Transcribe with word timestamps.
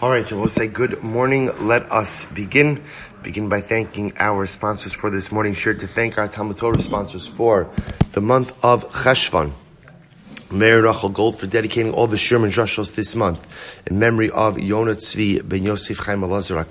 All 0.00 0.10
right, 0.10 0.24
so 0.24 0.38
we'll 0.38 0.46
say 0.46 0.68
good 0.68 1.02
morning. 1.02 1.50
Let 1.66 1.90
us 1.90 2.26
begin. 2.26 2.84
Begin 3.24 3.48
by 3.48 3.60
thanking 3.60 4.12
our 4.16 4.46
sponsors 4.46 4.92
for 4.92 5.10
this 5.10 5.32
morning. 5.32 5.54
Sure 5.54 5.74
to 5.74 5.88
thank 5.88 6.18
our 6.18 6.28
Talmud 6.28 6.56
Torah 6.56 6.80
sponsors 6.80 7.26
for 7.26 7.68
the 8.12 8.20
month 8.20 8.52
of 8.64 8.84
Cheshvan. 8.92 9.54
Mary 10.50 10.80
Rachel 10.80 11.10
Gold 11.10 11.38
for 11.38 11.46
dedicating 11.46 11.92
all 11.92 12.06
the 12.06 12.16
Sherman 12.16 12.48
Drushos 12.48 12.94
this 12.94 13.14
month 13.14 13.44
in 13.86 13.98
memory 13.98 14.30
of 14.30 14.58
Yonah 14.58 14.92
Tzvi 14.92 15.46
ben 15.46 15.64
Yosef 15.64 15.98
Chaim 15.98 16.22
Elazar. 16.22 16.66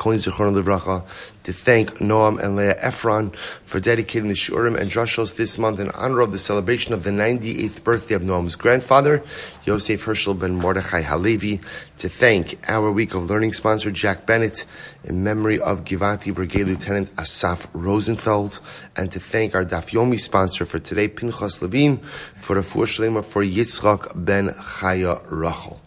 To 1.44 1.54
thank 1.54 1.92
Noam 2.00 2.44
and 2.44 2.56
Leah 2.56 2.76
Efron 2.82 3.36
for 3.36 3.80
dedicating 3.80 4.30
the 4.30 4.34
Shurim 4.34 4.76
and 4.76 4.90
Drushos 4.90 5.36
this 5.38 5.60
month 5.60 5.80
in 5.80 5.92
honor 5.92 6.22
of 6.22 6.32
the 6.32 6.40
celebration 6.40 6.94
of 6.94 7.04
the 7.04 7.12
98th 7.12 7.84
birthday 7.84 8.16
of 8.16 8.24
Noam's 8.24 8.56
grandfather, 8.56 9.22
Yosef 9.66 10.04
Herschel 10.04 10.34
ben 10.34 10.56
Mordechai 10.56 11.04
Halevi. 11.04 11.62
To 11.98 12.10
thank 12.10 12.60
our 12.70 12.92
week 12.92 13.16
of 13.16 13.28
learning 13.28 13.54
sponsor 13.54 13.90
Jack 13.90 14.28
Bennett 14.28 14.66
in 15.04 15.24
memory 15.24 15.60
of 15.60 15.84
Givati 15.84 16.32
Brigade 16.32 16.66
Lieutenant 16.66 17.10
Asaf 17.18 17.68
Rosenfeld, 17.74 18.60
and 18.96 19.12
to 19.12 19.20
thank 19.20 19.56
our 19.56 19.66
Daf 19.66 19.90
Yomi 19.90 20.20
sponsor 20.20 20.64
for 20.64 20.78
today, 20.78 21.08
Pinchas 21.08 21.60
Levine, 21.60 21.98
for 22.38 22.60
a 22.60 22.62
Shlema 22.62 23.26
for 23.26 23.44
Yitzchak 23.44 24.12
ben 24.14 24.50
Chaya 24.50 25.26
Rachel. 25.32 25.82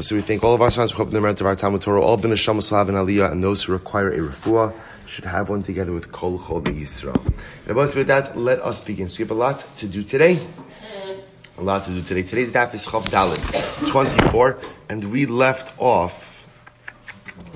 So 0.00 0.14
we 0.14 0.22
thank 0.22 0.42
all 0.42 0.54
of 0.54 0.62
our 0.62 0.70
sponsors 0.70 0.96
for 0.96 1.04
the 1.04 1.20
merit 1.20 1.42
of 1.42 1.46
our 1.46 1.54
Talmud 1.54 1.82
Torah, 1.82 2.00
all 2.00 2.14
of 2.14 2.22
the 2.22 2.28
Neshama 2.28 2.62
Slav 2.62 2.88
and 2.88 2.96
Aliyah, 2.96 3.30
and 3.30 3.44
those 3.44 3.64
who 3.64 3.74
require 3.74 4.10
a 4.10 4.16
refuah 4.16 4.72
should 5.06 5.26
have 5.26 5.50
one 5.50 5.62
together 5.62 5.92
with 5.92 6.10
Kol 6.10 6.38
Chol 6.38 6.62
Yisrael. 6.62 7.22
And 7.66 7.76
with 7.76 8.06
that, 8.06 8.38
let 8.38 8.58
us 8.60 8.82
begin. 8.82 9.06
So 9.06 9.18
we 9.18 9.24
have 9.24 9.30
a 9.32 9.34
lot 9.34 9.66
to 9.76 9.86
do 9.86 10.02
today. 10.02 10.38
A 11.62 11.64
lot 11.64 11.84
to 11.84 11.92
do 11.92 12.02
today. 12.02 12.24
Today's 12.24 12.50
daf 12.50 12.74
is 12.74 12.84
Chav 12.84 13.04
Dalit, 13.04 13.88
24, 13.88 14.58
and 14.88 15.12
we 15.12 15.26
left 15.26 15.72
off. 15.78 16.48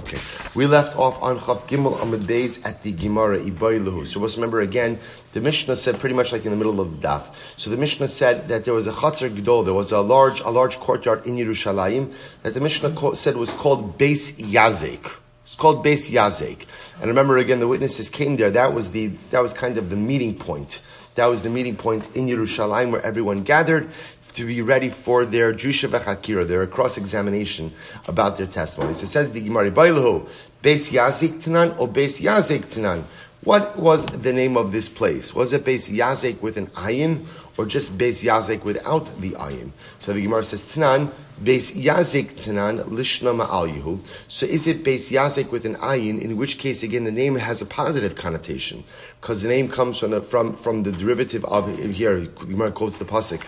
Okay, 0.03 0.19
we 0.55 0.69
left 0.69 0.97
off 0.97 1.21
on 1.21 1.41
Chav 1.41 1.67
Gimel 1.67 2.01
Amid 2.01 2.25
Days 2.25 2.65
at 2.65 2.85
the 2.85 2.93
Gemara 2.93 3.41
Ibayluhu. 3.41 4.07
So 4.07 4.21
let's 4.21 4.37
remember 4.37 4.61
again, 4.61 5.01
the 5.33 5.41
Mishnah 5.41 5.75
said 5.75 5.99
pretty 5.99 6.15
much 6.15 6.31
like 6.31 6.45
in 6.45 6.53
the 6.53 6.57
middle 6.57 6.81
of 6.81 7.01
the 7.01 7.09
daf. 7.09 7.35
So 7.57 7.69
the 7.69 7.77
Mishnah 7.77 8.07
said 8.07 8.47
that 8.47 8.63
there 8.63 8.75
was 8.75 8.87
a 8.87 8.93
Chatzar 8.93 9.29
Gdol, 9.29 9.65
there 9.65 9.75
was 9.75 9.91
a 9.91 9.99
large, 9.99 10.39
a 10.39 10.51
large 10.51 10.79
courtyard 10.79 11.27
in 11.27 11.35
Yerushalayim 11.35 12.15
that 12.45 12.55
the 12.55 12.61
Mishnah 12.61 13.17
said 13.17 13.37
was 13.37 13.51
called 13.55 13.99
Beis 13.99 14.39
Yazek. 14.39 15.17
It's 15.47 15.57
called 15.57 15.85
Beis 15.85 16.13
Yazek. 16.13 16.65
And 17.01 17.09
remember 17.09 17.39
again, 17.39 17.59
the 17.59 17.67
witnesses 17.67 18.09
came 18.09 18.37
there. 18.37 18.53
That 18.53 18.73
was 18.73 18.93
the 18.93 19.09
that 19.33 19.43
was 19.43 19.53
kind 19.53 19.77
of 19.77 19.91
the 19.91 19.97
meeting 19.97 20.39
point. 20.39 20.81
That 21.17 21.27
was 21.27 21.43
the 21.43 21.51
meeting 21.51 21.77
point 21.77 22.07
in 22.15 22.27
Yerushalayim 22.27 22.93
where 22.93 23.03
everyone 23.03 23.43
gathered 23.43 23.91
to 24.35 24.45
be 24.45 24.61
ready 24.61 24.91
for 24.91 25.25
their 25.25 25.53
drisha 25.55 25.89
v'chakira, 25.89 26.47
their 26.47 26.67
cross-examination 26.67 27.73
about 28.07 28.37
their 28.37 28.47
testimonies. 28.47 29.03
It 29.03 29.07
says 29.07 29.31
the 29.31 29.41
Gemara, 29.41 29.71
Bailahu, 29.71 30.29
Beis 30.63 30.93
Yazik 30.93 31.43
Tanan 31.43 31.79
or 31.79 31.89
Beis 31.89 32.21
Yazik 32.21 32.67
Tanan. 32.67 33.05
What 33.47 33.79
was 33.79 34.05
the 34.07 34.33
name 34.33 34.57
of 34.57 34.73
this 34.73 34.89
place? 34.89 35.33
Was 35.33 35.53
it 35.53 35.65
Beis 35.65 35.89
Yazek 35.89 36.43
with 36.43 36.57
an 36.57 36.67
ayin 36.71 37.25
or 37.57 37.65
just 37.65 37.97
Beis 37.97 38.25
Yazek 38.25 38.65
without 38.65 39.07
the 39.21 39.35
ayin? 39.35 39.71
So 40.01 40.13
the 40.13 40.21
Gemara 40.21 40.43
says 40.43 40.65
Tanan, 40.65 41.13
Beis 41.41 41.71
Yazik 41.81 42.33
Tanan 42.33 42.83
Lishna 42.89 43.47
Ma'al 43.47 44.01
So 44.27 44.47
is 44.47 44.67
it 44.67 44.83
Beis 44.83 45.13
Yazik 45.13 45.53
with 45.53 45.65
an 45.65 45.77
ayin? 45.77 46.21
In 46.21 46.37
which 46.37 46.59
case, 46.59 46.83
again, 46.83 47.05
the 47.05 47.13
name 47.13 47.37
has 47.37 47.63
a 47.63 47.67
positive 47.67 48.17
connotation 48.17 48.83
because 49.21 49.43
the 49.43 49.49
name 49.49 49.69
comes 49.69 49.99
from 49.99 50.11
the, 50.11 50.23
from, 50.23 50.57
from 50.57 50.83
the 50.83 50.91
derivative 50.91 51.45
of 51.45 51.69
here. 51.79 52.23
Gemara 52.23 52.73
quotes 52.73 52.99
the 52.99 53.05
pasuk. 53.05 53.47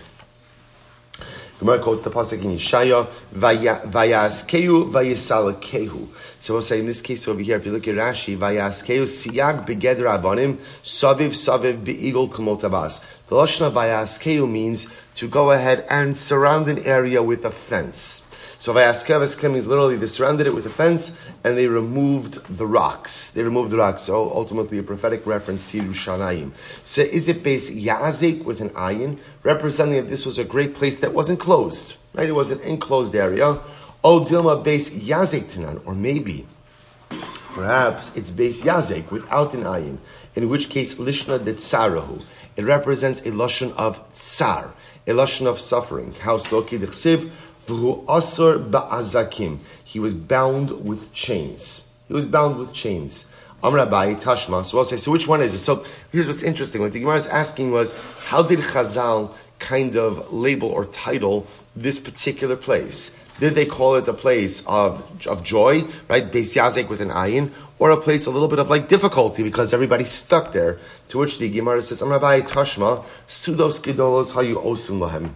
Gemara 1.59 1.79
quotes 1.79 2.03
the 2.03 2.09
pasuk 2.09 2.41
in 2.41 2.51
Yeshaya, 2.51 3.05
Vayaskeu 3.33 4.89
Vayisalakehu. 4.89 6.07
So 6.39 6.53
we'll 6.53 6.61
say 6.61 6.79
in 6.79 6.85
this 6.85 7.01
case 7.01 7.27
over 7.27 7.41
here, 7.41 7.57
if 7.57 7.65
you 7.65 7.73
look 7.73 7.85
at 7.85 7.95
Rashi, 7.95 8.37
Vayaskeu 8.37 9.03
Siyag 9.03 9.67
Begeder 9.67 10.07
Avonim, 10.07 10.57
Saviv 10.83 11.31
Saviv 11.31 11.83
Be'igol 11.83 12.29
Kamotabas. 12.29 13.03
The 13.27 13.35
Lashon 13.35 13.67
of 13.67 13.73
Vayaskeu 13.73 14.49
means 14.49 14.87
to 15.15 15.27
go 15.27 15.51
ahead 15.51 15.85
and 15.89 16.17
surround 16.17 16.69
an 16.69 16.79
area 16.85 17.21
with 17.21 17.43
a 17.43 17.51
fence. 17.51 18.28
So 18.61 18.73
Vayaskeu 18.73 19.51
means 19.53 19.67
literally 19.67 19.95
they 19.95 20.07
surrounded 20.07 20.45
it 20.45 20.53
with 20.53 20.65
a 20.65 20.69
fence 20.69 21.17
and 21.45 21.57
they 21.57 21.67
removed 21.67 22.57
the 22.57 22.67
rocks. 22.67 23.31
They 23.31 23.41
removed 23.41 23.71
the 23.71 23.77
rocks. 23.77 24.01
So 24.01 24.29
ultimately 24.31 24.77
a 24.79 24.83
prophetic 24.83 25.25
reference 25.25 25.71
to 25.71 25.79
Yerushalayim. 25.81 26.51
So 26.83 27.01
is 27.01 27.29
it 27.29 27.41
based 27.41 27.73
Yazik 27.73 28.43
with 28.43 28.59
an 28.59 28.71
ayin, 28.71 29.17
representing 29.43 29.95
that 29.95 30.09
this 30.09 30.25
was 30.25 30.37
a 30.37 30.43
great 30.43 30.75
place 30.75 30.99
that 30.99 31.13
wasn't 31.13 31.39
closed, 31.39 31.95
right? 32.13 32.27
It 32.27 32.33
was 32.33 32.51
an 32.51 32.59
enclosed 32.59 33.15
area. 33.15 33.61
O 34.03 34.25
Dilma 34.25 34.61
base 34.61 34.89
Yazik 34.89 35.43
Tanan, 35.43 35.81
or 35.85 35.95
maybe, 35.95 36.45
perhaps 37.53 38.11
it's 38.15 38.29
base 38.29 38.61
Yazik 38.61 39.09
without 39.09 39.53
an 39.53 39.63
ayin, 39.63 39.99
in 40.35 40.49
which 40.49 40.69
case 40.69 40.95
Lishna 40.95 41.43
de 41.43 41.53
Tsarahu. 41.53 42.23
It 42.57 42.65
represents 42.65 43.21
a 43.21 43.31
lashon 43.31 43.73
of 43.77 44.01
tsar, 44.13 44.73
a 45.07 45.11
lashon 45.11 45.47
of 45.47 45.59
suffering. 45.59 46.13
How 46.13 46.37
soki 46.37 46.77
dechsiv 46.77 47.29
v'hu 47.69 48.05
ba'azakim. 48.69 49.59
He 49.83 49.99
was 49.99 50.13
bound 50.13 50.85
with 50.85 51.13
chains. 51.13 51.93
He 52.07 52.13
was 52.13 52.25
bound 52.25 52.57
with 52.57 52.73
chains. 52.73 53.25
Amrabai 53.63 54.19
Tashma. 54.19 54.65
So 54.65 54.77
I'll 54.77 54.85
say, 54.85 54.97
so 54.97 55.11
which 55.11 55.27
one 55.27 55.41
is 55.41 55.53
it? 55.53 55.59
So 55.59 55.85
here's 56.11 56.27
what's 56.27 56.43
interesting. 56.43 56.81
What 56.81 56.93
the 56.93 56.99
Gemara 56.99 57.17
is 57.17 57.27
asking 57.27 57.71
was, 57.71 57.93
how 58.25 58.41
did 58.41 58.59
Chazal 58.59 59.33
kind 59.59 59.97
of 59.97 60.31
label 60.31 60.69
or 60.69 60.85
title 60.85 61.45
this 61.75 61.99
particular 61.99 62.55
place? 62.55 63.15
Did 63.39 63.55
they 63.55 63.65
call 63.65 63.95
it 63.95 64.07
a 64.07 64.13
place 64.13 64.65
of, 64.65 65.27
of 65.27 65.43
joy, 65.43 65.83
right? 66.09 66.29
Beis 66.29 66.89
with 66.89 66.99
an 66.99 67.09
ayin, 67.09 67.51
or 67.79 67.91
a 67.91 67.97
place 67.97 68.25
a 68.25 68.31
little 68.31 68.49
bit 68.49 68.59
of 68.59 68.69
like 68.69 68.89
difficulty 68.89 69.43
because 69.43 69.73
everybody's 69.73 70.11
stuck 70.11 70.51
there? 70.51 70.77
To 71.09 71.19
which 71.19 71.39
the 71.39 71.49
Gemara 71.49 71.81
says, 71.81 72.01
Amrabai 72.01 72.47
Tashma, 72.47 73.05
Sudos 73.27 73.81
Gedolos 73.81 74.31
Hayu 74.33 74.61
Osim 74.61 74.99
Lahem. 74.99 75.31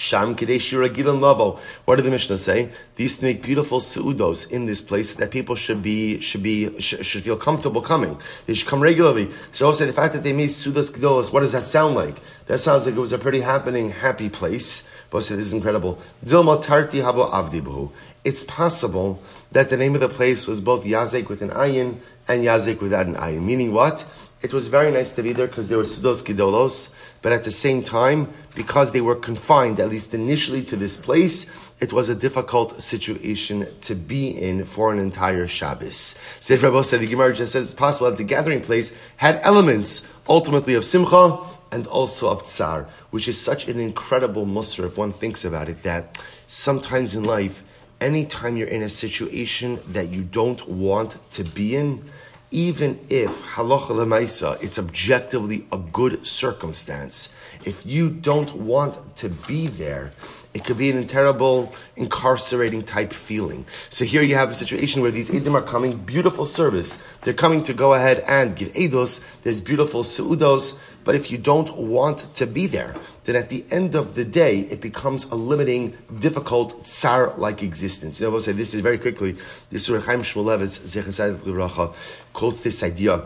Sham 0.00 0.34
Lavo. 0.34 1.60
What 1.84 1.96
did 1.96 2.06
the 2.06 2.10
Mishnah 2.10 2.38
say? 2.38 2.70
They 2.96 3.02
used 3.02 3.20
to 3.20 3.26
make 3.26 3.42
beautiful 3.42 3.80
seudos 3.80 4.50
in 4.50 4.64
this 4.64 4.80
place 4.80 5.12
that 5.14 5.30
people 5.30 5.56
should 5.56 5.82
be 5.82 6.20
should 6.20 6.42
be 6.42 6.80
should, 6.80 7.04
should 7.04 7.22
feel 7.22 7.36
comfortable 7.36 7.82
coming. 7.82 8.18
They 8.46 8.54
should 8.54 8.66
come 8.66 8.80
regularly. 8.80 9.30
So 9.52 9.66
also 9.66 9.84
the 9.84 9.92
fact 9.92 10.14
that 10.14 10.22
they 10.22 10.32
made 10.32 10.48
seudos 10.48 10.90
gedolos, 10.90 11.34
what 11.34 11.40
does 11.40 11.52
that 11.52 11.66
sound 11.66 11.96
like? 11.96 12.16
That 12.46 12.60
sounds 12.60 12.86
like 12.86 12.94
it 12.94 13.00
was 13.00 13.12
a 13.12 13.18
pretty 13.18 13.42
happening, 13.42 13.90
happy 13.90 14.30
place. 14.30 14.90
But 15.10 15.24
said 15.24 15.38
this 15.38 15.48
is 15.48 15.52
incredible. 15.52 16.00
Dilma 16.24 16.64
Tarti 16.64 17.00
Havo. 17.00 17.90
It's 18.24 18.44
possible 18.44 19.22
that 19.52 19.68
the 19.68 19.76
name 19.76 19.94
of 19.94 20.00
the 20.00 20.08
place 20.08 20.46
was 20.46 20.62
both 20.62 20.84
Yazek 20.84 21.28
with 21.28 21.42
an 21.42 21.50
ayin 21.50 21.98
and 22.26 22.42
Yazek 22.42 22.80
without 22.80 23.06
an 23.06 23.16
ayin. 23.16 23.42
Meaning 23.42 23.74
what? 23.74 24.06
It 24.42 24.52
was 24.52 24.68
very 24.68 24.90
nice 24.90 25.12
to 25.12 25.22
be 25.22 25.32
there 25.32 25.46
because 25.46 25.68
there 25.68 25.78
were 25.78 25.84
sudos 25.84 26.24
gedolos 26.24 26.90
but 27.22 27.32
at 27.32 27.44
the 27.44 27.50
same 27.50 27.82
time, 27.82 28.32
because 28.54 28.92
they 28.92 29.00
were 29.00 29.14
confined, 29.14 29.78
at 29.78 29.90
least 29.90 30.14
initially, 30.14 30.62
to 30.64 30.76
this 30.76 30.96
place, 30.96 31.54
it 31.78 31.92
was 31.92 32.08
a 32.08 32.14
difficult 32.14 32.80
situation 32.80 33.66
to 33.82 33.94
be 33.94 34.28
in 34.28 34.64
for 34.64 34.92
an 34.92 34.98
entire 34.98 35.46
Shabbos. 35.46 36.18
So 36.40 36.54
if 36.54 36.62
Rabbi 36.62 36.82
said, 36.82 37.00
the 37.00 37.06
Gemara 37.06 37.34
just 37.34 37.52
says 37.52 37.66
it's 37.66 37.74
possible 37.74 38.10
that 38.10 38.16
the 38.16 38.24
gathering 38.24 38.62
place 38.62 38.94
had 39.16 39.40
elements 39.42 40.06
ultimately 40.28 40.74
of 40.74 40.84
Simcha 40.84 41.38
and 41.70 41.86
also 41.86 42.30
of 42.30 42.44
Tsar, 42.44 42.88
which 43.10 43.28
is 43.28 43.40
such 43.40 43.68
an 43.68 43.78
incredible 43.78 44.46
mussar 44.46 44.86
if 44.86 44.96
one 44.96 45.12
thinks 45.12 45.44
about 45.44 45.68
it, 45.68 45.82
that 45.82 46.20
sometimes 46.46 47.14
in 47.14 47.22
life, 47.24 47.62
anytime 48.00 48.56
you're 48.56 48.68
in 48.68 48.82
a 48.82 48.88
situation 48.88 49.78
that 49.88 50.08
you 50.08 50.22
don't 50.22 50.66
want 50.68 51.18
to 51.32 51.44
be 51.44 51.76
in, 51.76 52.10
even 52.50 52.98
if 53.08 53.42
halacha 53.42 53.90
lemaisa, 53.90 54.60
it's 54.62 54.78
objectively 54.78 55.66
a 55.70 55.78
good 55.78 56.26
circumstance. 56.26 57.34
If 57.64 57.84
you 57.86 58.10
don't 58.10 58.52
want 58.54 59.16
to 59.18 59.28
be 59.28 59.68
there, 59.68 60.12
it 60.52 60.64
could 60.64 60.78
be 60.78 60.90
an 60.90 61.06
terrible, 61.06 61.72
incarcerating 61.94 62.82
type 62.82 63.12
feeling. 63.12 63.66
So 63.88 64.04
here 64.04 64.22
you 64.22 64.34
have 64.34 64.50
a 64.50 64.54
situation 64.54 65.00
where 65.00 65.12
these 65.12 65.30
edim 65.30 65.54
are 65.54 65.62
coming, 65.62 65.96
beautiful 65.98 66.44
service. 66.44 67.00
They're 67.22 67.34
coming 67.34 67.62
to 67.64 67.72
go 67.72 67.94
ahead 67.94 68.24
and 68.26 68.56
give 68.56 68.72
edos. 68.72 69.22
There's 69.44 69.60
beautiful 69.60 70.02
seudos. 70.02 70.78
But 71.04 71.14
if 71.14 71.30
you 71.30 71.38
don't 71.38 71.74
want 71.76 72.34
to 72.34 72.46
be 72.46 72.66
there, 72.66 72.96
then 73.30 73.40
at 73.40 73.48
the 73.48 73.64
end 73.70 73.94
of 73.94 74.16
the 74.16 74.24
day, 74.24 74.60
it 74.60 74.80
becomes 74.80 75.24
a 75.26 75.36
limiting, 75.36 75.96
difficult, 76.18 76.84
tsar-like 76.84 77.62
existence. 77.62 78.18
You 78.18 78.26
know, 78.26 78.30
I 78.30 78.34
will 78.34 78.40
say 78.40 78.50
this 78.50 78.74
is 78.74 78.80
very 78.80 78.98
quickly. 78.98 79.36
This 79.70 79.86
Surah 79.86 80.00
Chaim 80.00 80.22
Shmulevitz, 80.22 81.94
quotes 82.32 82.60
this 82.60 82.82
idea 82.82 83.22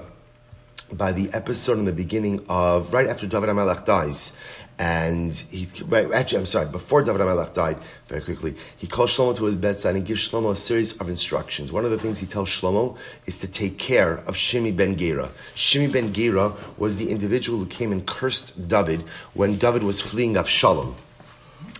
by 0.92 1.12
the 1.12 1.32
episode 1.32 1.78
in 1.78 1.84
the 1.84 1.92
beginning 1.92 2.44
of, 2.48 2.92
right 2.92 3.06
after 3.06 3.26
David 3.26 3.48
HaMelech 3.48 3.84
dies. 3.84 4.32
And 4.76 5.32
he, 5.32 5.68
right, 5.84 6.10
actually, 6.12 6.38
I'm 6.38 6.46
sorry, 6.46 6.66
before 6.66 7.02
David 7.02 7.20
HaMelech 7.20 7.54
died, 7.54 7.76
very 8.08 8.22
quickly, 8.22 8.56
he 8.76 8.86
calls 8.86 9.16
Shlomo 9.16 9.36
to 9.36 9.44
his 9.44 9.54
bedside 9.54 9.94
and 9.94 10.04
gives 10.04 10.28
Shlomo 10.28 10.50
a 10.50 10.56
series 10.56 10.96
of 10.96 11.08
instructions. 11.08 11.70
One 11.70 11.84
of 11.84 11.92
the 11.92 11.98
things 11.98 12.18
he 12.18 12.26
tells 12.26 12.48
Shlomo 12.48 12.96
is 13.26 13.38
to 13.38 13.46
take 13.46 13.78
care 13.78 14.14
of 14.26 14.34
Shimi 14.34 14.76
ben 14.76 14.96
Gera. 14.96 15.30
Shimi 15.54 15.92
ben 15.92 16.12
Gera 16.12 16.54
was 16.76 16.96
the 16.96 17.10
individual 17.10 17.58
who 17.58 17.66
came 17.66 17.92
and 17.92 18.04
cursed 18.04 18.68
David 18.68 19.02
when 19.34 19.58
David 19.58 19.84
was 19.84 20.00
fleeing 20.00 20.34
Avshalom. 20.34 20.94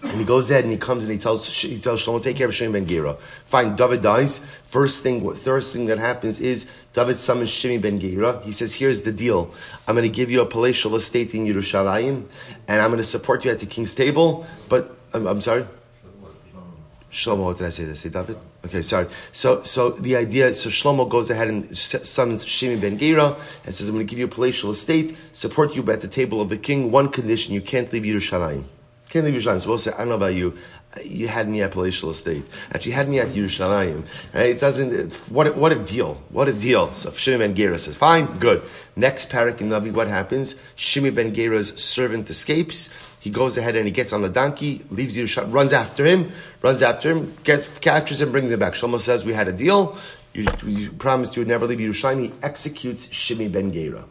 And 0.05 0.21
he 0.21 0.25
goes 0.25 0.51
ahead 0.51 0.65
and 0.65 0.73
he 0.73 0.79
comes 0.79 1.03
and 1.03 1.13
he 1.13 1.19
tells 1.19 1.49
he 1.49 1.79
tells 1.79 2.05
Shlomo, 2.05 2.23
take 2.23 2.37
care 2.37 2.47
of 2.47 2.55
Shimon 2.55 2.85
ben 2.85 2.87
Gira. 2.87 3.19
Fine, 3.47 3.75
David 3.75 4.03
dies. 4.03 4.39
First 4.67 5.03
thing, 5.03 5.35
first 5.35 5.73
thing 5.73 5.87
that 5.87 5.99
happens 5.99 6.41
is 6.41 6.69
David 6.93 7.19
summons 7.19 7.51
Shimon 7.51 7.81
ben 7.81 8.01
Gira. 8.01 8.43
He 8.43 8.53
says, 8.53 8.75
"Here's 8.75 9.03
the 9.03 9.13
deal. 9.13 9.53
I'm 9.89 9.97
going 9.97 10.09
to 10.09 10.15
give 10.15 10.31
you 10.31 10.41
a 10.41 10.47
palatial 10.47 10.95
estate 10.95 11.35
in 11.35 11.47
Yerushalayim, 11.47 12.27
and 12.69 12.83
I'm 12.83 12.91
going 12.91 13.03
to 13.03 13.09
support 13.09 13.45
you 13.45 13.51
at 13.51 13.59
the 13.61 13.67
king's 13.67 13.95
table. 13.95 14.47
But 14.69 14.97
I'm, 15.13 15.27
I'm 15.27 15.41
sorry." 15.41 15.67
Shlomo, 17.11 17.45
what 17.45 17.59
did 17.59 17.67
I 17.67 17.71
say? 17.71 17.85
Did 17.85 17.93
I 17.93 17.95
say 17.95 18.09
David? 18.09 18.37
Okay, 18.65 18.83
sorry. 18.83 19.07
So, 19.31 19.63
so 19.63 19.91
the 19.91 20.17
idea, 20.17 20.53
so 20.53 20.69
Shlomo 20.69 21.09
goes 21.09 21.31
ahead 21.31 21.47
and 21.47 21.77
summons 21.79 22.45
Shimi 22.45 22.81
ben 22.81 22.99
Gera 22.99 23.37
and 23.65 23.73
says, 23.73 23.89
I'm 23.89 23.95
going 23.95 24.05
to 24.05 24.11
give 24.11 24.19
you 24.19 24.25
a 24.25 24.29
palatial 24.29 24.73
estate, 24.73 25.17
support 25.33 25.77
you 25.77 25.89
at 25.93 26.01
the 26.01 26.09
table 26.09 26.41
of 26.41 26.49
the 26.49 26.59
king. 26.59 26.91
One 26.91 27.09
condition, 27.09 27.55
you 27.55 27.61
can't 27.61 27.93
leave 27.93 28.03
Yerushalayim. 28.03 28.65
Can't 29.15 29.27
leave 29.27 29.41
Yerushalayim. 29.41 29.65
We'll 29.65 29.79
say, 29.79 29.93
I 29.93 29.99
don't 29.99 30.09
know 30.09 30.17
about 30.17 30.35
you. 30.35 30.59
You 31.05 31.29
had 31.29 31.49
me 31.49 31.63
at 31.63 31.71
palatial 31.71 32.11
estate. 32.11 32.43
Actually, 32.73 32.91
had 32.93 33.09
me 33.09 33.21
at 33.21 33.29
Yerushalayim. 33.29 34.03
Right? 34.35 34.47
It 34.47 34.61
doesn't, 34.61 35.13
what 35.31 35.47
a, 35.47 35.53
what 35.53 35.71
a 35.71 35.77
deal. 35.77 36.21
What 36.31 36.49
a 36.49 36.53
deal. 36.53 36.93
So 36.95 37.11
Shimi 37.11 37.39
ben 37.39 37.55
Gera 37.55 37.79
says, 37.79 37.95
fine, 37.95 38.41
good. 38.41 38.63
Next 38.97 39.31
parak 39.31 39.61
in 39.61 39.69
Navi, 39.69 39.93
what 39.93 40.09
happens? 40.09 40.57
Shimi 40.77 41.15
ben 41.15 41.33
Gera's 41.33 41.81
servant 41.81 42.29
escapes. 42.29 42.93
He 43.21 43.31
goes 43.31 43.57
ahead 43.57 43.77
and 43.77 43.87
he 43.87 43.93
gets 43.93 44.13
on 44.13 44.23
the 44.23 44.29
donkey, 44.29 44.85
leaves 44.91 45.17
Yerushalayim, 45.17 45.53
runs 45.53 45.73
after 45.73 46.05
him, 46.05 46.33
runs 46.61 46.83
after 46.83 47.11
him, 47.11 47.37
gets, 47.45 47.79
captures 47.79 48.21
him, 48.21 48.33
brings 48.33 48.51
him 48.51 48.59
back. 48.59 48.73
Shlomo 48.73 48.99
says, 48.99 49.25
we 49.25 49.33
had 49.33 49.47
a 49.47 49.53
deal. 49.53 49.97
You, 50.33 50.47
you 50.67 50.91
promised 50.91 51.37
you 51.37 51.43
would 51.43 51.49
never 51.49 51.69
leave 51.69 51.79
Yerushalayim. 51.79 52.21
He 52.21 52.33
executes 52.43 53.07
Shimi 53.07 53.53
ben 53.53 53.73
Gera. 53.73 54.07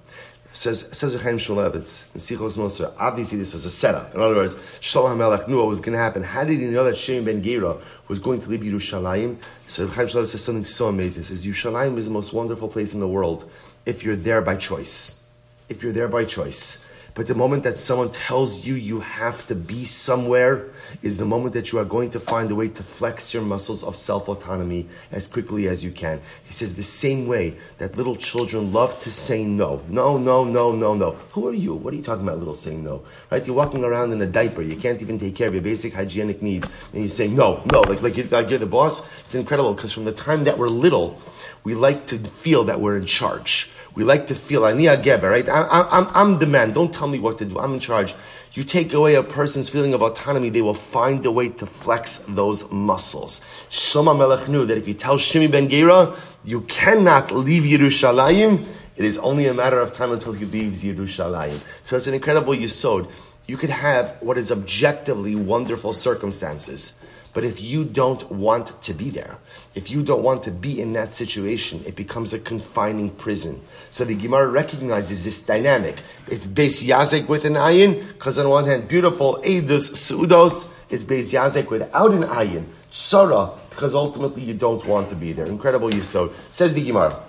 Says 0.53 0.87
says 0.95 1.19
Chaim 1.19 1.39
Shmulevitz 1.39 2.13
in 2.13 2.21
Sichos 2.21 2.57
Mussar. 2.57 2.93
Obviously, 2.99 3.39
this 3.39 3.55
is 3.55 3.65
a 3.65 3.71
setup. 3.71 4.13
In 4.13 4.21
other 4.21 4.35
words, 4.35 4.53
Shlomo 4.81 5.15
HaMelech 5.15 5.47
knew 5.47 5.57
what 5.57 5.67
was 5.67 5.79
going 5.79 5.93
to 5.93 5.99
happen. 5.99 6.21
How 6.21 6.43
did 6.43 6.59
he 6.59 6.67
know 6.67 6.83
that 6.83 6.93
Shimi 6.93 7.25
ben 7.25 7.41
Gera 7.41 7.77
was 8.07 8.19
going 8.19 8.39
to 8.41 8.49
leave 8.49 8.59
Yerushalayim? 8.59 9.37
So 9.67 9.87
Chaim 9.87 10.07
Shmulevitz 10.07 10.27
says 10.27 10.43
something 10.43 10.65
so 10.65 10.89
amazing. 10.89 11.23
He 11.23 11.29
says 11.29 11.45
Yerushalayim 11.45 11.97
is 11.97 12.05
the 12.05 12.11
most 12.11 12.33
wonderful 12.33 12.67
place 12.67 12.93
in 12.93 12.99
the 12.99 13.07
world 13.07 13.49
if 13.85 14.03
you're 14.03 14.15
there 14.15 14.41
by 14.41 14.55
choice. 14.55 15.31
If 15.69 15.81
you're 15.81 15.91
there 15.91 16.07
by 16.07 16.25
choice. 16.25 16.82
But 17.15 17.27
the 17.27 17.35
moment 17.35 17.61
that 17.63 17.77
someone 17.77 18.09
tells 18.09 18.65
you 18.65 18.73
you 18.73 18.99
have 19.01 19.45
to 19.45 19.53
be 19.53 19.85
somewhere 19.85 20.71
is 21.03 21.19
the 21.19 21.25
moment 21.25 21.53
that 21.53 21.71
you 21.71 21.77
are 21.77 21.85
going 21.85 22.09
to 22.11 22.19
find 22.19 22.49
a 22.49 22.55
way 22.55 22.69
to 22.69 22.81
flex 22.81 23.35
your 23.35 23.43
muscles 23.43 23.83
of 23.83 23.95
self 23.95 24.27
autonomy 24.27 24.87
as 25.11 25.27
quickly 25.27 25.67
as 25.67 25.83
you 25.83 25.91
can. 25.91 26.19
He 26.43 26.53
says 26.53 26.73
the 26.73 26.83
same 26.83 27.27
way 27.27 27.55
that 27.77 27.95
little 27.97 28.15
children 28.15 28.73
love 28.73 28.99
to 29.01 29.11
say 29.11 29.43
no. 29.43 29.83
No, 29.89 30.17
no, 30.17 30.43
no, 30.43 30.71
no, 30.71 30.95
no. 30.95 31.11
Who 31.33 31.47
are 31.47 31.53
you? 31.53 31.75
What 31.75 31.93
are 31.93 31.97
you 31.97 32.03
talking 32.03 32.23
about, 32.23 32.39
little 32.39 32.55
saying 32.55 32.83
no? 32.83 33.03
Right? 33.29 33.45
You're 33.45 33.55
walking 33.55 33.83
around 33.83 34.11
in 34.11 34.21
a 34.21 34.27
diaper. 34.27 34.63
You 34.63 34.75
can't 34.75 35.01
even 35.01 35.19
take 35.19 35.35
care 35.35 35.47
of 35.47 35.53
your 35.53 35.63
basic 35.63 35.93
hygienic 35.93 36.41
needs. 36.41 36.67
And 36.93 37.03
you 37.03 37.09
say 37.09 37.27
no, 37.27 37.63
no, 37.71 37.81
like, 37.81 38.01
like, 38.01 38.17
you're, 38.17 38.27
like 38.27 38.49
you're 38.49 38.57
the 38.57 38.65
boss. 38.65 39.07
It's 39.25 39.35
incredible 39.35 39.75
because 39.75 39.93
from 39.93 40.05
the 40.05 40.13
time 40.13 40.45
that 40.45 40.57
we're 40.57 40.67
little, 40.67 41.21
we 41.63 41.75
like 41.75 42.07
to 42.07 42.17
feel 42.17 42.63
that 42.65 42.81
we're 42.81 42.97
in 42.97 43.05
charge. 43.05 43.69
We 43.95 44.03
like 44.03 44.27
to 44.27 44.35
feel, 44.35 44.65
ani 44.65 44.85
gever, 44.85 45.29
right? 45.29 45.47
I, 45.47 45.87
I'm, 45.91 46.07
I'm 46.13 46.39
the 46.39 46.47
man. 46.47 46.73
Don't 46.73 46.93
tell 46.93 47.07
me 47.07 47.19
what 47.19 47.37
to 47.37 47.45
do. 47.45 47.59
I'm 47.59 47.73
in 47.73 47.79
charge. 47.79 48.15
You 48.53 48.63
take 48.63 48.93
away 48.93 49.15
a 49.15 49.23
person's 49.23 49.69
feeling 49.69 49.95
of 49.95 50.03
autonomy, 50.03 50.49
they 50.49 50.61
will 50.61 50.75
find 50.75 51.25
a 51.25 51.31
way 51.31 51.49
to 51.49 51.65
flex 51.65 52.19
those 52.27 52.69
muscles. 52.71 53.41
Shlomo 53.71 54.15
Melech 54.15 54.47
knew 54.47 54.65
that 54.65 54.77
if 54.77 54.87
you 54.87 54.93
tell 54.93 55.17
Shimi 55.17 55.49
ben 55.49 55.69
Gera, 55.69 56.15
you 56.43 56.61
cannot 56.61 57.31
leave 57.31 57.63
Yerushalayim, 57.63 58.63
it 58.95 59.05
is 59.05 59.17
only 59.17 59.47
a 59.47 59.55
matter 59.55 59.79
of 59.79 59.93
time 59.93 60.11
until 60.11 60.33
he 60.33 60.45
leaves 60.45 60.83
Yerushalayim. 60.83 61.59
So 61.81 61.97
it's 61.97 62.05
an 62.05 62.13
incredible 62.13 62.53
yisod. 62.53 63.09
You 63.47 63.57
could 63.57 63.71
have 63.71 64.17
what 64.21 64.37
is 64.37 64.51
objectively 64.51 65.35
wonderful 65.35 65.93
circumstances. 65.93 66.99
But 67.33 67.43
if 67.43 67.59
you 67.59 67.83
don't 67.83 68.31
want 68.31 68.81
to 68.83 68.93
be 68.93 69.09
there, 69.09 69.37
if 69.73 69.89
you 69.89 70.03
don't 70.03 70.21
want 70.21 70.43
to 70.43 70.51
be 70.51 70.79
in 70.79 70.93
that 70.93 71.11
situation, 71.11 71.83
it 71.85 71.95
becomes 71.95 72.31
a 72.31 72.39
confining 72.39 73.09
prison. 73.09 73.59
So 73.89 74.05
the 74.05 74.13
Gemara 74.13 74.47
recognizes 74.47 75.23
this 75.23 75.41
dynamic. 75.41 75.97
It's 76.27 76.45
Beis 76.45 76.83
Yazek 76.83 77.27
with 77.27 77.45
an 77.45 77.53
ayin, 77.53 78.07
because 78.09 78.37
on 78.37 78.49
one 78.49 78.65
hand, 78.65 78.87
beautiful, 78.87 79.41
Eidos, 79.43 79.93
Sudos, 79.93 80.69
it's 80.89 81.03
Beis 81.03 81.33
Yazek 81.33 81.71
without 81.71 82.11
an 82.11 82.23
ayin, 82.23 82.65
Sora, 82.91 83.49
because 83.71 83.95
ultimately 83.95 84.43
you 84.43 84.53
don't 84.53 84.85
want 84.85 85.09
to 85.09 85.15
be 85.15 85.33
there. 85.33 85.47
Incredible 85.47 85.89
Yisod. 85.89 86.31
Says 86.51 86.75
the 86.75 86.85
Gemara. 86.85 87.19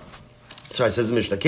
Sorry, 0.69 0.91
says 0.91 1.09
the 1.09 1.15
Mishnah. 1.15 1.39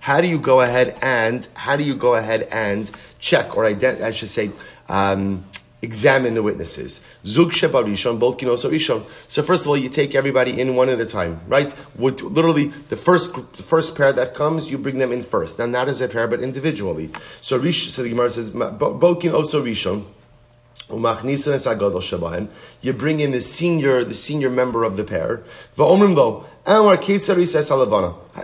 How 0.00 0.20
do 0.20 0.28
you 0.28 0.38
go 0.38 0.60
ahead 0.60 0.98
and 1.00 1.48
how 1.54 1.74
do 1.74 1.82
you 1.82 1.94
go 1.96 2.14
ahead 2.14 2.42
and 2.52 2.90
check 3.18 3.56
or 3.56 3.64
ident- 3.64 4.02
I 4.02 4.12
should 4.12 4.28
say 4.28 4.50
um, 4.88 5.44
examine 5.82 6.34
the 6.34 6.42
witnesses. 6.42 7.02
Zug 7.24 7.52
Sheba 7.52 7.82
Rishon, 7.82 8.18
both 8.18 8.38
Kinoso 8.38 8.70
Rishon. 8.70 9.06
So 9.28 9.42
first 9.42 9.64
of 9.64 9.68
all, 9.68 9.76
you 9.76 9.88
take 9.88 10.14
everybody 10.14 10.60
in 10.60 10.74
one 10.74 10.88
at 10.88 11.00
a 11.00 11.06
time, 11.06 11.40
right? 11.46 11.72
Would 11.96 12.20
literally 12.20 12.66
the 12.88 12.96
first 12.96 13.34
the 13.34 13.62
first 13.62 13.94
pair 13.96 14.12
that 14.12 14.34
comes, 14.34 14.70
you 14.70 14.78
bring 14.78 14.98
them 14.98 15.12
in 15.12 15.22
first. 15.22 15.58
Now 15.58 15.66
not 15.66 15.88
as 15.88 16.00
a 16.00 16.08
pair, 16.08 16.26
but 16.26 16.40
individually. 16.40 17.10
So 17.40 17.56
Rish, 17.58 17.90
so 17.92 18.02
the 18.02 18.08
Gemara 18.08 18.30
says, 18.30 18.50
both 18.50 19.20
Kinoso 19.20 19.62
Rishon. 19.62 20.04
You 22.80 22.92
bring 22.94 23.20
in 23.20 23.30
the 23.30 23.42
senior, 23.42 24.04
the 24.04 24.14
senior 24.14 24.48
member 24.48 24.84
of 24.84 24.96
the 24.96 25.04
pair. 25.04 25.42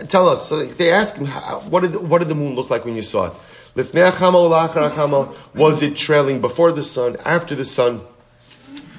Tell 0.07 0.29
us. 0.29 0.47
So 0.47 0.63
they 0.63 0.91
ask 0.91 1.17
him, 1.17 1.25
what 1.71 1.79
did 1.81 1.95
what 1.95 2.19
did 2.19 2.27
the 2.27 2.35
moon 2.35 2.53
look 2.55 2.69
like 2.69 2.85
when 2.85 2.95
you 2.95 3.01
saw 3.01 3.27
it? 3.27 3.33
Was 3.75 3.93
it 5.81 5.97
trailing 5.97 6.41
before 6.41 6.71
the 6.71 6.83
sun, 6.83 7.17
after 7.25 7.55
the 7.55 7.65
sun? 7.65 8.01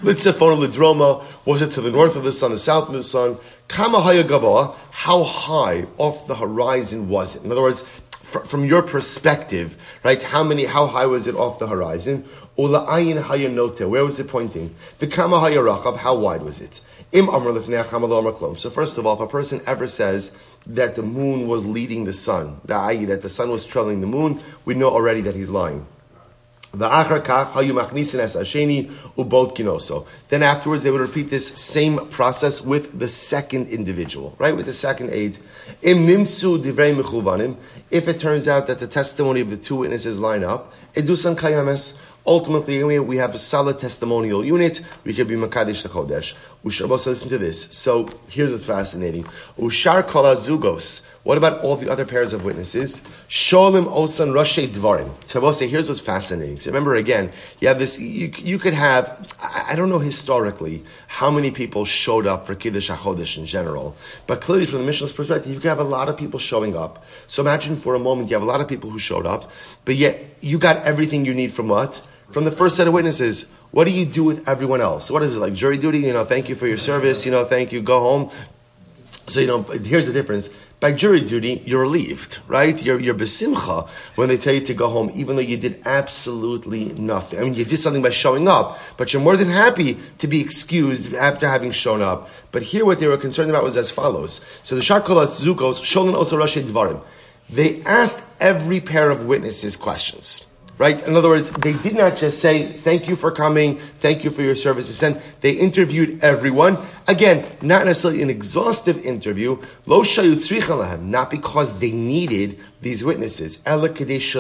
Lidroma, 0.03 1.25
was 1.47 1.63
it 1.63 1.71
to 1.73 1.81
the 1.81 1.91
north 1.91 2.17
of 2.17 2.25
the 2.25 2.33
sun, 2.33 2.51
the 2.51 2.59
south 2.59 2.89
of 2.89 2.95
the 2.95 3.03
sun? 3.03 3.39
How 3.71 5.25
high 5.25 5.87
off 5.97 6.27
the 6.27 6.35
horizon 6.35 7.09
was 7.09 7.37
it? 7.37 7.45
In 7.45 7.51
other 7.51 7.63
words, 7.63 7.83
from 8.23 8.65
your 8.65 8.83
perspective, 8.83 9.79
right? 10.05 10.23
How 10.23 10.45
many, 10.45 10.67
how 10.67 10.87
high 10.87 11.07
was 11.07 11.27
it 11.27 11.35
off 11.35 11.59
the 11.59 11.67
horizon? 11.67 12.29
Where 12.57 14.05
was 14.05 14.19
it 14.19 14.29
pointing? 14.29 14.75
The 14.99 15.07
kama 15.07 15.37
hayarachav, 15.37 15.99
how 15.99 16.17
wide 16.17 16.43
was 16.43 16.61
it? 16.61 16.81
So 17.13 18.71
first 18.71 18.99
of 18.99 19.07
all, 19.07 19.15
if 19.15 19.21
a 19.21 19.27
person 19.27 19.61
ever 19.67 19.87
says 19.87 20.33
that 20.67 20.95
the 20.95 21.03
moon 21.03 21.47
was 21.49 21.65
leading 21.65 22.05
the 22.05 22.13
sun, 22.13 22.61
that 22.65 23.21
the 23.23 23.29
sun 23.29 23.51
was 23.51 23.65
trailing 23.67 24.01
the 24.01 24.07
moon, 24.07 24.41
we 24.65 24.75
know 24.75 24.89
already 24.89 25.21
that 25.23 25.35
he's 25.35 25.51
lying. 25.51 25.87
Then 26.73 26.91
afterwards, 30.43 30.83
they 30.83 30.91
would 30.91 31.01
repeat 31.01 31.31
this 31.31 31.47
same 31.49 32.09
process 32.09 32.61
with 32.61 32.99
the 32.99 33.09
second 33.09 33.69
individual, 33.69 34.35
right? 34.39 34.55
With 34.55 34.67
the 34.67 34.75
second 34.75 35.11
aid. 35.11 35.39
If 35.81 36.09
it 38.09 38.19
turns 38.19 38.49
out 38.49 38.67
that 38.67 38.79
the 38.79 38.87
testimony 38.87 39.41
of 39.41 39.49
the 39.49 39.57
two 39.57 39.77
witnesses 39.77 40.19
line 40.19 40.45
up, 40.45 40.75
Ultimately, 42.27 42.99
we 42.99 43.17
have 43.19 43.35
a 43.35 43.39
solid 43.39 43.79
testimonial 43.79 44.45
unit. 44.45 44.83
We 45.05 45.15
can 45.15 45.29
be 45.29 45.35
Makadish 45.35 45.83
the 45.83 45.89
Chodesh. 45.89 46.35
Ushabos, 46.65 47.07
listen 47.07 47.29
to 47.29 47.39
this. 47.39 47.63
So 47.71 48.09
here's 48.29 48.51
what's 48.51 48.65
fascinating. 48.65 49.25
Ushar 49.59 50.03
kol 50.03 50.25
zugos. 50.35 51.07
What 51.23 51.39
about 51.39 51.61
all 51.63 51.75
the 51.77 51.91
other 51.91 52.05
pairs 52.05 52.33
of 52.33 52.45
witnesses? 52.45 53.01
Sholim 53.29 53.87
osan 53.87 54.33
rashe 54.33 54.67
dvarim. 54.69 55.09
Tabose, 55.27 55.69
here's 55.69 55.89
what's 55.89 56.01
fascinating. 56.01 56.59
So 56.61 56.71
remember 56.71 56.95
again, 56.95 57.33
you 57.61 57.67
have 57.69 57.81
this, 57.81 57.99
you, 57.99 58.33
you 58.37 58.59
could 58.59 58.75
have, 58.75 59.33
I, 59.41 59.67
I 59.71 59.75
don't 59.77 59.89
know 59.89 59.99
historically 59.99 60.85
how 61.09 61.31
many 61.31 61.51
people 61.51 61.85
showed 61.85 62.27
up 62.27 62.47
for 62.47 62.55
Kiddush 62.55 62.91
HaChodesh 62.91 63.39
in 63.39 63.47
general, 63.47 63.97
but 64.29 64.41
clearly 64.41 64.67
from 64.67 64.79
the 64.79 64.85
Mishnah's 64.85 65.13
perspective, 65.13 65.53
you 65.53 65.59
could 65.59 65.69
have 65.69 65.81
a 65.81 65.85
lot 65.85 66.09
of 66.09 66.17
people 66.17 66.39
showing 66.39 66.77
up. 66.77 67.05
So 67.27 67.43
imagine 67.43 67.75
for 67.75 67.97
a 67.97 68.01
moment 68.01 68.31
you 68.31 68.37
have 68.37 68.45
a 68.45 68.47
lot 68.47 68.61
of 68.61 68.69
people 68.69 68.91
who 68.91 68.99
showed 68.99 69.27
up, 69.27 69.51
but 69.85 69.97
yet 69.97 70.21
you 70.41 70.59
got 70.59 70.85
everything 70.85 71.25
you 71.25 71.35
need 71.35 71.53
from 71.53 71.67
what? 71.67 72.09
From 72.31 72.45
the 72.45 72.51
first 72.51 72.77
set 72.77 72.87
of 72.87 72.93
witnesses. 72.93 73.47
What 73.71 73.87
do 73.87 73.93
you 73.93 74.07
do 74.07 74.25
with 74.25 74.49
everyone 74.49 74.81
else? 74.81 75.11
What 75.11 75.23
is 75.23 75.37
it 75.37 75.39
like 75.39 75.53
jury 75.53 75.79
duty? 75.79 75.99
You 76.01 76.13
know, 76.13 76.25
thank 76.25 76.49
you 76.49 76.55
for 76.55 76.67
your 76.67 76.79
service. 76.79 77.25
You 77.25 77.33
know, 77.33 77.45
thank 77.45 77.73
you. 77.73 77.83
Go 77.83 78.01
home. 78.01 78.31
So 79.27 79.41
you 79.41 79.47
know, 79.47 79.63
here's 79.63 80.07
the 80.07 80.13
difference. 80.13 80.51
By 80.79 80.93
jury 80.93 81.23
duty, 81.23 81.63
you're 81.65 81.81
relieved, 81.81 82.39
right? 82.49 82.81
You're, 82.83 83.01
you're 83.01 83.15
besimcha 83.15 83.89
when 84.15 84.29
they 84.29 84.37
tell 84.37 84.53
you 84.53 84.61
to 84.61 84.75
go 84.75 84.89
home, 84.89 85.11
even 85.15 85.37
though 85.37 85.43
you 85.43 85.57
did 85.57 85.81
absolutely 85.87 86.85
nothing. 86.85 87.39
I 87.39 87.43
mean, 87.45 87.55
you 87.55 87.65
did 87.65 87.79
something 87.79 88.03
by 88.03 88.11
showing 88.11 88.47
up, 88.47 88.79
but 88.99 89.13
you're 89.13 89.23
more 89.23 89.39
than 89.39 89.49
happy 89.49 89.97
to 90.19 90.27
be 90.29 90.41
excused 90.43 91.15
after 91.15 91.49
having 91.49 91.71
shown 91.71 92.03
up. 92.03 92.29
But 92.53 92.63
here, 92.63 92.85
what 92.85 93.01
they 93.01 93.07
were 93.07 93.17
concerned 93.17 93.49
about 93.49 93.65
was 93.65 93.75
as 93.77 93.91
follows. 93.91 94.45
So 94.63 94.75
the 94.75 94.83
Sharkolat 94.83 95.29
Zukos, 95.29 95.81
Sholin 95.81 96.15
Osa 96.15 96.37
Dvarim. 96.37 97.03
They 97.49 97.83
asked 97.85 98.23
every 98.39 98.81
pair 98.81 99.09
of 99.09 99.25
witnesses 99.25 99.77
questions. 99.77 100.45
Right? 100.79 101.03
In 101.07 101.17
other 101.17 101.31
words, 101.31 101.51
they 101.51 101.73
did 101.73 101.97
not 101.97 102.17
just 102.17 102.41
say, 102.41 102.67
thank 102.67 103.09
you 103.09 103.17
for 103.17 103.31
coming, 103.31 103.79
thank 104.01 104.25
you 104.25 104.31
for 104.31 104.43
your 104.43 104.55
services, 104.55 105.03
and 105.03 105.21
they 105.41 105.53
interviewed 105.53 106.23
everyone. 106.23 106.77
Again, 107.09 107.47
not 107.63 107.87
necessarily 107.87 108.21
an 108.21 108.29
exhaustive 108.29 108.99
interview, 108.99 109.59
lo 109.87 110.03
not 110.03 111.31
because 111.31 111.79
they 111.79 111.93
needed 111.93 112.61
these 112.83 113.03
witnesses. 113.03 113.57
nefesh, 113.59 114.33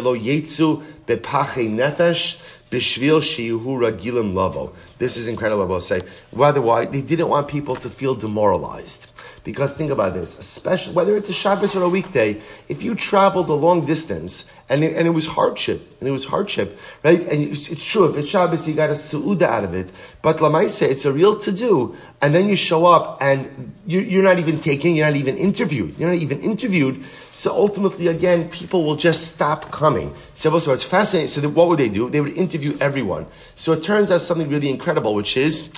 Bishvil 2.71 3.23
shiuhura 3.23 3.97
gilim 3.97 4.35
lavo. 4.35 4.73
This 4.99 5.17
is 5.17 5.29
incredible, 5.29 5.63
I 5.63 5.67
will 5.67 5.81
say. 5.81 6.01
Why? 6.33 6.51
Why? 6.51 6.87
They 6.87 7.01
didn't 7.01 7.29
want 7.29 7.47
people 7.47 7.77
to 7.77 7.89
feel 7.89 8.17
demoralized. 8.17 9.07
Because 9.47 9.75
think 9.75 9.93
about 9.93 10.13
this, 10.13 10.37
especially 10.41 10.93
whether 10.93 11.17
it's 11.17 11.29
a 11.29 11.33
Shabbos 11.33 11.77
or 11.77 11.85
a 11.85 11.89
weekday, 11.89 12.43
if 12.67 12.83
you 12.83 12.97
traveled 12.97 13.49
a 13.49 13.53
long 13.55 13.87
distance 13.87 14.51
and 14.69 14.83
it, 14.83 14.97
and 14.97 15.07
it 15.07 15.11
was 15.11 15.29
hardship, 15.29 15.81
and 16.01 16.09
it 16.09 16.11
was 16.11 16.25
hardship, 16.25 16.77
right? 17.05 17.21
And 17.21 17.45
it's, 17.53 17.69
it's 17.69 17.85
true, 17.85 18.11
if 18.11 18.17
it's 18.17 18.29
Shabbos, 18.29 18.67
you 18.67 18.75
got 18.75 18.91
a 18.91 18.95
su'uda 18.95 19.43
out 19.43 19.63
of 19.63 19.73
it. 19.73 19.93
But 20.21 20.41
say 20.67 20.91
it's 20.91 21.05
a 21.05 21.13
real 21.13 21.39
to 21.39 21.53
do, 21.53 21.95
and 22.21 22.35
then 22.35 22.49
you 22.49 22.57
show 22.57 22.87
up 22.87 23.23
and 23.23 23.73
you, 23.87 24.01
you're 24.01 24.25
not 24.25 24.41
even 24.41 24.59
taken, 24.61 24.97
you're 24.97 25.07
not 25.07 25.15
even 25.15 25.37
interviewed, 25.37 25.97
you're 25.97 26.11
not 26.11 26.19
even 26.19 26.41
interviewed. 26.41 27.05
So 27.31 27.53
ultimately, 27.53 28.09
again, 28.09 28.49
people 28.49 28.83
will 28.83 28.97
just 28.97 29.33
stop 29.33 29.71
coming. 29.71 30.13
So, 30.35 30.59
so 30.59 30.73
it's 30.73 30.83
fascinating. 30.83 31.29
So 31.29 31.49
what 31.51 31.69
would 31.69 31.79
they 31.79 31.89
do? 31.89 32.11
They 32.11 32.21
would 32.21 32.37
interview 32.37 32.77
everyone. 32.81 33.27
So 33.55 33.71
it 33.75 33.85
turns 33.85 34.11
out 34.11 34.23
something 34.23 34.49
really 34.49 34.71
incredible, 34.71 35.15
which 35.15 35.37
is, 35.37 35.73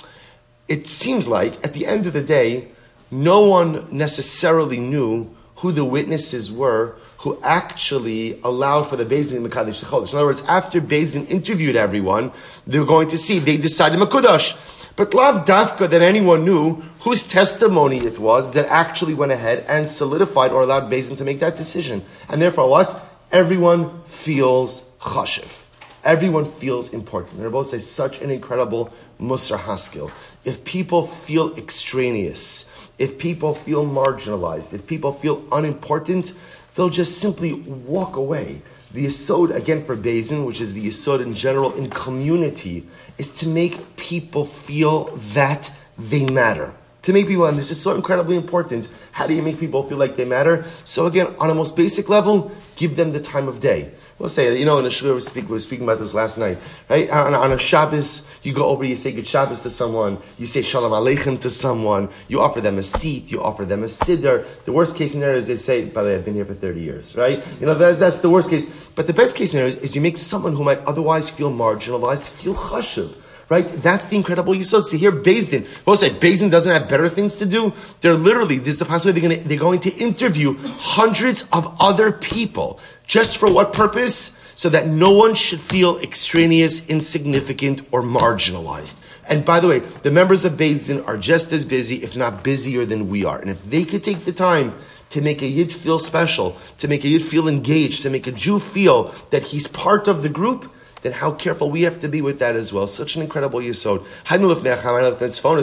it 0.67 0.87
seems 0.87 1.27
like 1.27 1.63
at 1.63 1.73
the 1.73 1.85
end 1.85 2.07
of 2.07 2.13
the 2.13 2.23
day, 2.23 2.69
no 3.11 3.47
one 3.47 3.87
necessarily 3.91 4.79
knew 4.79 5.35
who 5.57 5.71
the 5.71 5.85
witnesses 5.85 6.51
were 6.51 6.95
who 7.19 7.37
actually 7.43 8.39
allowed 8.43 8.83
for 8.83 8.95
the 8.95 9.03
Beis 9.03 9.29
Din 9.29 9.45
Mekadesh 9.45 9.83
Chodesh. 9.83 10.11
In 10.11 10.17
other 10.17 10.27
words, 10.27 10.41
after 10.47 10.79
Beis 10.79 11.13
Din 11.13 11.25
interviewed 11.27 11.75
everyone, 11.75 12.31
they 12.65 12.79
were 12.79 12.85
going 12.85 13.09
to 13.09 13.17
see, 13.17 13.39
they 13.39 13.57
decided 13.57 13.99
Mekudash. 13.99 14.55
But 14.95 15.13
Lav 15.13 15.45
Dafka 15.45 15.89
that 15.89 16.01
anyone 16.01 16.45
knew 16.45 16.75
whose 17.01 17.23
testimony 17.27 17.97
it 17.97 18.19
was 18.19 18.51
that 18.53 18.67
actually 18.67 19.13
went 19.13 19.33
ahead 19.33 19.65
and 19.67 19.87
solidified 19.87 20.51
or 20.51 20.61
allowed 20.61 20.89
Beis 20.89 21.09
Din 21.09 21.17
to 21.17 21.25
make 21.25 21.41
that 21.41 21.57
decision. 21.57 22.05
And 22.29 22.41
therefore 22.41 22.69
what? 22.69 23.05
Everyone 23.33 24.01
feels 24.03 24.83
chashiv. 25.01 25.65
Everyone 26.05 26.45
feels 26.45 26.93
important. 26.93 27.33
And 27.33 27.45
they 27.45 27.49
both 27.49 27.67
say 27.67 27.79
such 27.79 28.21
an 28.21 28.31
incredible 28.31 28.93
Musar 29.19 29.59
Haskell. 29.59 30.09
If 30.45 30.63
people 30.63 31.05
feel 31.05 31.53
extraneous, 31.57 32.73
if 32.99 33.17
people 33.17 33.55
feel 33.55 33.85
marginalized, 33.85 34.73
if 34.73 34.85
people 34.85 35.11
feel 35.11 35.43
unimportant, 35.51 36.33
they'll 36.75 36.89
just 36.89 37.17
simply 37.17 37.53
walk 37.53 38.17
away. 38.17 38.61
The 38.91 39.05
Yisod, 39.05 39.55
again 39.55 39.83
for 39.85 39.95
Beis 39.95 40.29
Din, 40.29 40.45
which 40.45 40.61
is 40.61 40.73
the 40.73 40.85
Yisod 40.85 41.21
in 41.21 41.33
general 41.33 41.73
in 41.73 41.89
community, 41.89 42.87
is 43.17 43.31
to 43.35 43.47
make 43.47 43.95
people 43.95 44.45
feel 44.45 45.15
that 45.33 45.71
they 45.97 46.25
matter. 46.25 46.73
To 47.03 47.13
make 47.13 47.27
people, 47.27 47.45
and 47.45 47.57
this 47.57 47.71
is 47.71 47.81
so 47.81 47.95
incredibly 47.95 48.35
important, 48.35 48.89
how 49.11 49.25
do 49.25 49.33
you 49.33 49.41
make 49.41 49.59
people 49.59 49.83
feel 49.83 49.97
like 49.97 50.15
they 50.15 50.25
matter? 50.25 50.65
So 50.83 51.05
again, 51.05 51.27
on 51.39 51.49
a 51.49 51.55
most 51.55 51.75
basic 51.75 52.09
level, 52.09 52.51
give 52.75 52.95
them 52.95 53.13
the 53.13 53.21
time 53.21 53.47
of 53.47 53.59
day. 53.59 53.91
We'll 54.19 54.27
say, 54.27 54.59
you 54.59 54.65
know, 54.65 54.77
in 54.79 54.83
the 54.83 54.91
shul 54.91 55.13
we, 55.13 55.21
speak, 55.21 55.45
we 55.45 55.51
were 55.51 55.59
speaking 55.59 55.85
about 55.85 55.99
this 55.99 56.13
last 56.13 56.37
night, 56.37 56.57
right? 56.89 57.09
On, 57.09 57.33
on, 57.33 57.53
a 57.53 57.57
Shabbos, 57.57 58.29
you 58.43 58.51
go 58.51 58.65
over, 58.65 58.83
you 58.83 58.97
say 58.97 59.13
good 59.13 59.25
Shabbos 59.25 59.61
to 59.61 59.69
someone, 59.69 60.17
you 60.37 60.45
say 60.45 60.61
Shalom 60.61 60.91
Aleichem 60.91 61.39
to 61.39 61.49
someone, 61.49 62.09
you 62.27 62.41
offer 62.41 62.59
them 62.59 62.77
a 62.77 62.83
seat, 62.83 63.31
you 63.31 63.41
offer 63.41 63.63
them 63.63 63.81
a 63.83 63.85
siddur. 63.85 64.45
The 64.65 64.73
worst 64.73 64.97
case 64.97 65.13
scenario 65.13 65.37
is 65.37 65.47
they 65.47 65.55
say, 65.55 65.85
by 65.85 66.03
the 66.03 66.09
way, 66.09 66.15
I've 66.15 66.25
been 66.25 66.35
here 66.35 66.43
for 66.43 66.53
30 66.53 66.81
years, 66.81 67.15
right? 67.15 67.41
You 67.61 67.65
know, 67.65 67.73
that's, 67.73 67.97
that's 67.97 68.19
the 68.19 68.29
worst 68.29 68.49
case. 68.49 68.89
But 68.89 69.07
the 69.07 69.13
best 69.13 69.37
case 69.37 69.51
scenario 69.51 69.71
is, 69.71 69.77
is 69.77 69.95
you 69.95 70.01
make 70.01 70.17
someone 70.17 70.53
who 70.53 70.65
might 70.65 70.79
otherwise 70.79 71.29
feel 71.29 71.49
marginalized 71.49 72.23
feel 72.23 72.55
chashuv 72.55 73.15
right? 73.49 73.67
That's 73.67 74.05
the 74.05 74.15
incredible 74.15 74.53
yisod. 74.53 74.83
See 74.83 74.97
here, 74.97 75.11
Din. 75.11 75.67
We'll 75.85 75.97
say 75.97 76.09
Din 76.09 76.49
doesn't 76.49 76.71
have 76.71 76.87
better 76.87 77.09
things 77.09 77.35
to 77.35 77.45
do. 77.45 77.73
They're 78.01 78.13
literally, 78.13 78.57
this 78.57 78.75
is 78.75 78.79
the 78.79 78.85
possibility 78.85 79.19
they're, 79.21 79.37
gonna, 79.37 79.47
they're 79.47 79.57
going 79.57 79.79
to 79.81 79.95
interview 79.97 80.55
hundreds 80.57 81.47
of 81.51 81.75
other 81.81 82.11
people. 82.11 82.79
Just 83.05 83.37
for 83.37 83.51
what 83.51 83.73
purpose? 83.73 84.37
So 84.55 84.69
that 84.69 84.87
no 84.87 85.13
one 85.13 85.35
should 85.35 85.61
feel 85.61 85.99
extraneous, 85.99 86.89
insignificant, 86.89 87.81
or 87.91 88.01
marginalized. 88.01 88.99
And 89.25 89.45
by 89.45 89.61
the 89.61 89.69
way, 89.69 89.79
the 89.79 90.11
members 90.11 90.43
of 90.43 90.57
Din 90.57 91.01
are 91.05 91.17
just 91.17 91.53
as 91.53 91.63
busy, 91.63 92.03
if 92.03 92.17
not 92.17 92.43
busier 92.43 92.83
than 92.83 93.09
we 93.09 93.23
are. 93.23 93.39
And 93.39 93.49
if 93.49 93.63
they 93.69 93.85
could 93.85 94.03
take 94.03 94.25
the 94.25 94.33
time 94.33 94.73
to 95.11 95.21
make 95.21 95.41
a 95.41 95.47
Yid 95.47 95.71
feel 95.71 95.97
special, 95.97 96.57
to 96.79 96.89
make 96.89 97.05
a 97.05 97.07
Yid 97.07 97.23
feel 97.23 97.47
engaged, 97.47 98.01
to 98.01 98.09
make 98.09 98.27
a 98.27 98.33
Jew 98.33 98.59
feel 98.59 99.15
that 99.29 99.43
he's 99.43 99.65
part 99.65 100.09
of 100.09 100.23
the 100.23 100.29
group, 100.29 100.69
then 101.01 101.11
how 101.11 101.31
careful 101.31 101.69
we 101.69 101.81
have 101.83 101.99
to 101.99 102.07
be 102.07 102.21
with 102.21 102.39
that 102.39 102.55
as 102.55 102.73
well. 102.73 102.87
Such 102.87 103.15
an 103.15 103.21
incredible 103.21 103.59
yisod. 103.59 104.05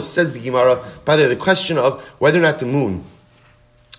Says 0.03 0.33
the 0.33 0.39
Gemara, 0.39 0.83
by 1.05 1.15
the 1.15 1.23
way, 1.23 1.29
the 1.29 1.35
question 1.35 1.77
of 1.77 2.03
whether 2.19 2.39
or 2.39 2.41
not 2.41 2.59
the 2.59 2.65
moon 2.65 3.03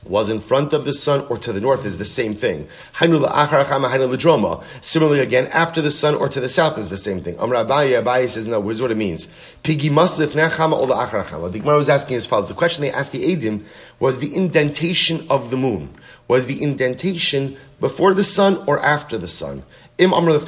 was 0.06 0.30
in 0.30 0.40
front 0.40 0.72
of 0.72 0.84
the 0.84 0.94
sun 0.94 1.26
or 1.28 1.36
to 1.38 1.52
the 1.52 1.60
north 1.60 1.84
is 1.84 1.98
the 1.98 2.04
same 2.04 2.34
thing. 2.34 2.68
Similarly, 4.80 5.20
again, 5.20 5.46
after 5.48 5.82
the 5.82 5.90
sun 5.90 6.14
or 6.14 6.28
to 6.28 6.40
the 6.40 6.48
south 6.48 6.78
is 6.78 6.88
the 6.88 6.96
same 6.96 7.20
thing. 7.20 7.38
Amr 7.38 7.56
Abaye, 7.56 8.00
Abaye 8.02 8.28
says, 8.28 8.46
no, 8.46 8.62
here's 8.62 8.80
what 8.80 8.90
it 8.90 8.96
means. 8.96 9.28
The 9.64 9.74
Gemara 9.74 10.04
was 11.76 11.88
asking 11.88 12.16
as 12.16 12.26
follows. 12.26 12.48
The 12.48 12.54
question 12.54 12.82
they 12.82 12.90
asked 12.92 13.12
the 13.12 13.36
Adim 13.36 13.64
was 13.98 14.18
the 14.18 14.34
indentation 14.34 15.26
of 15.28 15.50
the 15.50 15.56
moon. 15.56 15.94
Was 16.26 16.46
the 16.46 16.62
indentation 16.62 17.56
before 17.80 18.14
the 18.14 18.24
sun 18.24 18.62
or 18.66 18.80
after 18.80 19.18
the 19.18 19.28
sun? 19.28 19.62
Im 19.98 20.14
amr 20.14 20.38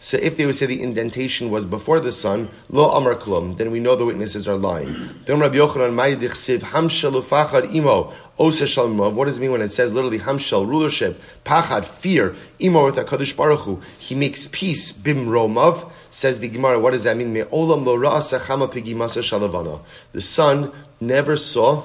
So 0.00 0.16
if 0.16 0.38
they 0.38 0.46
would 0.46 0.56
say 0.56 0.64
the 0.64 0.82
indentation 0.82 1.50
was 1.50 1.66
before 1.66 2.00
the 2.00 2.10
sun, 2.10 2.48
lo 2.70 2.90
amr 2.90 3.14
klum, 3.14 3.58
then 3.58 3.70
we 3.70 3.80
know 3.80 3.96
the 3.96 4.06
witnesses 4.06 4.48
are 4.48 4.56
lying. 4.56 5.10
Then 5.26 5.40
Rabbi 5.40 5.56
Yochanan 5.56 5.94
hamshal 5.94 7.74
imo 7.74 8.14
osa 8.38 8.88
What 9.10 9.26
does 9.26 9.36
it 9.36 9.40
mean 9.42 9.52
when 9.52 9.60
it 9.60 9.72
says 9.72 9.92
literally 9.92 10.20
hamshal 10.20 10.66
rulership, 10.66 11.20
pachad 11.44 11.84
fear 11.84 12.34
imo 12.62 12.86
with 12.86 12.96
Hakadosh 12.96 13.36
Baruch? 13.36 13.82
He 13.98 14.14
makes 14.14 14.46
peace 14.50 14.90
bim 14.90 15.26
romav. 15.26 15.90
Says 16.10 16.40
the 16.40 16.48
Gemara. 16.48 16.78
What 16.78 16.92
does 16.92 17.04
that 17.04 17.16
mean? 17.16 17.32
Me 17.32 17.40
olam 17.42 17.84
lo 17.84 17.98
ra'asa 17.98 18.38
chama 18.40 18.72
pigimasa 18.72 19.22
shalavana. 19.22 19.80
The 20.12 20.20
sun 20.22 20.72
never 20.98 21.36
saw 21.36 21.84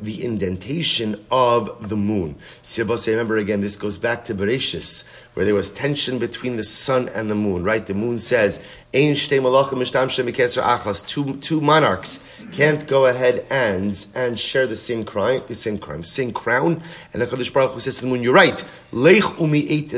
the 0.00 0.24
indentation 0.24 1.24
of 1.30 1.88
the 1.88 1.96
moon. 1.96 2.36
Remember 2.78 3.36
again, 3.36 3.60
this 3.60 3.76
goes 3.76 3.98
back 3.98 4.24
to 4.26 4.34
Bereshis, 4.34 5.12
where 5.38 5.44
there 5.44 5.54
was 5.54 5.70
tension 5.70 6.18
between 6.18 6.56
the 6.56 6.64
sun 6.64 7.08
and 7.10 7.30
the 7.30 7.34
moon, 7.36 7.62
right? 7.62 7.86
The 7.86 7.94
moon 7.94 8.18
says, 8.18 8.60
two, 8.92 11.36
two 11.36 11.60
monarchs 11.60 12.24
can't 12.50 12.84
go 12.88 13.06
ahead 13.06 13.46
and, 13.48 14.06
and 14.16 14.36
share 14.36 14.66
the 14.66 14.74
same 14.74 15.04
crime, 15.04 15.44
the 15.46 15.54
same 15.54 15.78
crime, 15.78 16.02
same 16.02 16.32
crown. 16.32 16.82
And 17.12 17.22
the 17.22 17.26
Kadosh 17.28 17.52
Baruch 17.52 17.70
Hu 17.70 17.78
says 17.78 17.98
to 17.98 18.06
the 18.06 18.10
moon, 18.10 18.20
you're 18.20 18.34
right. 18.34 18.64
Lech 18.90 19.22
umi 19.38 19.88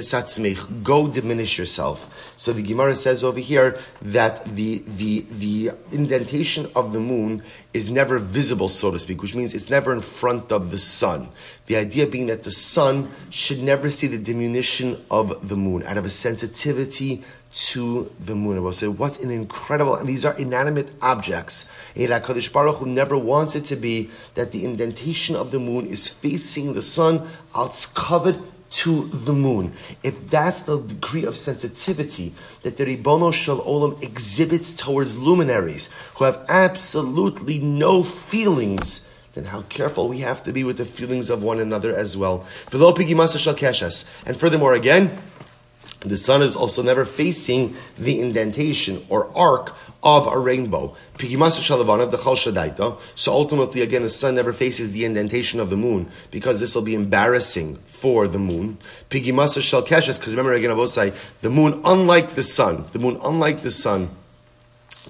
Go 0.83 1.09
diminish 1.09 1.59
yourself. 1.59 2.35
So 2.37 2.53
the 2.53 2.61
Gemara 2.61 2.95
says 2.95 3.25
over 3.25 3.41
here 3.41 3.79
that 4.03 4.45
the, 4.57 4.83
the, 4.87 5.25
the 5.31 5.71
indentation 5.91 6.67
of 6.77 6.93
the 6.93 7.01
moon 7.01 7.43
is 7.73 7.89
never 7.89 8.19
visible, 8.19 8.69
so 8.69 8.91
to 8.91 8.99
speak, 8.99 9.23
which 9.23 9.35
means 9.35 9.55
it's 9.55 9.71
never 9.71 9.93
in 9.93 10.03
front 10.03 10.53
of 10.53 10.71
the 10.71 10.79
sun. 10.79 11.29
The 11.71 11.77
idea 11.77 12.09
being 12.09 12.27
that 12.27 12.43
the 12.43 12.51
sun 12.51 13.13
should 13.31 13.63
never 13.63 13.91
see 13.91 14.09
the 14.09 14.19
diminution 14.19 15.05
of 15.09 15.49
the 15.49 15.55
moon 15.57 15.85
out 15.85 15.99
of 15.99 16.05
a 16.05 16.11
sensitivity 16.11 17.23
to 17.71 18.11
the 18.19 18.35
moon. 18.35 18.57
I 18.57 18.61
will 18.61 18.73
say, 18.73 18.89
what 18.89 19.21
an 19.21 19.31
incredible, 19.31 19.95
and 19.95 20.09
these 20.09 20.25
are 20.25 20.35
inanimate 20.35 20.89
objects. 21.01 21.71
HaKadosh 21.95 22.53
Baruch 22.53 22.79
Hu 22.79 22.87
never 22.87 23.17
wants 23.17 23.55
it 23.55 23.67
to 23.67 23.77
be 23.77 24.11
that 24.35 24.51
the 24.51 24.65
indentation 24.65 25.37
of 25.37 25.53
the 25.53 25.61
moon 25.61 25.87
is 25.87 26.09
facing 26.09 26.73
the 26.73 26.83
sun, 26.83 27.29
it's 27.57 27.87
covered 27.87 28.41
to 28.71 29.07
the 29.07 29.33
moon. 29.33 29.73
If 30.03 30.29
that's 30.29 30.63
the 30.63 30.81
degree 30.81 31.25
of 31.25 31.37
sensitivity 31.37 32.35
that 32.63 32.79
the 32.79 32.85
Ribono 32.85 33.33
Shel 33.33 33.63
Olam 33.63 34.03
exhibits 34.03 34.73
towards 34.73 35.17
luminaries 35.17 35.89
who 36.17 36.25
have 36.25 36.45
absolutely 36.49 37.61
no 37.61 38.03
feelings, 38.03 39.10
then 39.35 39.45
how 39.45 39.63
careful 39.63 40.09
we 40.09 40.19
have 40.19 40.43
to 40.45 40.53
be 40.53 40.65
with 40.65 40.77
the 40.79 40.85
feelings 40.85 41.31
of 41.31 41.43
one 41.43 41.61
another 41.61 41.95
as 41.95 42.17
well. 42.17 42.45
And 42.73 44.37
furthermore, 44.37 44.75
again, 44.75 45.11
the 46.01 46.17
sun 46.17 46.43
is 46.43 46.57
also 46.57 46.83
never 46.83 47.05
facing 47.05 47.77
the 47.97 48.21
indentation 48.21 49.05
or 49.09 49.31
arc 49.37 49.75
of 50.03 50.27
a 50.27 50.39
rainbow. 50.39 50.97
So 53.15 53.33
ultimately, 53.33 53.83
again, 53.83 54.03
the 54.03 54.11
sun 54.11 54.35
never 54.35 54.53
faces 54.53 54.93
the 54.93 55.05
indentation 55.05 55.61
of 55.61 55.71
the 55.71 55.77
moon 55.77 56.11
because 56.31 56.59
this 56.59 56.75
will 56.75 56.83
be 56.83 56.95
embarrassing 56.95 57.77
for 57.87 58.27
the 58.27 58.39
moon. 58.39 58.79
Because 59.11 59.47
remember 59.47 60.53
again, 60.55 60.71
Avosai, 60.71 61.15
the 61.43 61.51
moon, 61.51 61.83
unlike 61.85 62.31
the 62.31 62.43
sun, 62.43 62.87
the 62.93 62.99
moon, 62.99 63.19
unlike 63.23 63.63
the 63.63 63.71
sun, 63.71 64.09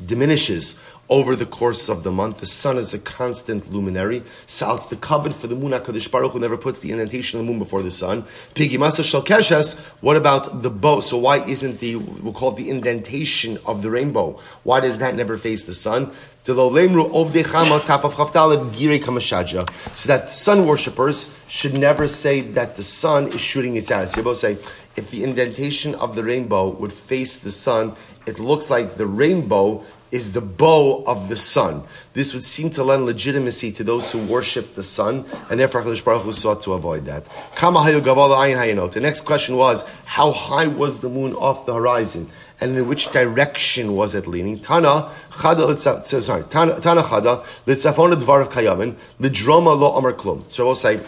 diminishes 0.04 0.78
over 1.10 1.34
the 1.34 1.44
course 1.44 1.88
of 1.88 2.04
the 2.04 2.12
month. 2.12 2.38
The 2.38 2.46
sun 2.46 2.78
is 2.78 2.94
a 2.94 2.98
constant 2.98 3.70
luminary. 3.72 4.22
So 4.46 4.74
it's 4.76 4.86
the 4.86 4.96
covet 4.96 5.34
for 5.34 5.48
the 5.48 5.56
moon. 5.56 5.72
HaKadosh 5.72 6.08
Baruch 6.10 6.32
Hu 6.32 6.38
never 6.38 6.56
puts 6.56 6.78
the 6.78 6.92
indentation 6.92 7.40
of 7.40 7.46
the 7.46 7.50
moon 7.50 7.58
before 7.58 7.82
the 7.82 7.90
sun. 7.90 8.24
Pigi 8.54 8.78
Masa 8.78 9.02
Shal 9.02 9.22
Keshes, 9.22 9.80
what 10.00 10.16
about 10.16 10.62
the 10.62 10.70
bow? 10.70 11.00
So 11.00 11.18
why 11.18 11.44
isn't 11.44 11.80
the, 11.80 11.96
we'll 11.96 12.32
call 12.32 12.52
it 12.52 12.56
the 12.56 12.70
indentation 12.70 13.58
of 13.66 13.82
the 13.82 13.90
rainbow? 13.90 14.40
Why 14.62 14.78
does 14.78 14.98
that 14.98 15.16
never 15.16 15.36
face 15.36 15.64
the 15.64 15.74
sun? 15.74 16.12
So 16.42 16.54
that 16.54 16.70
sun 20.30 20.66
worshippers 20.66 21.30
should 21.48 21.78
never 21.78 22.08
say 22.08 22.40
that 22.40 22.76
the 22.76 22.82
sun 22.82 23.28
is 23.28 23.40
shooting 23.40 23.76
its 23.76 23.90
arrows. 23.90 24.16
You 24.16 24.22
both 24.22 24.38
say, 24.38 24.56
if 24.96 25.10
the 25.10 25.22
indentation 25.22 25.94
of 25.96 26.16
the 26.16 26.24
rainbow 26.24 26.70
would 26.70 26.92
face 26.94 27.36
the 27.36 27.52
sun, 27.52 27.94
it 28.26 28.38
looks 28.38 28.70
like 28.70 28.96
the 28.96 29.06
rainbow 29.06 29.84
is 30.10 30.32
the 30.32 30.40
bow 30.40 31.04
of 31.04 31.28
the 31.28 31.36
sun. 31.36 31.82
This 32.14 32.32
would 32.34 32.42
seem 32.42 32.70
to 32.70 32.82
lend 32.82 33.06
legitimacy 33.06 33.72
to 33.72 33.84
those 33.84 34.10
who 34.10 34.18
worship 34.26 34.74
the 34.74 34.82
sun, 34.82 35.24
and 35.48 35.60
therefore 35.60 35.82
HaKadosh 35.82 36.04
Baruch 36.04 36.22
Hu 36.22 36.32
sought 36.32 36.62
to 36.62 36.72
avoid 36.72 37.04
that. 37.06 37.24
The 37.60 39.00
next 39.00 39.20
question 39.22 39.56
was, 39.56 39.84
how 40.04 40.32
high 40.32 40.66
was 40.66 41.00
the 41.00 41.08
moon 41.08 41.34
off 41.34 41.66
the 41.66 41.74
horizon? 41.74 42.28
And 42.60 42.76
in 42.76 42.88
which 42.88 43.10
direction 43.10 43.94
was 43.94 44.14
it 44.14 44.26
leaning? 44.26 44.58
Tana 44.58 45.10
chada 45.30 45.78
sorry 45.78 46.44
Tana 46.44 46.74
chada 46.74 47.44
litzafon 47.66 48.12
dvarav 48.20 48.50
kayamin 48.50 48.96
lidroma 49.18 49.78
lo 49.78 49.96
amar 49.96 50.12
klum. 50.12 50.44
So 50.52 50.66
we'll 50.66 50.74
say 50.74 51.00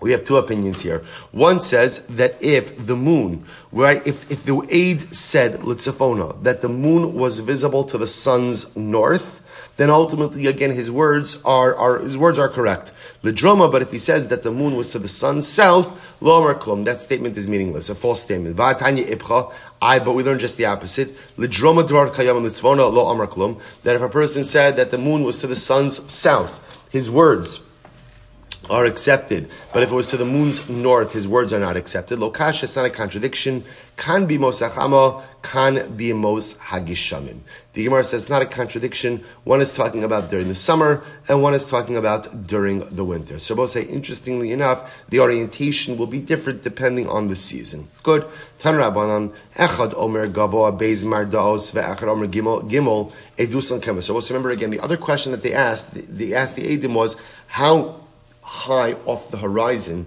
we 0.00 0.12
have 0.12 0.24
two 0.24 0.36
opinions 0.36 0.80
here. 0.80 1.04
One 1.32 1.60
says 1.60 2.02
that 2.08 2.42
if 2.42 2.86
the 2.86 2.96
moon, 2.96 3.44
right, 3.72 4.04
if, 4.06 4.30
if 4.30 4.44
the 4.44 4.66
aid 4.70 5.14
said, 5.14 5.60
Litzafona, 5.60 6.42
that 6.42 6.62
the 6.62 6.68
moon 6.68 7.14
was 7.14 7.38
visible 7.38 7.84
to 7.84 7.98
the 7.98 8.06
sun's 8.06 8.74
north, 8.76 9.40
then 9.76 9.88
ultimately 9.88 10.46
again 10.46 10.72
his 10.72 10.90
words 10.90 11.38
are, 11.42 11.74
are 11.74 12.00
his 12.00 12.16
words 12.16 12.38
are 12.38 12.50
correct. 12.50 12.92
Lidroma, 13.22 13.72
but 13.72 13.80
if 13.80 13.90
he 13.90 13.98
says 13.98 14.28
that 14.28 14.42
the 14.42 14.50
moon 14.50 14.76
was 14.76 14.88
to 14.88 14.98
the 14.98 15.08
sun's 15.08 15.48
south, 15.48 15.88
lomer 16.20 16.54
klum, 16.54 16.84
that 16.84 17.00
statement 17.00 17.36
is 17.38 17.46
meaningless, 17.46 17.88
a 17.88 17.94
false 17.94 18.22
statement. 18.22 18.60
I, 18.60 19.98
but 19.98 20.12
we 20.12 20.22
learn 20.22 20.38
just 20.38 20.58
the 20.58 20.66
opposite. 20.66 21.16
Lidroma 21.38 21.88
dvar 21.88 22.10
kayam 22.10 22.42
litzvona 22.42 22.92
lo 22.92 23.08
amar 23.08 23.26
klum, 23.26 23.58
that 23.82 23.96
if 23.96 24.02
a 24.02 24.08
person 24.08 24.44
said 24.44 24.76
that 24.76 24.90
the 24.90 24.98
moon 24.98 25.24
was 25.24 25.38
to 25.38 25.46
the 25.46 25.56
sun's 25.56 26.12
south, 26.12 26.86
his 26.90 27.08
words 27.08 27.69
are 28.70 28.84
accepted. 28.84 29.50
But 29.72 29.82
if 29.82 29.90
it 29.90 29.94
was 29.94 30.06
to 30.08 30.16
the 30.16 30.24
moon's 30.24 30.66
north, 30.68 31.12
his 31.12 31.26
words 31.26 31.52
are 31.52 31.58
not 31.58 31.76
accepted. 31.76 32.18
Lokash 32.18 32.62
is 32.62 32.76
not 32.76 32.86
a 32.86 32.90
contradiction. 32.90 33.64
Can 33.96 34.26
be 34.26 34.38
mosachama, 34.38 35.22
can 35.42 35.96
be 35.96 36.12
mos 36.12 36.54
hagishamim. 36.54 37.40
The 37.72 37.84
Gemara 37.84 38.02
says 38.02 38.22
it's 38.22 38.30
not 38.30 38.42
a 38.42 38.46
contradiction. 38.46 39.24
One 39.44 39.60
is 39.60 39.72
talking 39.74 40.02
about 40.02 40.30
during 40.30 40.48
the 40.48 40.54
summer, 40.54 41.04
and 41.28 41.42
one 41.42 41.54
is 41.54 41.64
talking 41.66 41.96
about 41.96 42.46
during 42.46 42.80
the 42.94 43.04
winter. 43.04 43.38
So 43.38 43.54
both 43.54 43.70
say, 43.70 43.82
interestingly 43.82 44.50
enough, 44.50 44.92
the 45.08 45.20
orientation 45.20 45.96
will 45.96 46.08
be 46.08 46.20
different 46.20 46.62
depending 46.62 47.08
on 47.08 47.28
the 47.28 47.36
season. 47.36 47.88
Good. 48.02 48.26
Tan 48.58 48.74
Rabbanan, 48.74 49.32
Echad 49.56 49.94
Omer 49.96 50.28
Gavoa 50.28 50.76
Beis 50.76 51.04
Mardaos 51.04 51.72
Ve'echad 51.72 52.08
Omer 52.08 52.26
Gimel 52.26 53.12
Edusan 53.38 53.80
Kemes. 53.80 54.04
So 54.04 54.14
also 54.14 54.34
remember 54.34 54.50
again, 54.50 54.70
the 54.70 54.80
other 54.80 54.96
question 54.96 55.32
that 55.32 55.42
they 55.42 55.52
asked, 55.52 55.94
they 55.94 56.34
asked 56.34 56.56
the 56.56 56.76
Edim 56.76 56.94
was, 56.94 57.16
how 57.46 58.00
high 58.50 58.94
off 59.06 59.30
the 59.30 59.36
horizon 59.36 60.06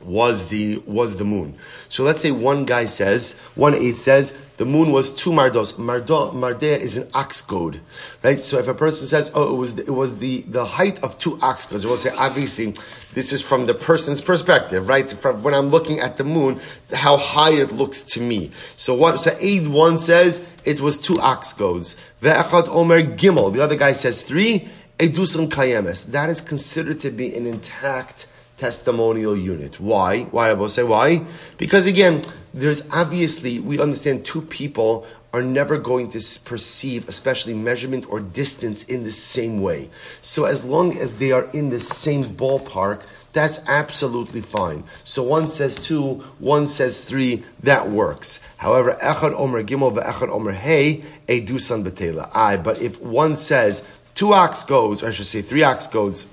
was 0.00 0.48
the 0.48 0.78
was 0.84 1.16
the 1.16 1.24
moon. 1.24 1.54
So 1.88 2.02
let's 2.02 2.20
say 2.20 2.32
one 2.32 2.64
guy 2.64 2.86
says, 2.86 3.32
one 3.54 3.74
eight 3.74 3.96
says 3.96 4.36
the 4.56 4.64
moon 4.64 4.90
was 4.90 5.10
two 5.10 5.30
mardos. 5.30 5.74
Mardo, 5.74 6.32
mardea 6.32 6.78
is 6.78 6.96
an 6.96 7.08
ox 7.14 7.40
goad, 7.42 7.80
right? 8.22 8.40
So 8.40 8.58
if 8.58 8.66
a 8.66 8.74
person 8.74 9.06
says, 9.06 9.30
oh, 9.32 9.54
it 9.54 9.56
was 9.56 9.78
it 9.78 9.90
was 9.90 10.18
the, 10.18 10.42
the 10.42 10.64
height 10.64 11.02
of 11.04 11.18
two 11.18 11.38
ox 11.40 11.66
goads, 11.66 11.86
we'll 11.86 11.96
say 11.96 12.10
obviously 12.10 12.74
this 13.14 13.32
is 13.32 13.40
from 13.40 13.66
the 13.66 13.74
person's 13.74 14.20
perspective, 14.20 14.88
right? 14.88 15.10
From 15.10 15.42
when 15.44 15.54
I'm 15.54 15.70
looking 15.70 16.00
at 16.00 16.18
the 16.18 16.24
moon, 16.24 16.60
how 16.92 17.16
high 17.16 17.52
it 17.52 17.70
looks 17.70 18.02
to 18.02 18.20
me. 18.20 18.50
So 18.74 18.92
what? 18.92 19.20
So 19.20 19.36
eight 19.40 19.68
one 19.68 19.98
says 19.98 20.46
it 20.64 20.80
was 20.80 20.98
two 20.98 21.18
ox 21.20 21.52
goads. 21.52 21.96
Omer 22.22 23.02
gimel. 23.02 23.52
The 23.52 23.62
other 23.62 23.76
guy 23.76 23.92
says 23.92 24.22
three. 24.22 24.68
Edusan 24.98 25.48
kayemes. 25.48 26.06
That 26.12 26.30
is 26.30 26.40
considered 26.40 27.00
to 27.00 27.10
be 27.10 27.34
an 27.34 27.46
intact 27.46 28.26
testimonial 28.56 29.36
unit. 29.36 29.78
Why? 29.78 30.22
Why 30.24 30.48
I 30.50 30.54
will 30.54 30.70
say 30.70 30.82
why? 30.82 31.24
Because 31.58 31.86
again, 31.86 32.22
there's 32.54 32.82
obviously 32.90 33.60
we 33.60 33.78
understand 33.78 34.24
two 34.24 34.40
people 34.40 35.06
are 35.34 35.42
never 35.42 35.76
going 35.76 36.10
to 36.12 36.40
perceive, 36.46 37.08
especially 37.10 37.52
measurement 37.52 38.06
or 38.08 38.20
distance, 38.20 38.84
in 38.84 39.04
the 39.04 39.12
same 39.12 39.60
way. 39.60 39.90
So 40.22 40.46
as 40.46 40.64
long 40.64 40.96
as 40.96 41.18
they 41.18 41.30
are 41.30 41.44
in 41.50 41.68
the 41.68 41.80
same 41.80 42.24
ballpark, 42.24 43.02
that's 43.34 43.60
absolutely 43.68 44.40
fine. 44.40 44.84
So 45.04 45.22
one 45.22 45.46
says 45.46 45.76
two, 45.76 46.24
one 46.38 46.66
says 46.66 47.04
three, 47.04 47.44
that 47.64 47.90
works. 47.90 48.40
However, 48.56 48.96
echad 49.02 49.38
omer 49.38 49.62
gimel 49.62 49.94
ve'echad 49.94 50.30
omer 50.30 50.52
hey, 50.52 51.04
a 51.28 51.44
dusan 51.44 51.84
betela. 51.84 52.30
I. 52.32 52.56
But 52.56 52.80
if 52.80 52.98
one 53.02 53.36
says 53.36 53.84
two 54.16 54.32
ox 54.32 54.68
or 54.68 54.96
I 55.06 55.12
should 55.12 55.26
say 55.26 55.42
three 55.42 55.62
ox 55.62 55.86
goads, 55.86 56.26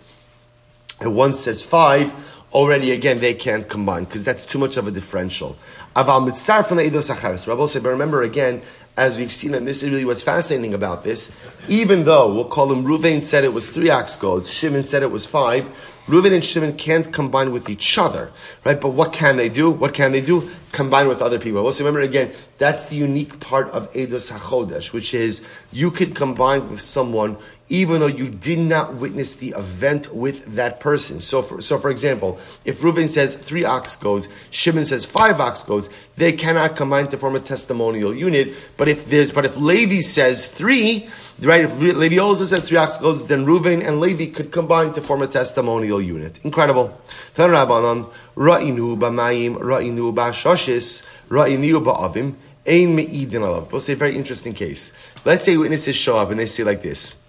and 1.00 1.15
one 1.15 1.34
says 1.34 1.62
five, 1.62 2.12
already 2.52 2.91
again 2.91 3.19
they 3.19 3.36
can't 3.36 3.69
combine 3.69 4.06
because 4.06 4.24
that's 4.24 4.43
too 4.43 4.58
much 4.58 4.78
of 4.78 4.88
a 4.88 4.91
differential. 4.91 5.56
Aval 5.96 6.28
mitzar 6.28 6.65
from 6.65 6.78
the 6.78 6.89
eidos 6.89 7.13
acharis. 7.13 7.46
Rabbi 7.46 7.65
said, 7.67 7.84
but 7.84 7.89
remember 7.89 8.24
again, 8.24 8.63
as 8.96 9.17
we've 9.17 9.34
seen, 9.34 9.54
and 9.54 9.67
this 9.67 9.84
is 9.84 9.91
really 9.91 10.06
what's 10.06 10.24
fascinating 10.24 10.74
about 10.74 11.04
this. 11.04 11.36
Even 11.67 12.04
though 12.04 12.34
we'll 12.34 12.46
call 12.46 12.72
him 12.72 12.84
Reuven 12.86 13.22
said 13.22 13.43
it 13.43 13.54
was 13.54 13.69
three 13.69 13.89
ox 13.89 14.15
goads, 14.15 14.52
Shimon 14.52 14.84
said 14.84 15.04
it 15.04 15.12
was 15.12 15.26
five. 15.26 15.69
Reuven 16.06 16.34
and 16.34 16.43
Shimon 16.43 16.76
can't 16.76 17.12
combine 17.13 17.52
with 17.52 17.69
each 17.69 17.98
other, 17.98 18.30
right? 18.65 18.80
But 18.80 18.89
what 18.89 19.13
can 19.13 19.38
they 19.38 19.48
do? 19.48 19.72
What 19.72 19.93
can 19.93 20.12
they 20.12 20.19
do? 20.19 20.50
Combine 20.74 21.08
with 21.08 21.22
other 21.22 21.39
people. 21.39 21.65
Also, 21.65 21.84
remember 21.84 22.02
again, 22.02 22.32
that's 22.58 22.86
the 22.86 22.98
unique 22.98 23.39
part 23.39 23.69
of 23.69 23.89
Eidos 23.93 24.32
HaChodesh, 24.32 24.91
which 24.91 25.13
is 25.13 25.41
you 25.72 25.91
could 25.91 26.13
combine 26.13 26.69
with 26.69 26.82
someone 26.82 27.38
even 27.69 28.02
though 28.02 28.08
you 28.08 28.30
did 28.30 28.60
not 28.60 28.95
witness 28.95 29.36
the 29.36 29.49
event 29.58 30.13
with 30.13 30.56
that 30.56 30.80
person. 30.80 31.21
So, 31.21 31.41
for, 31.41 31.62
so 31.62 31.78
for 31.78 31.89
example, 31.89 32.38
if 32.65 32.82
Reuven 32.82 33.10
says 33.10 33.36
three 33.36 33.63
ox 33.63 33.95
goads, 33.95 34.28
Shimon 34.49 34.86
says 34.86 35.06
five 35.06 35.39
ox 35.39 35.63
goads, 35.63 35.89
they 36.17 36.34
cannot 36.34 36.76
combine 36.76 37.08
to 37.08 37.17
form 37.17 37.36
a 37.36 37.39
testimonial 37.39 38.13
unit. 38.13 38.54
But 38.76 38.89
if 38.89 39.06
there's, 39.06 39.32
but 39.32 39.45
if 39.45 39.56
Levi 39.56 40.02
says 40.02 40.49
three, 40.49 41.08
right? 41.41 41.63
If 41.63 41.80
Levi 41.80 42.17
also 42.17 42.43
says 42.43 42.67
three 42.67 42.78
ox 42.78 42.97
goads, 42.97 43.23
then 43.23 43.45
Reuven 43.45 43.86
and 43.86 44.02
Levi 44.02 44.28
could 44.28 44.52
combine 44.52 44.91
to 44.93 45.02
form 45.02 45.21
a 45.21 45.28
testimonial 45.28 46.02
unit. 46.02 46.39
Incredible. 46.43 46.99
Tan 47.34 47.49
Rabbanon, 47.49 48.12
Ra'inu 48.36 48.97
b'mayim, 48.97 49.58
Ra'inu 49.58 50.13
b'ashoshis, 50.13 51.06
Ra'inu 51.30 51.82
ba'avim, 51.82 52.36
Ein 52.67 52.95
me'idin 52.95 53.41
alav. 53.41 53.71
We'll 53.71 53.82
say 53.82 53.93
a 53.93 53.95
very 53.95 54.15
interesting 54.15 54.54
case. 54.54 54.93
Let's 55.26 55.43
say 55.43 55.58
witnesses 55.58 55.95
show 55.95 56.17
up 56.17 56.30
and 56.30 56.39
they 56.39 56.45
say 56.45 56.63
like 56.63 56.82
this. 56.82 57.23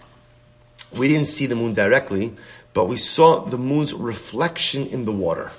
We 0.96 1.08
didn't 1.08 1.26
see 1.26 1.46
the 1.46 1.56
moon 1.56 1.74
directly, 1.74 2.34
but 2.72 2.86
we 2.86 2.96
saw 2.96 3.40
the 3.40 3.58
moon's 3.58 3.94
reflection 3.94 4.86
in 4.86 5.04
the 5.04 5.12
water. 5.12 5.50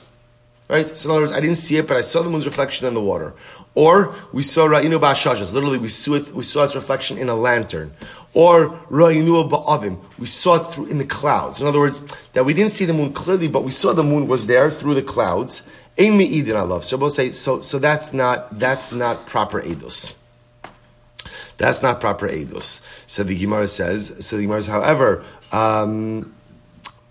Right? 0.69 0.98
So 0.98 1.10
in 1.10 1.12
other 1.12 1.21
words, 1.21 1.32
I 1.32 1.39
didn't 1.39 1.58
see 1.58 1.78
it, 1.78 1.88
but 1.88 1.95
I 1.95 2.02
saw 2.02 2.24
the 2.24 2.30
moon's 2.30 2.45
reflection 2.45 2.88
in 2.88 2.95
the 2.95 3.02
water. 3.02 3.34
Or 3.76 4.15
we 4.34 4.41
saw 4.41 4.67
Ra'inu 4.67 5.00
Ba'ashajas. 5.00 5.54
Literally, 5.54 5.78
we 5.78 5.89
saw, 5.89 6.15
it, 6.15 6.34
we 6.34 6.43
saw 6.43 6.63
its 6.63 6.74
reflection 6.74 7.17
in 7.17 7.30
a 7.30 7.36
lantern. 7.36 7.93
Or 8.34 8.69
Ra'inu 8.89 9.50
Ba'avim. 9.50 10.00
We 10.17 10.26
saw 10.26 10.56
it 10.56 10.74
through 10.74 10.88
in 10.88 10.98
the 10.98 11.06
clouds. 11.06 11.62
In 11.62 11.67
other 11.67 11.80
words, 11.80 12.02
that 12.34 12.45
we 12.45 12.54
didn't 12.54 12.71
see 12.71 12.86
the 12.86 12.93
moon 12.93 13.13
clearly, 13.13 13.48
but 13.48 13.63
we 13.63 13.71
saw 13.71 13.93
the 13.93 14.04
moon 14.04 14.28
was 14.28 14.48
there 14.48 14.71
through 14.71 14.95
the 14.95 15.04
clouds. 15.04 15.62
Ein 16.00 16.17
me'idin 16.17 16.67
love. 16.67 16.84
So 16.84 17.08
say, 17.10 17.32
so, 17.32 17.62
so 17.62 17.78
that's 17.78 18.12
not, 18.12 18.58
that's 18.58 18.91
not 18.91 19.28
proper 19.28 19.62
edus. 19.62 20.19
That's 21.58 21.82
not 21.82 22.02
proper 22.02 22.28
edus. 22.28 22.82
So 23.08 23.24
the 23.24 23.38
Gemara 23.38 23.68
says, 23.68 24.26
so 24.26 24.38
the 24.38 24.44
Gemara 24.44 24.62
says, 24.62 24.72
however, 24.72 25.24
um, 25.52 26.34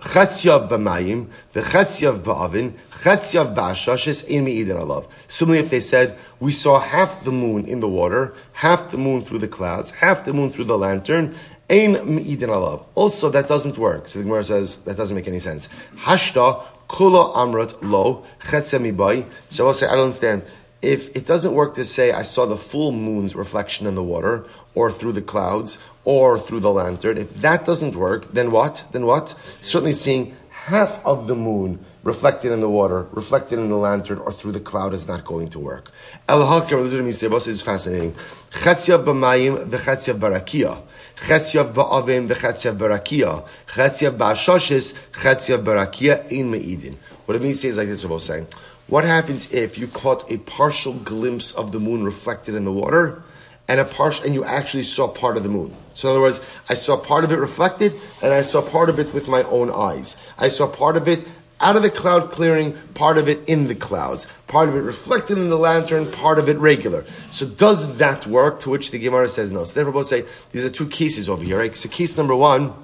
Chatzyav 0.04 0.68
b'mayim, 0.68 1.28
v'chatzyav 1.54 2.20
ba'avin, 2.20 2.74
chatzyav 3.02 3.54
ba'ashashes, 3.54 4.30
ein 4.30 4.44
me'idin 4.44 4.76
alav. 4.76 5.06
Similarly, 5.28 5.64
if 5.64 5.70
they 5.70 5.80
said, 5.80 6.18
we 6.40 6.52
saw 6.52 6.78
half 6.78 7.24
the 7.24 7.32
moon 7.32 7.64
in 7.64 7.80
the 7.80 7.88
water, 7.88 8.34
half 8.52 8.90
the 8.90 8.98
moon 8.98 9.22
through 9.24 9.38
the 9.38 9.48
clouds, 9.48 9.90
half 9.92 10.26
the 10.26 10.34
moon 10.34 10.50
through 10.50 10.64
the 10.64 10.76
lantern, 10.76 11.34
ein 11.70 11.92
me'idin 11.92 12.50
alav. 12.50 12.84
Also, 12.94 13.30
that 13.30 13.48
doesn't 13.48 13.78
work. 13.78 14.08
So 14.08 14.18
the 14.18 14.24
Gemara 14.24 14.44
says, 14.44 14.76
that 14.84 14.98
doesn't 14.98 15.16
make 15.16 15.26
any 15.26 15.38
sense. 15.38 15.70
Hashta, 15.96 16.62
kula 16.90 17.34
amrat 17.34 17.74
lo, 17.80 18.26
chatzemibai. 18.42 19.24
So 19.48 19.66
I'll 19.66 19.74
say, 19.74 19.86
I 19.86 19.92
don't 19.92 20.04
understand 20.04 20.42
if 20.84 21.16
it 21.16 21.26
doesn't 21.26 21.54
work 21.54 21.74
to 21.76 21.84
say 21.84 22.12
I 22.12 22.22
saw 22.22 22.46
the 22.46 22.56
full 22.56 22.92
moon's 22.92 23.34
reflection 23.34 23.86
in 23.86 23.94
the 23.94 24.02
water, 24.02 24.46
or 24.74 24.92
through 24.92 25.12
the 25.12 25.22
clouds, 25.22 25.78
or 26.04 26.38
through 26.38 26.60
the 26.60 26.72
lantern, 26.72 27.18
if 27.18 27.34
that 27.36 27.64
doesn't 27.64 27.96
work, 27.96 28.32
then 28.32 28.52
what? 28.52 28.84
Then 28.92 29.06
what? 29.06 29.34
Certainly 29.62 29.94
seeing 29.94 30.36
half 30.50 31.04
of 31.04 31.26
the 31.26 31.34
moon 31.34 31.84
reflected 32.04 32.52
in 32.52 32.60
the 32.60 32.68
water, 32.68 33.06
reflected 33.12 33.58
in 33.58 33.68
the 33.68 33.76
lantern, 33.76 34.18
or 34.18 34.30
through 34.30 34.52
the 34.52 34.60
cloud 34.60 34.92
is 34.92 35.08
not 35.08 35.24
going 35.24 35.48
to 35.48 35.58
work. 35.58 35.90
El 36.28 36.60
this 36.60 37.46
is 37.46 37.62
fascinating. 37.62 38.12
Chetziyav 38.50 39.04
b'mayim 39.04 39.68
v'chetziyav 39.68 40.18
barakia. 40.18 40.82
Chetziyav 41.16 41.72
ba'avim 41.72 42.28
v'chetziyav 42.28 42.76
barakia. 42.76 43.46
Chetziyav 43.68 44.18
ba'ashoshes, 44.18 44.94
chetziyav 45.12 45.64
barakia 45.64 46.30
in 46.30 46.50
me'idin. 46.50 46.96
What 47.24 47.36
it 47.36 47.42
means 47.42 47.64
is 47.64 47.78
like 47.78 47.88
this, 47.88 48.04
Rabbi 48.04 48.18
saying. 48.18 48.46
What 48.86 49.04
happens 49.04 49.50
if 49.52 49.78
you 49.78 49.86
caught 49.86 50.30
a 50.30 50.38
partial 50.38 50.92
glimpse 50.92 51.52
of 51.52 51.72
the 51.72 51.80
moon 51.80 52.04
reflected 52.04 52.54
in 52.54 52.64
the 52.64 52.72
water, 52.72 53.22
and 53.66 53.80
a 53.80 53.84
partial, 53.84 54.24
and 54.26 54.34
you 54.34 54.44
actually 54.44 54.84
saw 54.84 55.08
part 55.08 55.36
of 55.36 55.42
the 55.42 55.48
moon? 55.48 55.74
So 55.94 56.08
in 56.08 56.12
other 56.12 56.20
words, 56.20 56.40
I 56.68 56.74
saw 56.74 56.96
part 56.96 57.24
of 57.24 57.32
it 57.32 57.36
reflected, 57.36 57.94
and 58.22 58.32
I 58.32 58.42
saw 58.42 58.60
part 58.60 58.90
of 58.90 58.98
it 58.98 59.14
with 59.14 59.26
my 59.26 59.42
own 59.44 59.70
eyes. 59.70 60.16
I 60.36 60.48
saw 60.48 60.66
part 60.66 60.96
of 60.96 61.08
it 61.08 61.26
out 61.60 61.76
of 61.76 61.82
the 61.82 61.90
cloud 61.90 62.30
clearing, 62.30 62.76
part 62.92 63.16
of 63.16 63.28
it 63.28 63.48
in 63.48 63.68
the 63.68 63.74
clouds, 63.74 64.26
part 64.48 64.68
of 64.68 64.74
it 64.74 64.80
reflected 64.80 65.38
in 65.38 65.48
the 65.48 65.56
lantern, 65.56 66.10
part 66.12 66.38
of 66.38 66.48
it 66.48 66.58
regular. 66.58 67.06
So 67.30 67.46
does 67.46 67.96
that 67.96 68.26
work? 68.26 68.60
To 68.60 68.70
which 68.70 68.90
the 68.90 68.98
Gemara 68.98 69.30
says 69.30 69.50
no. 69.50 69.64
So 69.64 69.74
therefore, 69.74 69.94
both 69.94 70.06
say 70.06 70.24
these 70.52 70.64
are 70.64 70.70
two 70.70 70.88
cases 70.88 71.28
over 71.28 71.42
here, 71.42 71.58
right? 71.58 71.74
So 71.74 71.88
case 71.88 72.16
number 72.18 72.34
one, 72.34 72.74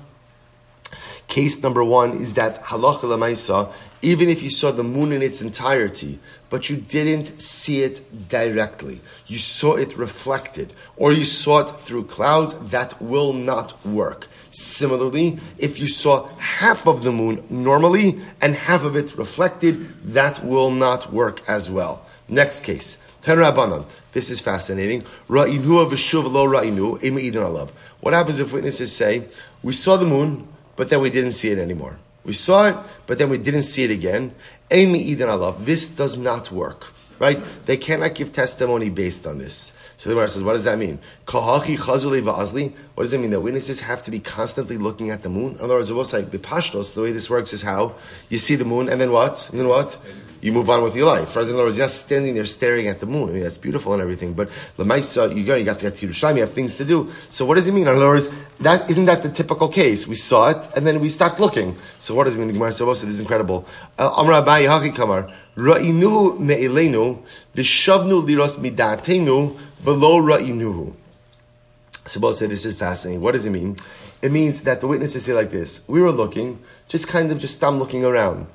case 1.27 1.63
number 1.63 1.85
one 1.85 2.23
is 2.23 2.35
that 2.35 2.63
halacha 2.63 3.03
lemaisa 3.03 3.71
even 4.03 4.29
if 4.29 4.43
you 4.43 4.51
saw 4.51 4.71
the 4.71 4.83
moon 4.83 5.13
in 5.13 5.23
its 5.23 5.43
entirety, 5.43 6.19
but 6.49 6.71
you 6.71 6.77
didn't 6.77 7.41
see 7.41 7.83
it 7.83 8.29
directly, 8.29 9.01
you 9.27 9.39
saw 9.39 9.77
it 9.77 9.97
reflected, 9.97 10.75
or 10.97 11.13
you 11.13 11.25
saw 11.25 11.61
it 11.61 11.71
through 11.81 12.05
clouds, 12.05 12.55
that 12.71 13.01
will 13.01 13.33
not 13.33 13.85
work. 13.87 14.27
Similarly, 14.51 15.39
if 15.59 15.79
you 15.79 15.89
saw 15.89 16.29
half 16.39 16.87
of 16.87 17.05
the 17.05 17.13
moon 17.13 17.45
normally 17.51 18.21
and 18.41 18.55
half 18.55 18.85
of 18.85 18.97
it 18.97 19.17
reflected, 19.17 20.13
that 20.13 20.45
will 20.45 20.71
not 20.71 21.13
work 21.13 21.43
as 21.49 21.71
well. 21.71 22.05
Next 22.29 22.65
case. 22.65 22.99
Ten 23.23 23.39
This 24.13 24.31
is 24.31 24.41
fascinating. 24.41 25.03
What 25.29 25.45
happens 28.15 28.39
if 28.39 28.53
witnesses 28.53 28.97
say, 28.97 29.25
we 29.63 29.73
saw 29.75 29.97
the 29.97 30.07
moon, 30.07 30.49
but 30.75 30.89
then 30.89 31.03
we 31.03 31.11
didn't 31.11 31.33
see 31.33 31.51
it 31.51 31.59
anymore? 31.59 31.99
We 32.25 32.33
saw 32.33 32.69
it, 32.69 32.77
but 33.07 33.19
then 33.19 33.31
we 33.31 33.39
didn't 33.39 33.63
see 33.63 33.85
it 33.85 33.91
again. 33.91 34.35
Amy 34.71 35.01
Eden 35.01 35.29
Alav, 35.29 35.65
this 35.65 35.89
does 35.89 36.17
not 36.17 36.53
work, 36.53 36.87
right? 37.19 37.41
They 37.67 37.77
cannot 37.77 38.15
give 38.15 38.33
testimony 38.33 38.91
based 38.91 39.27
on 39.27 39.39
this. 39.39 39.73
So 40.01 40.09
the 40.09 40.15
Gemara 40.15 40.31
says, 40.31 40.43
what 40.43 40.55
does 40.55 40.65
that 40.65 40.79
mean? 40.79 40.99
What 41.27 43.03
does 43.03 43.13
it 43.13 43.21
mean? 43.21 43.31
That 43.33 43.41
witnesses 43.41 43.81
have 43.81 44.03
to 44.05 44.11
be 44.11 44.19
constantly 44.19 44.79
looking 44.79 45.11
at 45.11 45.23
the 45.23 45.29
moon? 45.29 45.57
In 45.57 45.61
other 45.61 45.75
words, 45.75 45.91
it 45.91 45.93
was 45.93 46.15
like 46.15 46.31
the 46.31 46.39
the 46.39 47.03
way 47.03 47.13
this 47.13 47.29
works 47.29 47.53
is 47.53 47.61
how 47.61 47.97
you 48.31 48.39
see 48.39 48.55
the 48.55 48.65
moon, 48.65 48.89
and 48.89 48.99
then 48.99 49.13
what? 49.13 49.51
And 49.51 49.61
then 49.61 49.69
what? 49.69 49.99
You 50.41 50.53
move 50.53 50.71
on 50.71 50.83
with 50.83 50.97
your 50.97 51.07
life. 51.07 51.37
In 51.37 51.43
other 51.43 51.55
words, 51.57 51.77
you're 51.77 51.85
not 51.85 51.91
standing 51.91 52.35
there 52.35 52.47
staring 52.47 52.89
at 52.89 53.01
the 53.01 53.05
moon. 53.05 53.29
I 53.29 53.33
mean, 53.33 53.43
that's 53.43 53.59
beautiful 53.59 53.93
and 53.93 54.01
everything, 54.01 54.33
but 54.33 54.49
Lamaisa, 54.79 55.37
you 55.37 55.45
go, 55.45 55.55
you 55.55 55.67
got 55.67 55.81
to 55.81 55.85
get 55.85 55.97
to 55.97 56.09
Yerushalayim, 56.09 56.37
you 56.37 56.41
have 56.41 56.53
things 56.53 56.77
to 56.77 56.87
do. 56.87 57.13
So 57.29 57.45
what 57.45 57.57
does 57.57 57.69
it 57.69 57.73
mean? 57.73 57.87
In 57.87 57.95
other 57.95 58.09
words, 58.09 58.31
that, 58.61 58.89
isn't 58.89 59.05
that 59.05 59.23
the 59.23 59.29
typical 59.29 59.69
case? 59.69 60.07
We 60.07 60.15
saw 60.15 60.49
it, 60.49 60.67
and 60.75 60.87
then 60.87 61.01
we 61.01 61.11
stopped 61.11 61.41
looking. 61.41 61.77
So 61.99 62.15
what 62.15 62.25
does 62.25 62.37
it 62.37 62.39
mean? 62.39 62.47
The 62.47 62.55
Gemara 62.55 62.73
says, 62.73 62.87
this 63.03 63.05
is 63.05 63.21
incredible. 63.21 63.67
Uh, 63.99 64.11
Amra 64.17 64.41
Abaye 64.41 64.95
Kamar, 64.95 65.31
Ra'inu 65.57 66.39
me'elenu, 66.39 67.19
v'shavnu 67.55 68.27
liros 68.27 68.59
midatenu, 68.59 69.59
v'lo 69.83 70.21
ra'inuhu. 70.21 70.93
Suppose 72.07 72.39
say 72.39 72.47
this 72.47 72.65
is 72.65 72.79
fascinating. 72.79 73.21
What 73.21 73.35
does 73.35 73.47
it 73.47 73.51
mean? 73.51 73.77
It 74.23 74.33
means 74.33 74.63
that 74.63 74.81
the 74.81 74.87
witnesses 74.87 75.25
say 75.25 75.33
like 75.33 75.51
this: 75.51 75.83
We 75.87 76.01
were 76.01 76.13
looking, 76.13 76.59
just 76.89 77.09
kind 77.09 77.31
of 77.31 77.39
just 77.39 77.57
stop 77.57 77.75
looking 77.75 78.05
around, 78.05 78.47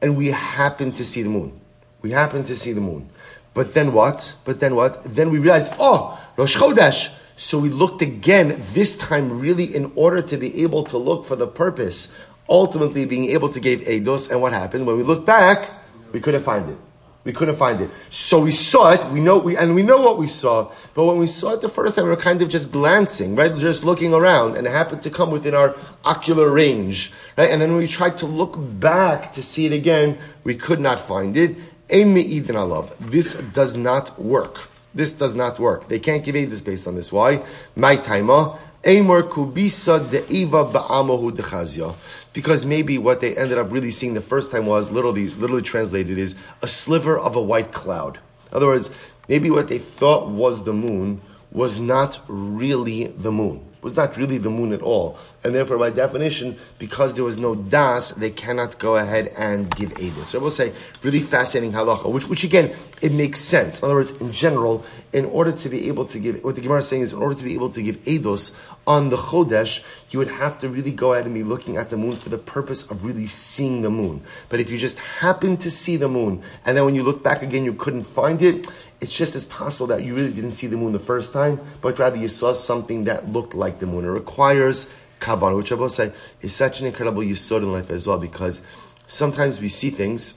and 0.00 0.16
we 0.16 0.28
happened 0.28 0.96
to 0.96 1.04
see 1.04 1.22
the 1.22 1.28
moon. 1.28 1.58
We 2.00 2.10
happened 2.10 2.46
to 2.46 2.56
see 2.56 2.72
the 2.72 2.80
moon. 2.80 3.08
But 3.54 3.74
then 3.74 3.92
what? 3.92 4.34
But 4.44 4.60
then 4.60 4.74
what? 4.74 5.02
Then 5.04 5.30
we 5.30 5.38
realized, 5.38 5.72
oh, 5.78 6.18
Rosh 6.36 6.56
Chodesh. 6.56 7.12
So 7.36 7.58
we 7.58 7.70
looked 7.70 8.02
again, 8.02 8.62
this 8.72 8.96
time 8.96 9.40
really 9.40 9.74
in 9.74 9.92
order 9.94 10.22
to 10.22 10.36
be 10.36 10.62
able 10.62 10.84
to 10.84 10.98
look 10.98 11.26
for 11.26 11.34
the 11.34 11.46
purpose, 11.46 12.16
ultimately 12.48 13.04
being 13.04 13.30
able 13.30 13.48
to 13.52 13.60
give 13.60 13.80
Eidos. 13.80 14.30
And 14.30 14.40
what 14.40 14.52
happened? 14.52 14.86
When 14.86 14.96
we 14.96 15.02
look 15.02 15.26
back, 15.26 15.70
we 16.12 16.20
couldn't 16.20 16.42
find 16.42 16.68
it. 16.68 16.78
We 17.24 17.32
couldn't 17.32 17.54
find 17.54 17.80
it. 17.80 17.90
So 18.10 18.42
we 18.42 18.50
saw 18.50 18.90
it, 18.90 19.12
we 19.12 19.20
know, 19.20 19.38
we, 19.38 19.56
and 19.56 19.76
we 19.76 19.84
know 19.84 20.02
what 20.02 20.18
we 20.18 20.26
saw, 20.26 20.72
but 20.94 21.04
when 21.04 21.18
we 21.18 21.28
saw 21.28 21.52
it 21.52 21.60
the 21.60 21.68
first 21.68 21.94
time, 21.94 22.04
we 22.04 22.10
were 22.10 22.16
kind 22.16 22.42
of 22.42 22.48
just 22.48 22.72
glancing, 22.72 23.36
right? 23.36 23.56
Just 23.56 23.84
looking 23.84 24.12
around, 24.12 24.56
and 24.56 24.66
it 24.66 24.70
happened 24.70 25.02
to 25.02 25.10
come 25.10 25.30
within 25.30 25.54
our 25.54 25.76
ocular 26.04 26.50
range, 26.50 27.12
right? 27.38 27.48
And 27.48 27.62
then 27.62 27.70
when 27.70 27.78
we 27.78 27.86
tried 27.86 28.18
to 28.18 28.26
look 28.26 28.56
back 28.58 29.32
to 29.34 29.42
see 29.42 29.66
it 29.66 29.72
again, 29.72 30.18
we 30.42 30.56
could 30.56 30.80
not 30.80 30.98
find 30.98 31.36
it. 31.36 31.56
This 31.88 33.34
does 33.34 33.76
not 33.76 34.18
work. 34.18 34.68
This 34.94 35.12
does 35.12 35.34
not 35.36 35.58
work. 35.60 35.88
They 35.88 36.00
can't 36.00 36.24
give 36.24 36.34
this 36.34 36.60
based 36.60 36.88
on 36.88 36.96
this. 36.96 37.12
Why? 37.12 37.42
My 37.76 37.96
timer. 37.96 38.58
Amor 38.84 39.22
ah. 39.24 39.28
kubisa 39.28 40.00
de'iva 40.00 40.72
ba'amahu 40.72 41.30
dechazya. 41.30 41.94
Because 42.32 42.64
maybe 42.64 42.98
what 42.98 43.20
they 43.20 43.36
ended 43.36 43.58
up 43.58 43.72
really 43.72 43.90
seeing 43.90 44.14
the 44.14 44.20
first 44.20 44.50
time 44.50 44.66
was, 44.66 44.90
literally, 44.90 45.28
literally 45.30 45.62
translated, 45.62 46.18
is 46.18 46.34
a 46.62 46.66
sliver 46.66 47.18
of 47.18 47.36
a 47.36 47.42
white 47.42 47.72
cloud. 47.72 48.18
In 48.50 48.56
other 48.56 48.66
words, 48.66 48.90
maybe 49.28 49.50
what 49.50 49.68
they 49.68 49.78
thought 49.78 50.28
was 50.28 50.64
the 50.64 50.72
moon 50.72 51.20
was 51.50 51.78
not 51.78 52.20
really 52.28 53.08
the 53.08 53.32
moon 53.32 53.66
was 53.82 53.96
not 53.96 54.16
really 54.16 54.38
the 54.38 54.48
moon 54.48 54.72
at 54.72 54.80
all. 54.80 55.18
And 55.42 55.54
therefore, 55.54 55.76
by 55.76 55.90
definition, 55.90 56.56
because 56.78 57.14
there 57.14 57.24
was 57.24 57.36
no 57.36 57.56
das, 57.56 58.12
they 58.12 58.30
cannot 58.30 58.78
go 58.78 58.96
ahead 58.96 59.28
and 59.36 59.68
give 59.74 59.90
Eidos. 59.94 60.26
So 60.26 60.38
I 60.38 60.42
will 60.42 60.50
say, 60.52 60.72
really 61.02 61.18
fascinating 61.18 61.72
halacha, 61.72 62.10
which, 62.10 62.28
which 62.28 62.44
again, 62.44 62.72
it 63.02 63.12
makes 63.12 63.40
sense. 63.40 63.80
In 63.80 63.86
other 63.86 63.96
words, 63.96 64.12
in 64.20 64.32
general, 64.32 64.84
in 65.12 65.24
order 65.26 65.50
to 65.50 65.68
be 65.68 65.88
able 65.88 66.04
to 66.06 66.18
give, 66.20 66.42
what 66.44 66.54
the 66.54 66.60
Gemara 66.60 66.78
is 66.78 66.88
saying 66.88 67.02
is, 67.02 67.12
in 67.12 67.18
order 67.18 67.34
to 67.34 67.42
be 67.42 67.54
able 67.54 67.70
to 67.70 67.82
give 67.82 67.96
Eidos 68.04 68.54
on 68.86 69.10
the 69.10 69.16
Chodesh, 69.16 69.84
you 70.10 70.18
would 70.20 70.28
have 70.28 70.58
to 70.60 70.68
really 70.68 70.92
go 70.92 71.12
ahead 71.14 71.26
and 71.26 71.34
be 71.34 71.42
looking 71.42 71.76
at 71.76 71.90
the 71.90 71.96
moon 71.96 72.12
for 72.12 72.28
the 72.28 72.38
purpose 72.38 72.88
of 72.88 73.04
really 73.04 73.26
seeing 73.26 73.82
the 73.82 73.90
moon. 73.90 74.22
But 74.48 74.60
if 74.60 74.70
you 74.70 74.78
just 74.78 74.98
happen 74.98 75.56
to 75.58 75.70
see 75.70 75.96
the 75.96 76.08
moon, 76.08 76.42
and 76.64 76.76
then 76.76 76.84
when 76.84 76.94
you 76.94 77.02
look 77.02 77.22
back 77.24 77.42
again, 77.42 77.64
you 77.64 77.74
couldn't 77.74 78.04
find 78.04 78.40
it, 78.42 78.68
it's 79.02 79.12
just 79.12 79.34
as 79.34 79.46
possible 79.46 79.88
that 79.88 80.04
you 80.04 80.14
really 80.14 80.32
didn't 80.32 80.52
see 80.52 80.68
the 80.68 80.76
moon 80.76 80.92
the 80.92 80.98
first 81.00 81.32
time, 81.32 81.60
but 81.80 81.98
rather 81.98 82.16
you 82.16 82.28
saw 82.28 82.52
something 82.52 83.04
that 83.04 83.28
looked 83.30 83.52
like 83.52 83.80
the 83.80 83.86
moon. 83.86 84.04
It 84.04 84.08
requires 84.08 84.94
kabbalah, 85.18 85.56
which 85.56 85.72
I 85.72 85.74
will 85.74 85.88
say 85.88 86.12
is 86.40 86.54
such 86.54 86.80
an 86.80 86.86
incredible 86.86 87.22
yisod 87.22 87.58
in 87.58 87.72
life 87.72 87.90
as 87.90 88.06
well, 88.06 88.18
because 88.18 88.62
sometimes 89.08 89.60
we 89.60 89.68
see 89.68 89.90
things 89.90 90.34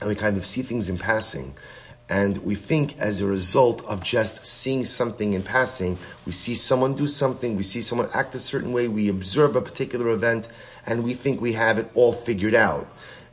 and 0.00 0.08
we 0.10 0.14
kind 0.14 0.36
of 0.36 0.44
see 0.44 0.60
things 0.60 0.90
in 0.90 0.98
passing. 0.98 1.54
And 2.10 2.36
we 2.38 2.56
think 2.56 2.98
as 2.98 3.20
a 3.20 3.26
result 3.26 3.82
of 3.86 4.02
just 4.02 4.44
seeing 4.44 4.84
something 4.84 5.32
in 5.32 5.42
passing, 5.42 5.96
we 6.26 6.32
see 6.32 6.54
someone 6.54 6.94
do 6.94 7.06
something, 7.06 7.56
we 7.56 7.62
see 7.62 7.80
someone 7.80 8.10
act 8.12 8.34
a 8.34 8.38
certain 8.38 8.74
way, 8.74 8.86
we 8.86 9.08
observe 9.08 9.56
a 9.56 9.62
particular 9.62 10.10
event, 10.10 10.46
and 10.84 11.04
we 11.04 11.14
think 11.14 11.40
we 11.40 11.54
have 11.54 11.78
it 11.78 11.90
all 11.94 12.12
figured 12.12 12.54
out. 12.54 12.86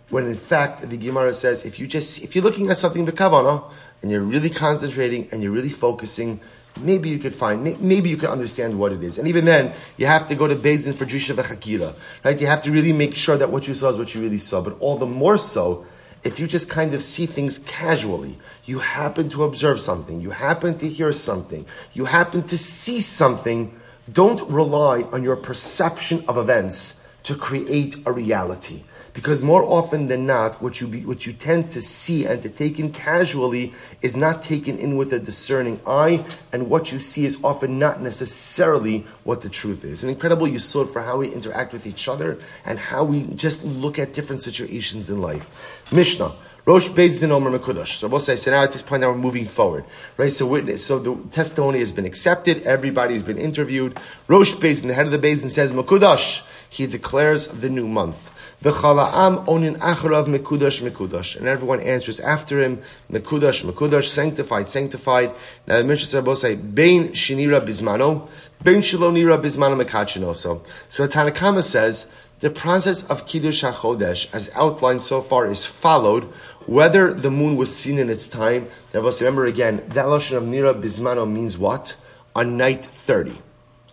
When 0.10 0.26
in 0.28 0.36
fact, 0.36 0.90
the 0.90 0.98
Gemara 0.98 1.34
says, 1.34 1.66
if 1.66 1.78
you 1.78 1.88
just, 1.88 2.24
if 2.24 2.36
you're 2.36 2.44
looking 2.44 2.70
at 2.70 2.78
something 2.78 3.06
bekavana, 3.06 3.70
and 4.02 4.12
you're 4.12 4.22
really 4.22 4.50
concentrating 4.50 5.28
and 5.32 5.44
you're 5.44 5.52
really 5.52 5.70
focusing, 5.70 6.40
maybe 6.80 7.10
you 7.10 7.20
could 7.20 7.36
find, 7.36 7.64
maybe 7.82 8.10
you 8.10 8.18
could 8.18 8.30
understand 8.30 8.78
what 8.78 8.92
it 8.92 9.04
is. 9.04 9.18
And 9.18 9.28
even 9.28 9.46
then, 9.46 9.74
you 9.98 10.06
have 10.06 10.28
to 10.30 10.36
go 10.36 10.48
to 10.48 10.56
Beis 10.56 10.86
Din 10.86 10.94
for 10.94 11.06
drisha 11.06 11.36
v'chakira, 11.36 11.96
right? 12.24 12.40
You 12.40 12.48
have 12.48 12.62
to 12.62 12.72
really 12.72 12.94
make 12.94 13.16
sure 13.16 13.38
that 13.38 13.50
what 13.50 13.68
you 13.68 13.74
saw 13.74 13.90
is 13.90 13.98
what 13.98 14.16
you 14.16 14.22
really 14.22 14.38
saw. 14.38 14.62
But 14.62 14.78
all 14.80 14.98
the 14.98 15.06
more 15.06 15.38
so, 15.38 15.86
if 16.24 16.40
you 16.40 16.48
just 16.48 16.70
kind 16.70 16.94
of 16.94 17.04
see 17.04 17.26
things 17.26 17.60
casually, 17.60 18.38
you 18.66 18.80
happen 18.80 19.30
to 19.30 19.44
observe 19.44 19.80
something, 19.80 20.22
you 20.22 20.32
happen 20.32 20.78
to 20.80 20.88
hear 20.88 21.14
something, 21.14 21.66
you 21.94 22.06
happen 22.06 22.44
to 22.44 22.58
see 22.58 23.00
something, 23.00 23.74
don't 24.12 24.42
rely 24.50 25.04
on 25.14 25.24
your 25.24 25.36
perception 25.36 26.24
of 26.28 26.38
events 26.38 27.08
to 27.24 27.36
create 27.36 27.96
a 28.06 28.12
reality. 28.12 28.84
Because 29.14 29.42
more 29.42 29.64
often 29.64 30.08
than 30.08 30.26
not, 30.26 30.62
what 30.62 30.80
you 30.80 30.88
be, 30.88 31.06
what 31.06 31.26
you 31.26 31.34
tend 31.34 31.72
to 31.72 31.82
see 31.82 32.26
and 32.26 32.42
to 32.44 32.50
take 32.50 32.80
in 32.80 32.92
casually 32.92 33.74
is 34.02 34.16
not 34.16 34.42
taken 34.42 34.78
in 34.78 34.98
with 34.98 35.14
a 35.14 35.20
discerning 35.20 35.80
eye, 35.86 36.24
and 36.54 36.70
what 36.70 36.92
you 36.92 37.00
see 37.00 37.26
is 37.26 37.38
often 37.44 37.80
not 37.80 38.02
necessarily 38.02 39.06
what 39.24 39.42
the 39.42 39.50
truth 39.50 39.84
is. 39.84 40.04
An 40.04 40.10
incredible 40.10 40.48
yisod 40.48 40.90
for 40.90 41.02
how 41.02 41.18
we 41.18 41.34
interact 41.34 41.74
with 41.74 41.88
each 41.88 42.08
other 42.08 42.40
and 42.66 42.78
how 42.78 43.04
we 43.04 43.24
just 43.24 43.64
look 43.64 44.00
at 44.00 44.14
different 44.14 44.42
situations 44.42 45.10
in 45.10 45.22
life. 45.22 45.92
Mishnah. 45.94 46.34
Rosh 46.66 46.90
Beis 46.90 47.20
Din 47.20 47.32
Omer 47.32 47.58
Mekudash. 47.58 47.98
So 47.98 48.08
we'll 48.08 48.20
say, 48.20 48.36
so 48.36 48.52
now 48.52 48.62
at 48.62 48.72
this 48.72 48.84
point 48.84 49.02
now 49.02 49.10
we're 49.10 49.18
moving 49.18 49.48
forward. 49.48 49.86
Right? 50.18 50.32
So 50.32 50.46
witness, 50.46 50.86
so 50.86 51.00
the 51.00 51.16
testimony 51.30 51.80
has 51.80 51.92
been 51.92 52.06
accepted, 52.06 52.62
everybody 52.62 53.16
has 53.16 53.24
been 53.24 53.40
interviewed. 53.40 53.98
Rosh 54.28 54.54
Beis 54.54 54.86
the 54.86 54.94
head 54.94 55.08
of 55.08 55.12
the 55.12 55.18
Beis 55.18 55.50
says, 55.50 55.72
Mekudash. 55.72 56.46
He 56.70 56.86
declares 56.86 57.48
the 57.48 57.70
new 57.70 57.88
month. 57.88 58.30
V'chala'am 58.64 59.46
onin 59.46 59.78
acharav 59.78 60.28
mekudash 60.28 60.82
mekudash. 60.82 61.38
And 61.38 61.48
everyone 61.48 61.80
answers 61.80 62.20
after 62.20 62.62
him, 62.62 62.82
mekudash 63.10 63.64
mekudash, 63.64 64.10
sanctified, 64.10 64.68
sanctified. 64.68 65.34
Now 65.66 65.78
the 65.78 65.86
Mishnah 65.86 66.22
both 66.22 66.40
say, 66.40 66.56
bein 66.56 67.10
shinira 67.10 67.62
bismano, 67.62 68.28
bein 68.62 68.82
shalonira 68.82 69.42
bismano 69.42 69.82
mekachinoso. 69.82 70.62
So 70.90 71.04
the 71.04 71.12
Tanna 71.12 71.32
Kamma 71.32 71.64
says, 71.64 72.12
the 72.42 72.50
process 72.50 73.06
of 73.10 73.26
Kiddush 73.26 73.64
HaChodesh, 73.64 74.34
as 74.34 74.50
outlined 74.56 75.02
so 75.02 75.22
far, 75.22 75.46
is 75.46 75.66
followed 75.66 76.24
whether 76.66 77.14
the 77.14 77.32
moon 77.32 77.56
was 77.56 77.74
seen 77.76 77.98
in 77.98 78.10
its 78.10 78.28
time. 78.28 78.70
Now, 78.94 79.02
remember 79.02 79.46
again, 79.46 79.84
that 79.90 80.06
Lashon 80.06 80.38
of 80.38 80.44
Nira 80.44 80.74
Bismano 80.74 81.30
means 81.30 81.58
what? 81.58 81.96
On 82.36 82.58
night 82.58 82.86
30 82.86 83.42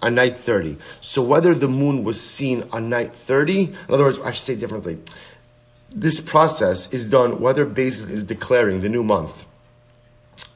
on 0.02 0.14
night 0.14 0.38
30. 0.38 0.76
So 1.00 1.22
whether 1.22 1.54
the 1.54 1.68
moon 1.68 2.04
was 2.04 2.20
seen 2.20 2.64
on 2.72 2.88
night 2.88 3.14
30, 3.14 3.64
in 3.64 3.76
other 3.88 4.04
words, 4.04 4.18
I 4.20 4.30
should 4.30 4.42
say 4.42 4.56
differently, 4.56 4.98
this 5.90 6.20
process 6.20 6.92
is 6.92 7.08
done 7.08 7.40
whether 7.40 7.64
Beis 7.64 8.00
Din 8.00 8.10
is 8.10 8.22
declaring 8.22 8.82
the 8.82 8.88
new 8.88 9.02
month 9.02 9.46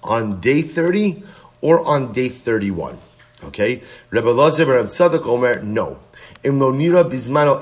on 0.03 0.41
day 0.41 0.63
30 0.63 1.23
or 1.61 1.85
on 1.85 2.13
day 2.13 2.29
31. 2.29 2.99
Okay? 3.45 3.83
Rebbe 4.11 4.31
Lazar 4.31 4.67
Reb 4.67 4.87
Tzadok 4.87 5.27
Omer, 5.27 5.63
no. 5.63 5.99
Im 6.43 6.59
lo 6.59 6.73
nira 6.73 7.05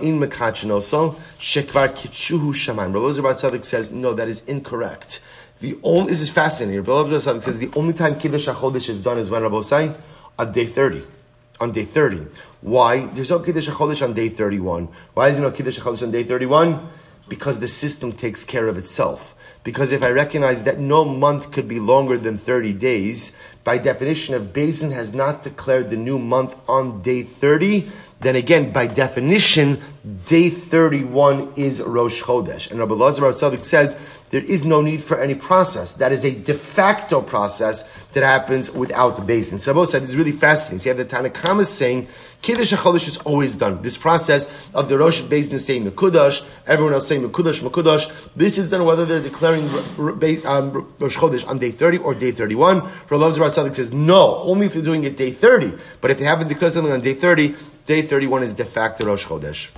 in 0.02 0.20
mekachinoso 0.20 1.16
shamayim. 1.38 2.94
Rabbi 2.94 2.98
Elazar 2.98 3.50
Bar 3.50 3.62
says, 3.62 3.90
no, 3.90 4.12
that 4.12 4.28
is 4.28 4.44
incorrect. 4.46 5.20
The 5.60 5.76
only, 5.82 6.10
this 6.10 6.20
is 6.20 6.30
fascinating. 6.30 6.80
Rabbi 6.80 7.10
Elazar 7.10 7.42
says 7.42 7.58
the 7.58 7.70
only 7.74 7.92
time 7.92 8.18
Kiddush 8.18 8.48
HaChodesh 8.48 8.88
is 8.88 9.02
done 9.02 9.18
is 9.18 9.30
when 9.30 9.42
Rabbi 9.42 9.60
say 9.62 9.92
on 10.38 10.52
day 10.52 10.66
30. 10.66 11.04
On 11.60 11.72
day 11.72 11.84
30. 11.84 12.26
Why? 12.60 13.06
There's 13.06 13.30
no 13.30 13.40
Kiddush 13.40 13.68
HaChodesh 13.68 14.02
on 14.02 14.14
day 14.14 14.28
31. 14.28 14.88
Why 15.14 15.28
is 15.28 15.36
there 15.36 15.44
no 15.44 15.50
Kiddush 15.50 15.78
HaChodesh 15.78 16.02
on 16.02 16.10
day 16.10 16.22
31? 16.22 16.88
Because 17.28 17.58
the 17.58 17.68
system 17.68 18.12
takes 18.12 18.44
care 18.44 18.68
of 18.68 18.78
itself. 18.78 19.34
Because 19.64 19.92
if 19.92 20.04
I 20.04 20.10
recognize 20.10 20.64
that 20.64 20.78
no 20.78 21.04
month 21.04 21.50
could 21.50 21.68
be 21.68 21.80
longer 21.80 22.16
than 22.16 22.38
30 22.38 22.72
days, 22.74 23.36
by 23.64 23.76
definition, 23.76 24.34
if 24.34 24.42
Beis 24.54 24.80
Din 24.80 24.92
has 24.92 25.12
not 25.12 25.42
declared 25.42 25.90
the 25.90 25.96
new 25.96 26.18
month 26.18 26.54
on 26.68 27.02
day 27.02 27.22
30, 27.22 27.90
then 28.20 28.34
again, 28.34 28.72
by 28.72 28.88
definition, 28.88 29.80
day 30.26 30.50
31 30.50 31.52
is 31.54 31.80
Rosh 31.80 32.20
Chodesh. 32.20 32.70
And 32.70 32.80
Rabbi 32.80 32.94
Lazar 32.94 33.32
Sadik 33.32 33.64
says 33.64 33.98
there 34.30 34.42
is 34.42 34.64
no 34.64 34.80
need 34.82 35.02
for 35.02 35.20
any 35.20 35.36
process. 35.36 35.92
That 35.94 36.10
is 36.10 36.24
a 36.24 36.34
de 36.34 36.54
facto 36.54 37.20
process 37.20 37.84
that 38.12 38.24
happens 38.24 38.72
without 38.72 39.16
the 39.16 39.22
Beis 39.22 39.50
Din. 39.50 39.60
So 39.60 39.72
Rabbi 39.72 39.84
said 39.84 40.02
this 40.02 40.10
is 40.10 40.16
really 40.16 40.32
fascinating. 40.32 40.80
So 40.80 40.84
you 40.84 40.88
have 40.90 40.98
the 40.98 41.04
Tanna 41.04 41.30
Kamma 41.30 41.64
saying 41.64 42.08
Kiddush 42.42 42.72
HaChodesh 42.72 43.08
is 43.08 43.16
always 43.18 43.54
done. 43.54 43.82
This 43.82 43.96
process 43.96 44.70
of 44.74 44.88
the 44.88 44.98
Rosh 44.98 45.20
Beis 45.22 45.48
Din 45.48 45.60
saying 45.60 45.88
Mekudash, 45.88 46.46
everyone 46.66 46.94
else 46.94 47.06
saying 47.06 47.22
Mekudash, 47.22 47.62
Mekudash, 47.62 48.28
this 48.34 48.58
is 48.58 48.70
done 48.70 48.84
whether 48.84 49.04
they're 49.04 49.22
declaring 49.22 49.64
um, 50.44 50.92
Rosh 50.98 51.16
Chodesh 51.16 51.46
on 51.46 51.58
day 51.58 51.70
30 51.70 51.98
or 51.98 52.14
day 52.14 52.32
31. 52.32 52.82
Rabbi 53.08 53.30
Sadik 53.30 53.74
says 53.74 53.92
no, 53.92 54.38
only 54.38 54.66
if 54.66 54.74
they're 54.74 54.82
doing 54.82 55.04
it 55.04 55.16
day 55.16 55.30
30. 55.30 55.72
But 56.00 56.10
if 56.10 56.18
they 56.18 56.24
haven't 56.24 56.48
declared 56.48 56.72
something 56.72 56.92
on 56.92 57.00
day 57.00 57.14
30, 57.14 57.54
day 57.88 58.02
31 58.02 58.42
is 58.42 58.52
de 58.52 58.66
facto 58.66 59.06
Rosh 59.06 59.26
Chodesh. 59.26 59.70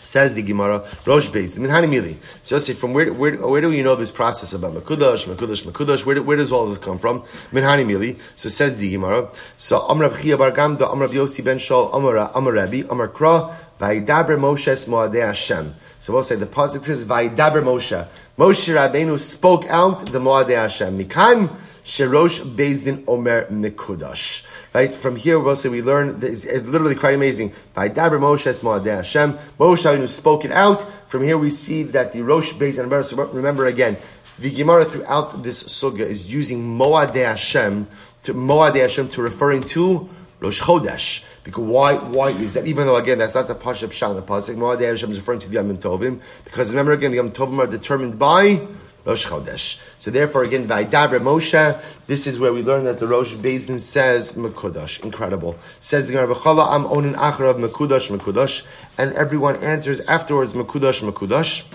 Says 0.00 0.34
the 0.34 0.42
Gemara, 0.42 0.88
Rosh 1.04 1.28
Beis, 1.28 1.58
Minhani 1.58 1.88
Mili. 1.88 2.16
So 2.42 2.56
say, 2.58 2.72
from 2.72 2.94
where, 2.94 3.12
where, 3.12 3.36
where 3.44 3.60
do 3.60 3.72
you 3.72 3.82
know 3.82 3.96
this 3.96 4.12
process 4.12 4.52
about 4.52 4.74
Makudash, 4.74 5.26
Makudash, 5.26 5.64
Makudash? 5.64 6.06
Where, 6.06 6.22
where 6.22 6.36
does 6.36 6.52
all 6.52 6.68
this 6.68 6.78
come 6.78 7.00
from? 7.00 7.22
Minhani 7.50 7.84
Mili. 7.84 8.20
So 8.36 8.48
says 8.48 8.78
the 8.78 8.88
Gemara. 8.88 9.28
So 9.56 9.80
Amr 9.80 10.10
Chiya 10.10 10.38
Bar 10.38 10.52
Gamda, 10.52 10.88
Amr 10.88 11.08
Yossi 11.08 11.42
Ben 11.42 11.58
Shaul, 11.58 11.92
Amr 11.92 12.16
Amr 12.16 12.52
Rabbi, 12.52 12.82
Amr 12.88 13.08
Kra, 13.08 13.52
Vaidaber 13.80 14.38
Moshe 14.38 14.86
Moadei 14.86 15.26
Hashem. 15.26 15.74
So 15.98 16.12
we'll 16.12 16.22
say 16.22 16.36
the 16.36 16.46
pasuk 16.46 16.84
says 16.84 17.04
Vaidaber 17.04 17.64
Moshe. 17.64 18.06
Moshe 18.38 18.72
Rabbeinu 18.72 19.18
spoke 19.18 19.66
out 19.66 20.12
the 20.12 20.20
Moadei 20.20 20.54
Hashem. 20.54 20.96
Mikan 20.96 21.50
Sherosh 21.86 22.40
Beis 22.40 22.84
Din 22.84 23.04
Omer 23.06 23.46
Mikudash. 23.46 24.44
Right? 24.74 24.92
From 24.92 25.14
here, 25.14 25.38
we'll 25.38 25.54
say 25.54 25.68
we 25.68 25.82
learn, 25.82 26.18
this, 26.18 26.44
it's 26.44 26.66
literally 26.66 26.96
quite 26.96 27.14
amazing. 27.14 27.52
By 27.74 27.88
Dabra 27.88 28.18
Moshe 28.18 28.52
Moadeh 28.58 28.96
Hashem, 28.96 29.34
Moshe 29.60 29.84
Rabbeinu 29.86 30.08
spoke 30.08 30.44
it 30.44 30.50
out. 30.50 30.84
From 31.08 31.22
here, 31.22 31.38
we 31.38 31.48
see 31.48 31.84
that 31.84 32.10
the 32.10 32.22
Rosh 32.22 32.54
Beis 32.54 32.74
Din, 32.74 32.88
remember 33.32 33.66
again, 33.66 33.96
the 34.40 34.50
Gemara 34.50 34.84
throughout 34.84 35.44
this 35.44 35.62
sugya 35.62 36.00
is 36.00 36.30
using 36.30 36.76
Moadeh 36.76 37.24
Hashem 37.24 37.86
to 38.24 38.34
Moadeh 38.34 38.80
Hashem 38.80 39.08
to 39.10 39.22
referring 39.22 39.62
to 39.62 40.08
Rosh 40.40 40.60
Chodesh. 40.60 41.24
Because 41.44 41.64
why? 41.64 41.94
Why 41.94 42.30
is 42.30 42.54
that? 42.54 42.66
Even 42.66 42.86
though 42.86 42.96
again, 42.96 43.18
that's 43.18 43.36
not 43.36 43.46
the 43.46 43.54
Pasha 43.54 43.86
Pshan, 43.86 44.16
the 44.16 44.22
Pasuk. 44.22 44.56
Moadeh 44.56 44.90
Hashem 44.90 45.12
is 45.12 45.18
referring 45.18 45.38
to 45.38 45.48
the 45.48 45.54
Yom 45.54 45.78
Tovim. 45.78 46.20
Because 46.42 46.70
remember 46.70 46.90
again, 46.90 47.12
the 47.12 47.18
Yom 47.18 47.30
Tovim 47.30 47.60
are 47.60 47.68
determined 47.68 48.18
by 48.18 48.66
Rosh 49.06 49.26
Chodesh. 49.26 49.80
So 50.00 50.10
therefore, 50.10 50.42
again, 50.42 50.66
Vaidabre 50.66 51.20
Moshe, 51.20 51.80
this 52.08 52.26
is 52.26 52.40
where 52.40 52.52
we 52.52 52.62
learn 52.62 52.84
that 52.84 52.98
the 52.98 53.06
Rosh 53.06 53.34
Beis 53.34 53.68
Din 53.68 53.78
says 53.78 54.32
Mekudash. 54.32 55.02
Incredible. 55.04 55.56
Says 55.78 56.08
the 56.08 56.14
Gemara, 56.14 56.34
am 56.74 56.84
onin 56.84 57.14
achar 57.14 57.48
of 57.48 57.56
Mekudash, 57.56 58.10
Mekudash, 58.14 58.64
and 58.98 59.12
everyone 59.12 59.56
answers 59.62 60.00
afterwards 60.00 60.54
Mekudash, 60.54 61.08
Mekudash. 61.08 61.72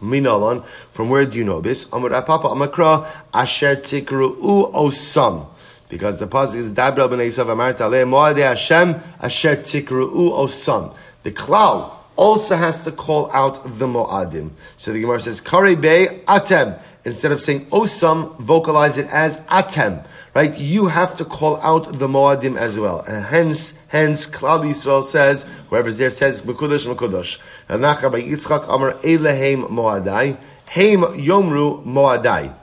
Minalan, 0.00 0.64
from 0.92 1.08
where 1.08 1.24
do 1.24 1.38
you 1.38 1.44
know 1.44 1.60
this? 1.60 1.90
Amar 1.92 2.10
Papa 2.22 2.48
Amakra, 2.48 3.06
Asher 3.32 3.76
Tikru 3.76 4.36
U 4.36 4.70
Osam. 4.74 5.46
Because 5.88 6.18
the 6.18 6.26
pasuk 6.26 6.56
is 6.56 6.72
Dabra 6.72 7.08
ben 7.08 7.18
Esav 7.18 7.46
Amarta 7.46 7.90
Le 7.90 8.04
Moadei 8.04 8.48
Hashem 8.48 8.94
Asher 9.20 9.56
Tikru 9.56 10.10
U 10.14 10.30
Osam. 10.30 10.94
The 11.22 11.32
cloud 11.32 11.99
also 12.20 12.54
has 12.54 12.82
to 12.84 12.92
call 12.92 13.32
out 13.32 13.62
the 13.64 13.86
Moadim. 13.86 14.50
So 14.76 14.92
the 14.92 15.00
Gemara 15.00 15.22
says, 15.22 15.40
Kare 15.40 15.74
Be 15.74 16.06
Atem. 16.28 16.78
Instead 17.02 17.32
of 17.32 17.40
saying 17.40 17.64
Osam, 17.70 18.38
vocalize 18.38 18.98
it 18.98 19.06
as 19.06 19.38
Atem. 19.46 20.06
Right? 20.34 20.56
You 20.60 20.88
have 20.88 21.16
to 21.16 21.24
call 21.24 21.56
out 21.62 21.98
the 21.98 22.06
Moadim 22.06 22.58
as 22.58 22.78
well. 22.78 23.00
And 23.00 23.24
hence, 23.24 23.84
hence, 23.88 24.26
Klal 24.26 24.64
Yisrael 24.64 25.02
says, 25.02 25.46
whoever's 25.70 25.96
there 25.96 26.10
says, 26.10 26.42
Mekudosh, 26.42 26.86
Mekudosh. 26.94 27.40
Ranacha 27.70 28.12
by 28.12 28.20
Yitzchak 28.20 28.68
Amar 28.68 28.92
Elehem 28.98 29.70
Moadai. 29.70 30.36
Heim 30.68 31.00
Yomru 31.00 31.82
Moadai. 31.86 32.54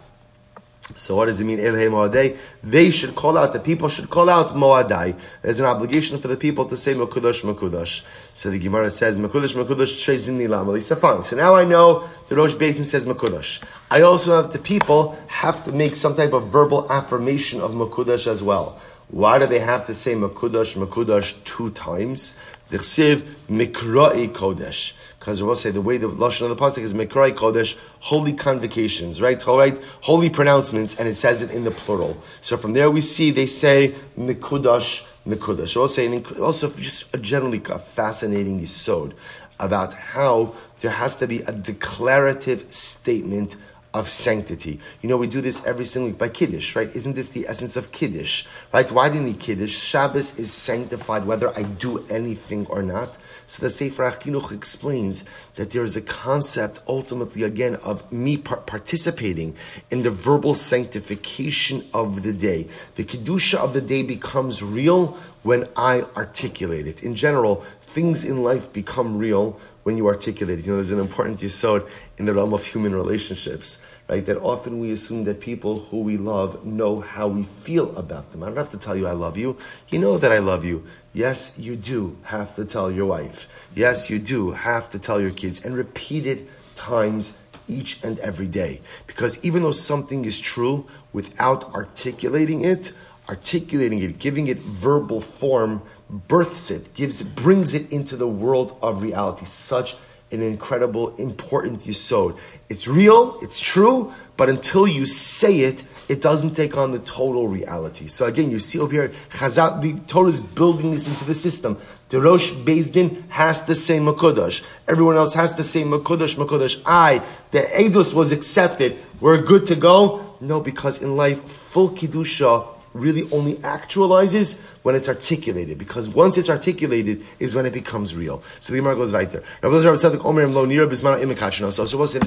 So 0.96 1.16
what 1.18 1.26
does 1.26 1.42
it 1.42 1.44
mean, 1.44 1.60
Elhei? 1.60 2.38
They 2.64 2.92
should 2.92 3.14
call 3.14 3.38
out, 3.38 3.52
the 3.54 3.60
people 3.60 3.90
should 3.90 4.10
call 4.10 4.30
out 4.30 4.56
Moadai. 4.56 5.16
There's 5.42 5.60
an 5.60 5.66
obligation 5.66 6.18
for 6.18 6.30
the 6.30 6.38
people 6.38 6.66
to 6.66 6.78
say 6.78 6.94
Mekudosh, 6.94 7.44
Mekudosh. 7.44 8.04
So 8.34 8.50
the 8.50 8.58
Gemara 8.58 8.90
says, 8.90 9.18
Mekudosh, 9.18 9.54
Mekudosh, 9.54 9.98
Trezim 9.98 10.38
Nilam. 10.38 10.82
So 10.82 10.96
fine. 10.96 11.24
So 11.26 11.36
now 11.36 11.56
I 11.56 11.66
know 11.66 12.08
the 12.30 12.36
Rosh 12.36 12.54
Beis 12.54 12.76
Din 12.76 12.86
says 12.86 13.06
Mekudosh. 13.06 13.62
I 13.92 14.02
also 14.02 14.42
have 14.42 14.54
the 14.54 14.60
people 14.60 15.18
have 15.28 15.66
to 15.66 15.72
make 15.72 15.96
some 15.96 16.16
type 16.16 16.32
of 16.34 16.48
verbal 16.48 16.92
affirmation 16.92 17.60
of 17.60 17.72
Mekudosh 17.72 18.26
as 18.26 18.42
well. 18.42 18.80
Why 19.10 19.40
do 19.40 19.46
they 19.46 19.60
have 19.60 19.86
to 19.88 19.94
say 19.94 20.16
Mekudosh, 20.16 20.76
Mekudosh 20.78 21.34
two 21.44 21.70
times? 21.72 22.40
Mikrai 22.70 24.28
Kodesh. 24.30 24.94
Because 25.20 25.42
we'll 25.42 25.56
say 25.56 25.72
the 25.72 25.82
way 25.82 25.98
the 25.98 26.08
lashon 26.08 26.44
of 26.44 26.50
the 26.50 26.56
pasuk 26.56 26.84
is 26.84 26.94
Mikrai 26.94 27.32
Kodesh, 27.32 27.76
holy 28.00 28.34
convocations, 28.34 29.20
right? 29.20 29.46
All 29.48 29.58
right, 29.58 29.78
holy 30.02 30.30
pronouncements, 30.30 30.96
and 30.96 31.08
it 31.08 31.16
says 31.16 31.42
it 31.42 31.52
in 31.52 31.64
the 31.64 31.72
plural. 31.72 32.22
So 32.42 32.56
from 32.56 32.74
there 32.74 32.92
we 32.92 33.02
see 33.02 33.32
they 33.32 33.48
say 33.48 33.96
Mikudash, 34.18 35.08
Mikudash. 35.26 35.76
We'll 35.76 35.88
say 35.88 36.24
also 36.40 36.70
just 36.78 37.14
a 37.16 37.18
generally 37.18 37.60
fascinating 37.60 38.62
yisod 38.62 39.14
about 39.60 39.94
how 39.94 40.56
there 40.82 40.92
has 40.92 41.16
to 41.18 41.28
be 41.28 41.42
a 41.42 41.52
declarative 41.52 42.72
statement 42.74 43.56
of 43.94 44.10
sanctity. 44.10 44.80
You 45.02 45.10
know, 45.10 45.18
we 45.18 45.28
do 45.28 45.42
this 45.42 45.66
every 45.66 45.86
single 45.86 46.12
week 46.12 46.20
by 46.20 46.30
Kiddush, 46.30 46.76
right? 46.76 46.96
Isn't 46.96 47.14
this 47.14 47.30
the 47.30 47.48
essence 47.48 47.76
of 47.76 47.92
Kiddush, 47.92 48.46
right? 48.72 48.90
Why 48.92 49.10
do 49.10 49.16
you 49.16 49.24
need 49.24 49.40
Kiddush? 49.40 49.76
Shabbos 49.76 50.38
is 50.38 50.54
sanctified 50.54 51.26
whether 51.26 51.56
I 51.58 51.64
do 51.64 52.06
anything 52.08 52.68
or 52.68 52.84
not. 52.84 53.18
So 53.48 53.62
the 53.62 53.70
Sefer 53.70 54.12
HaChinuch 54.12 54.52
explains 54.52 55.24
that 55.56 55.72
there 55.72 55.84
is 55.84 55.96
a 55.96 56.02
concept, 56.02 56.82
ultimately, 56.86 57.44
again, 57.44 57.76
of 57.76 58.12
me 58.12 58.36
par- 58.36 58.58
participating 58.58 59.56
in 59.90 60.04
the 60.04 60.12
verbal 60.12 60.54
sanctification 60.54 61.86
of 61.94 62.24
the 62.24 62.34
day. 62.34 62.68
The 62.96 63.06
Kedusha 63.06 63.58
of 63.58 63.72
the 63.72 63.80
day 63.80 64.04
becomes 64.04 64.62
real 64.62 65.18
when 65.44 65.66
I 65.78 66.02
articulate 66.18 66.88
it. 66.88 67.04
In 67.04 67.16
general, 67.16 67.64
things 67.82 68.26
in 68.26 68.44
life 68.44 68.72
become 68.74 69.18
real 69.18 69.58
when 69.84 69.96
you 69.96 70.08
articulate 70.08 70.60
it. 70.60 70.66
You 70.66 70.74
know, 70.74 70.78
there's 70.78 70.90
an 70.90 71.00
important 71.00 71.40
yisod 71.40 71.88
in 72.18 72.26
the 72.26 72.34
realm 72.34 72.54
of 72.54 72.66
human 72.66 72.94
relationships, 72.94 73.80
right? 74.10 74.26
That 74.26 74.38
often 74.38 74.80
we 74.80 74.92
assume 74.92 75.24
that 75.26 75.40
people 75.40 75.80
who 75.80 76.00
we 76.00 76.18
love 76.18 76.66
know 76.66 77.02
how 77.02 77.28
we 77.28 77.44
feel 77.44 77.96
about 77.98 78.32
them. 78.32 78.44
I 78.44 78.48
don't 78.48 78.58
have 78.58 78.72
to 78.72 78.78
tell 78.78 78.96
you 78.96 79.08
I 79.08 79.14
love 79.14 79.38
you. 79.38 79.58
You 79.90 80.00
know 80.00 80.18
that 80.18 80.32
I 80.32 80.40
love 80.40 80.64
you. 80.64 80.86
Yes, 81.14 81.58
you 81.58 81.76
do 81.76 82.18
have 82.24 82.56
to 82.56 82.66
tell 82.66 82.92
your 82.92 83.08
wife. 83.08 83.48
Yes, 83.76 84.10
you 84.10 84.20
do 84.20 84.52
have 84.52 84.90
to 84.92 85.00
tell 85.00 85.20
your 85.20 85.32
kids 85.32 85.64
and 85.66 85.76
repeat 85.76 86.26
it 86.28 86.48
times 86.76 87.34
each 87.68 88.04
and 88.04 88.20
every 88.20 88.48
day. 88.48 88.82
Because 89.08 89.44
even 89.44 89.64
though 89.64 89.72
something 89.72 90.26
is 90.26 90.40
true 90.40 90.88
without 91.12 91.74
articulating 91.74 92.64
it, 92.64 92.92
articulating 93.28 94.00
it, 94.00 94.20
giving 94.20 94.48
it 94.48 94.60
verbal 94.60 95.20
form, 95.20 95.82
births 96.10 96.72
it, 96.72 96.94
gives 96.94 97.20
it, 97.20 97.36
brings 97.36 97.74
it 97.74 97.92
into 97.92 98.16
the 98.16 98.28
world 98.28 98.78
of 98.82 99.02
reality. 99.02 99.46
Such 99.46 99.98
an 100.32 100.42
incredible, 100.42 101.16
important 101.18 101.82
yisod. 101.82 102.38
It's 102.70 102.88
real, 102.88 103.40
it's 103.42 103.60
true, 103.60 104.14
but 104.36 104.50
until 104.50 104.88
you 104.88 105.06
say 105.06 105.62
it, 105.62 105.84
it 106.10 106.22
doesn't 106.22 106.56
take 106.56 106.78
on 106.78 106.92
the 106.92 107.00
total 107.00 107.48
reality. 107.48 108.08
So 108.08 108.26
again, 108.26 108.50
you 108.50 108.60
see 108.60 108.80
over 108.80 108.92
here, 108.92 109.10
Chazal, 109.30 109.82
the 109.82 110.00
Torah 110.08 110.30
is 110.30 110.40
building 110.40 110.92
this 110.92 111.08
into 111.08 111.26
the 111.26 111.36
system. 111.36 111.78
The 112.10 112.22
Rosh 112.22 112.52
Beis 112.52 112.92
Din 112.92 113.26
has 113.30 113.64
to 113.64 113.76
say 113.76 114.00
Makudash. 114.00 114.64
Everyone 114.88 115.18
else 115.18 115.34
has 115.34 115.52
to 115.54 115.64
say 115.64 115.84
Makudash, 115.84 116.36
Makudash. 116.36 116.82
I, 116.86 117.22
the 117.52 117.60
Eidos 117.60 118.14
was 118.14 118.32
accepted. 118.32 118.98
We're 119.20 119.42
good 119.42 119.68
to 119.68 119.76
go. 119.76 120.36
No, 120.40 120.62
because 120.62 121.02
in 121.02 121.18
life, 121.18 121.44
full 121.44 121.90
Kedusha 121.90 122.77
really 122.94 123.30
only 123.32 123.56
actualizes 123.56 124.62
when 124.84 124.96
it's 124.96 125.08
articulated, 125.08 125.78
because 125.78 126.10
once 126.10 126.38
it's 126.38 126.50
articulated 126.50 127.24
is 127.40 127.54
when 127.54 127.66
it 127.66 127.74
becomes 127.74 128.16
real. 128.16 128.42
So 128.60 128.74
the 128.74 128.80
Gemara 128.80 128.96
goes 128.96 129.12
weiter. 129.12 129.44
So 129.62 129.70
this 129.70 129.84
is 129.84 129.86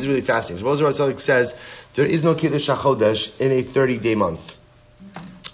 really 0.07 0.20
fascinating. 0.20 0.77
So 0.77 0.85
Rabbi 0.85 1.16
says 1.16 1.55
there 1.94 2.07
is 2.07 2.23
no 2.23 2.35
Kiddush 2.35 2.68
HaChodesh 2.68 3.40
in 3.40 3.53
a 3.53 3.62
30 3.62 3.99
day 3.99 4.14
month. 4.14 4.60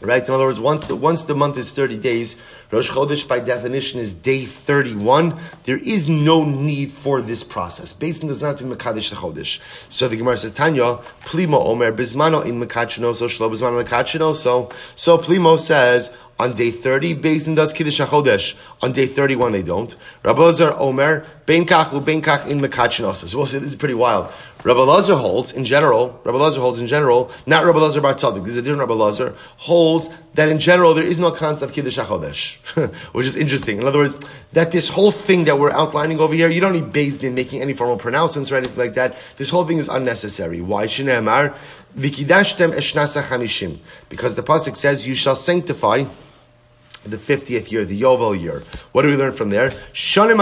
Right? 0.02 0.26
In 0.26 0.34
other 0.34 0.44
words, 0.44 0.60
once 0.60 0.86
the, 0.86 0.94
once 0.94 1.22
the 1.22 1.34
month 1.34 1.56
is 1.56 1.70
30 1.70 1.98
days, 1.98 2.36
Rosh 2.70 2.90
Chodesh 2.90 3.26
by 3.26 3.40
definition 3.40 3.98
is 3.98 4.12
day 4.12 4.44
31. 4.44 5.38
There 5.64 5.78
is 5.78 6.06
no 6.08 6.44
need 6.44 6.92
for 6.92 7.22
this 7.22 7.42
process. 7.42 7.94
Basin 7.94 8.28
does 8.28 8.42
not 8.42 8.58
do 8.58 8.64
Mekadesh 8.64 9.10
the 9.10 9.16
Chodesh. 9.16 9.60
So 9.88 10.06
the 10.08 10.16
Gemara 10.16 10.36
says, 10.36 10.52
Tanya, 10.52 10.98
Plimo 11.22 11.64
Omer 11.64 11.92
Bismano 11.92 12.44
in 12.44 12.60
Mekachino, 12.60 13.14
so 13.14 13.26
Shlo 13.26 13.50
Bismano 13.50 13.82
Mekachino. 13.82 14.34
So, 14.34 15.18
Plimo 15.18 15.58
says, 15.58 16.12
on 16.38 16.54
day 16.54 16.70
30, 16.70 17.14
Basin 17.14 17.54
does 17.54 17.72
Kiddush 17.72 18.00
HaChodesh. 18.00 18.56
On 18.82 18.92
day 18.92 19.06
31, 19.06 19.52
they 19.52 19.62
don't. 19.62 19.96
Rabbi 20.22 20.42
Lazar 20.42 20.74
Omer, 20.74 21.24
Ben 21.46 21.64
Kach 21.64 21.92
u 21.92 22.00
Ben 22.00 22.20
Kach 22.20 22.46
in 22.46 22.60
Mekachinos. 22.60 23.26
So 23.26 23.38
we'll 23.38 23.46
say 23.46 23.58
this 23.58 23.70
is 23.70 23.76
pretty 23.76 23.94
wild. 23.94 24.30
Rabbi 24.66 24.80
Lazar 24.80 25.14
holds, 25.14 25.52
in 25.52 25.64
general, 25.64 26.20
Rabbi 26.24 26.38
Lazar 26.38 26.60
holds 26.60 26.80
in 26.80 26.88
general, 26.88 27.30
not 27.46 27.64
Rabbi 27.64 27.78
Lazar 27.78 28.00
Bar 28.00 28.14
this 28.14 28.48
is 28.48 28.56
a 28.56 28.62
different 28.62 28.80
Rabbi 28.80 28.94
Lazar, 28.94 29.36
holds 29.58 30.08
that 30.34 30.48
in 30.48 30.58
general 30.58 30.92
there 30.92 31.04
is 31.04 31.20
no 31.20 31.30
concept 31.30 31.62
of 31.62 31.72
Kiddush 31.72 31.96
HaChodesh, 31.96 32.92
which 33.14 33.28
is 33.28 33.36
interesting. 33.36 33.78
In 33.78 33.86
other 33.86 34.00
words, 34.00 34.16
that 34.54 34.72
this 34.72 34.88
whole 34.88 35.12
thing 35.12 35.44
that 35.44 35.60
we're 35.60 35.70
outlining 35.70 36.18
over 36.18 36.34
here, 36.34 36.50
you 36.50 36.60
don't 36.60 36.72
need 36.72 36.86
Beis 36.86 37.20
Din 37.20 37.36
making 37.36 37.62
any 37.62 37.74
formal 37.74 37.96
pronouncements 37.96 38.50
or 38.50 38.56
anything 38.56 38.76
like 38.76 38.94
that. 38.94 39.14
This 39.36 39.50
whole 39.50 39.64
thing 39.64 39.78
is 39.78 39.88
unnecessary. 39.88 40.60
Why? 40.60 40.86
Shinemar, 40.86 41.56
Vikidashtem 41.96 42.72
Eshnasa 42.74 43.22
Chamishim. 43.22 43.78
Because 44.08 44.34
the 44.34 44.42
Pasuk 44.42 44.74
says, 44.74 45.06
you 45.06 45.14
shall 45.14 45.36
sanctify 45.36 46.06
the 47.04 47.16
50th 47.16 47.70
year, 47.70 47.84
the 47.84 48.00
Yovel 48.00 48.40
year. 48.40 48.64
What 48.90 49.02
do 49.02 49.08
we 49.08 49.16
learn 49.16 49.30
from 49.30 49.50
there? 49.50 49.70
From 49.70 50.38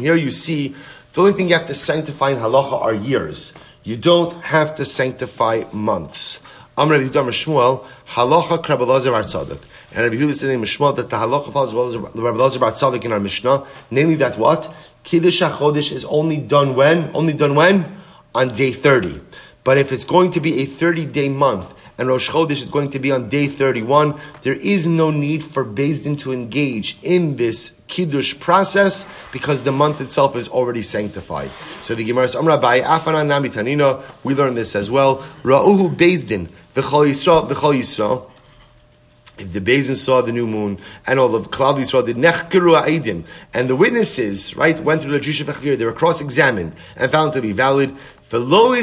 here 0.00 0.14
you 0.16 0.30
see, 0.30 0.74
the 1.12 1.20
only 1.20 1.32
thing 1.32 1.48
you 1.48 1.54
have 1.54 1.66
to 1.66 1.74
sanctify 1.74 2.30
in 2.30 2.38
halacha 2.38 2.72
are 2.72 2.94
years. 2.94 3.54
You 3.82 3.96
don't 3.96 4.32
have 4.42 4.76
to 4.76 4.84
sanctify 4.84 5.64
months. 5.72 6.42
Amr 6.76 6.92
Rabbi 6.92 7.08
Yudam 7.08 7.28
Shmuel, 7.28 7.84
halacha 8.08 8.62
krabelazar 8.62 9.10
bar 9.10 9.22
tzaddik. 9.22 9.60
And 9.90 10.04
Rabbi 10.04 10.16
Yehuda 10.16 10.34
said 10.34 10.50
in 10.50 10.60
Shmuel 10.60 10.94
that 10.96 11.10
the 11.10 11.16
halacha 11.16 11.52
follows 11.52 11.96
Rabbi 11.96 12.38
Lazar 12.38 12.60
bar 12.60 12.72
tzaddik 12.72 13.04
in 13.04 13.12
our 13.12 13.20
Mishnah, 13.20 13.66
namely 13.90 14.16
that 14.16 14.38
what? 14.38 14.72
Kiddush 15.02 15.42
HaChodesh 15.42 15.92
is 15.92 16.04
only 16.04 16.36
done 16.36 16.76
when? 16.76 17.10
Only 17.14 17.32
done 17.32 17.54
when? 17.54 17.96
On 18.34 18.52
day 18.52 18.72
30. 18.72 19.20
But 19.64 19.78
if 19.78 19.90
it's 19.90 20.04
going 20.04 20.32
to 20.32 20.40
be 20.40 20.62
a 20.62 20.66
30 20.66 21.06
day 21.06 21.28
month, 21.28 21.72
and 21.98 22.08
Rosh 22.08 22.30
Chodesh 22.30 22.62
is 22.62 22.70
going 22.70 22.90
to 22.90 23.00
be 23.00 23.10
on 23.10 23.28
day 23.28 23.48
31, 23.48 24.18
there 24.42 24.54
is 24.54 24.86
no 24.86 25.10
need 25.10 25.42
for 25.42 25.64
Din 25.64 26.16
to 26.18 26.32
engage 26.32 26.96
in 27.02 27.36
this 27.36 27.80
Kiddush 27.88 28.38
process 28.38 29.08
because 29.32 29.62
the 29.64 29.72
month 29.72 30.00
itself 30.00 30.36
is 30.36 30.48
already 30.48 30.82
sanctified. 30.82 31.50
So 31.82 31.94
the 31.94 32.04
Gemara 32.04 32.28
says, 32.28 32.36
Amra 32.36 32.58
Afana 32.58 33.26
Nami 33.26 33.48
Tanina, 33.48 34.02
we 34.22 34.34
learn 34.34 34.54
this 34.54 34.76
as 34.76 34.90
well. 34.90 35.18
Ra'uhu 35.42 35.96
Din, 36.28 36.48
V'chol 36.74 37.08
Yisrael, 37.08 37.48
V'chol 37.50 37.78
Yisrael. 37.78 38.30
If 39.38 39.52
the 39.52 39.60
Beis 39.60 39.86
Din 39.86 39.94
saw 39.94 40.20
the 40.20 40.32
new 40.32 40.46
moon 40.46 40.80
and 41.06 41.20
all 41.20 41.34
of 41.34 41.50
Klal 41.50 41.78
Yisrael 41.78 42.04
did 42.04 42.16
nechkeru 42.16 42.80
aidim, 42.82 43.24
and 43.54 43.70
the 43.70 43.76
witnesses, 43.76 44.56
right, 44.56 44.78
went 44.80 45.02
through 45.02 45.12
the 45.12 45.20
Jewish 45.20 45.42
They 45.42 45.84
were 45.84 45.92
cross-examined 45.92 46.74
and 46.96 47.10
found 47.12 47.32
to 47.34 47.40
be 47.40 47.52
valid. 47.52 47.96
So 48.30 48.42
we'll 48.42 48.80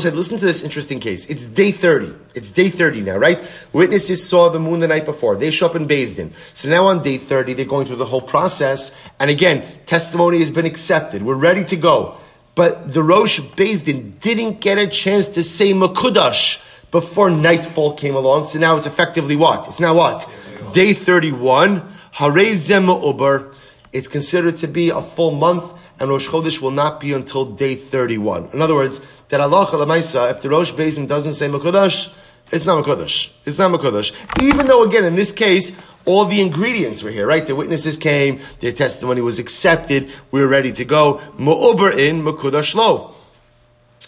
say, 0.00 0.10
listen 0.10 0.38
to 0.38 0.44
this 0.44 0.62
interesting 0.62 1.00
case. 1.00 1.24
It's 1.30 1.46
day 1.46 1.70
30. 1.70 2.14
It's 2.34 2.50
day 2.50 2.68
30 2.68 3.00
now, 3.00 3.16
right? 3.16 3.42
Witnesses 3.72 4.28
saw 4.28 4.50
the 4.50 4.58
moon 4.58 4.80
the 4.80 4.88
night 4.88 5.06
before. 5.06 5.34
They 5.34 5.50
show 5.50 5.66
up 5.66 5.74
in 5.74 5.86
Din. 5.86 6.34
So 6.52 6.68
now 6.68 6.84
on 6.86 7.02
day 7.02 7.16
30, 7.16 7.54
they're 7.54 7.64
going 7.64 7.86
through 7.86 7.96
the 7.96 8.04
whole 8.04 8.20
process. 8.20 8.94
And 9.18 9.30
again, 9.30 9.64
testimony 9.86 10.40
has 10.40 10.50
been 10.50 10.66
accepted. 10.66 11.22
We're 11.22 11.34
ready 11.34 11.64
to 11.64 11.76
go. 11.76 12.18
But 12.54 12.92
the 12.92 13.02
Rosh 13.02 13.40
Din 13.56 14.18
didn't 14.20 14.60
get 14.60 14.76
a 14.76 14.86
chance 14.86 15.28
to 15.28 15.42
say 15.42 15.72
Makudash 15.72 16.62
before 16.90 17.30
nightfall 17.30 17.94
came 17.94 18.16
along. 18.16 18.44
So 18.44 18.58
now 18.58 18.76
it's 18.76 18.86
effectively 18.86 19.36
what? 19.36 19.66
It's 19.66 19.80
now 19.80 19.94
what? 19.94 20.28
Day 20.74 20.92
31. 20.92 21.94
Harei 22.14 23.06
Uber. 23.06 23.54
It's 23.94 24.08
considered 24.08 24.58
to 24.58 24.66
be 24.66 24.90
a 24.90 25.00
full 25.00 25.30
month 25.30 25.72
and 26.00 26.10
Rosh 26.10 26.28
Chodesh 26.28 26.60
will 26.60 26.70
not 26.70 27.00
be 27.00 27.12
until 27.12 27.44
day 27.44 27.74
31. 27.74 28.50
In 28.52 28.62
other 28.62 28.74
words, 28.74 29.00
that 29.28 29.40
Allah 29.40 29.66
Lamaisa, 29.66 30.30
if 30.30 30.42
the 30.42 30.48
Rosh 30.48 30.72
Beis 30.72 30.94
Din 30.94 31.06
doesn't 31.06 31.34
say 31.34 31.48
Makodash, 31.48 32.14
it's 32.50 32.64
not 32.64 32.82
Makodash. 32.82 33.30
It's 33.44 33.58
not 33.58 33.70
Makodash. 33.70 34.12
Even 34.42 34.66
though, 34.66 34.84
again, 34.84 35.04
in 35.04 35.16
this 35.16 35.32
case, 35.32 35.78
all 36.06 36.24
the 36.24 36.40
ingredients 36.40 37.02
were 37.02 37.10
here, 37.10 37.26
right? 37.26 37.46
The 37.46 37.54
witnesses 37.54 37.96
came, 37.96 38.40
their 38.60 38.72
testimony 38.72 39.20
was 39.20 39.38
accepted, 39.38 40.10
we 40.30 40.40
were 40.40 40.48
ready 40.48 40.72
to 40.72 40.84
go. 40.84 41.20
Mu'uber 41.38 41.96
in 41.96 42.22
Makodash 42.22 42.74
lo. 42.74 43.14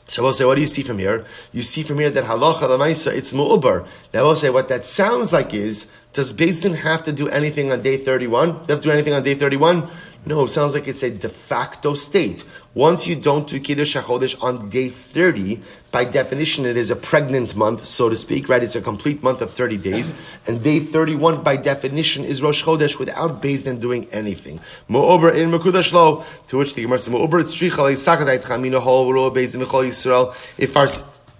So 0.07 0.23
we'll 0.23 0.33
say, 0.33 0.45
what 0.45 0.57
do 0.57 0.61
you 0.61 0.67
see 0.67 0.83
from 0.83 0.99
here? 0.99 1.25
You 1.53 1.63
see 1.63 1.83
from 1.83 1.99
here 1.99 2.11
that 2.11 2.25
halacha 2.25 2.63
lamaisa, 2.63 3.13
it's 3.13 3.33
mu'uber. 3.33 3.87
Now 4.13 4.25
we'll 4.25 4.37
say, 4.37 4.51
what 4.51 4.69
that 4.69 4.85
sounds 4.85 5.33
like 5.33 5.55
is, 5.55 5.89
does 6.13 6.33
Din 6.33 6.75
have 6.75 7.05
to 7.05 7.13
do 7.13 7.29
anything 7.29 7.71
on 7.71 7.83
day 7.83 7.97
31? 7.97 8.51
Do 8.51 8.59
they 8.67 8.73
have 8.73 8.83
to 8.83 8.89
do 8.89 8.93
anything 8.93 9.15
on 9.15 9.23
day 9.23 9.35
31? 9.35 9.89
No, 10.27 10.45
it 10.45 10.49
sounds 10.49 10.75
like 10.75 10.87
it's 10.87 11.03
a 11.03 11.11
de 11.11 11.31
facto 11.31 11.95
state. 11.95 12.45
Once 12.75 13.07
you 13.07 13.17
don't 13.17 13.49
do 13.49 13.59
Kiddush 13.59 13.97
HaChodesh 13.97 14.43
on 14.43 14.69
day 14.69 14.91
30, 14.91 15.63
by 15.91 16.05
definition 16.05 16.67
it 16.67 16.77
is 16.77 16.91
a 16.91 16.97
pregnant 16.97 17.57
month, 17.57 17.87
so 17.87 18.11
to 18.11 18.17
speak, 18.17 18.49
right? 18.49 18.63
It's 18.63 18.77
a 18.77 18.83
complete 18.83 19.23
month 19.23 19.41
of 19.41 19.51
30 19.51 19.79
days. 19.79 20.15
And 20.47 20.63
day 20.63 20.81
31, 20.81 21.43
by 21.43 21.57
definition, 21.57 22.25
is 22.25 22.43
Rosh 22.43 22.63
Chodesh 22.63 22.99
without 22.99 23.43
Beis 23.43 23.65
Din 23.65 23.79
doing 23.79 24.09
anything. 24.13 24.61
Mo'ober 24.89 25.35
in 25.35 25.51
Mekudash 25.51 25.93
Lo, 25.93 26.25
to 26.49 26.59
which 26.59 26.75
the 26.75 26.83
Gemara 26.83 26.99
says, 26.99 27.09
Mo'ober 27.09 27.43
tzricha 27.43 27.79
le'isakadait 27.79 28.43
chamina 28.43 28.79
hol 28.79 29.13
ro 29.13 29.31
Beis 29.31 29.53
Din 29.53 29.63
v'chol 29.63 29.89
Yisrael. 29.89 30.35
If 30.59 30.77
our, 30.77 30.89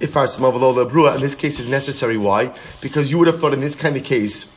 if 0.01 0.17
our 0.17 0.25
smavalo 0.25 0.91
brua, 0.91 1.17
in 1.17 1.21
this 1.21 1.35
case 1.35 1.61
is 1.61 1.69
necessary. 1.69 2.17
Why? 2.17 2.53
Because 2.81 3.11
you 3.11 3.19
would 3.19 3.27
have 3.27 3.39
thought 3.39 3.53
in 3.53 3.61
this 3.61 3.77
kind 3.77 3.97
of 3.97 4.05
case, 4.05 4.57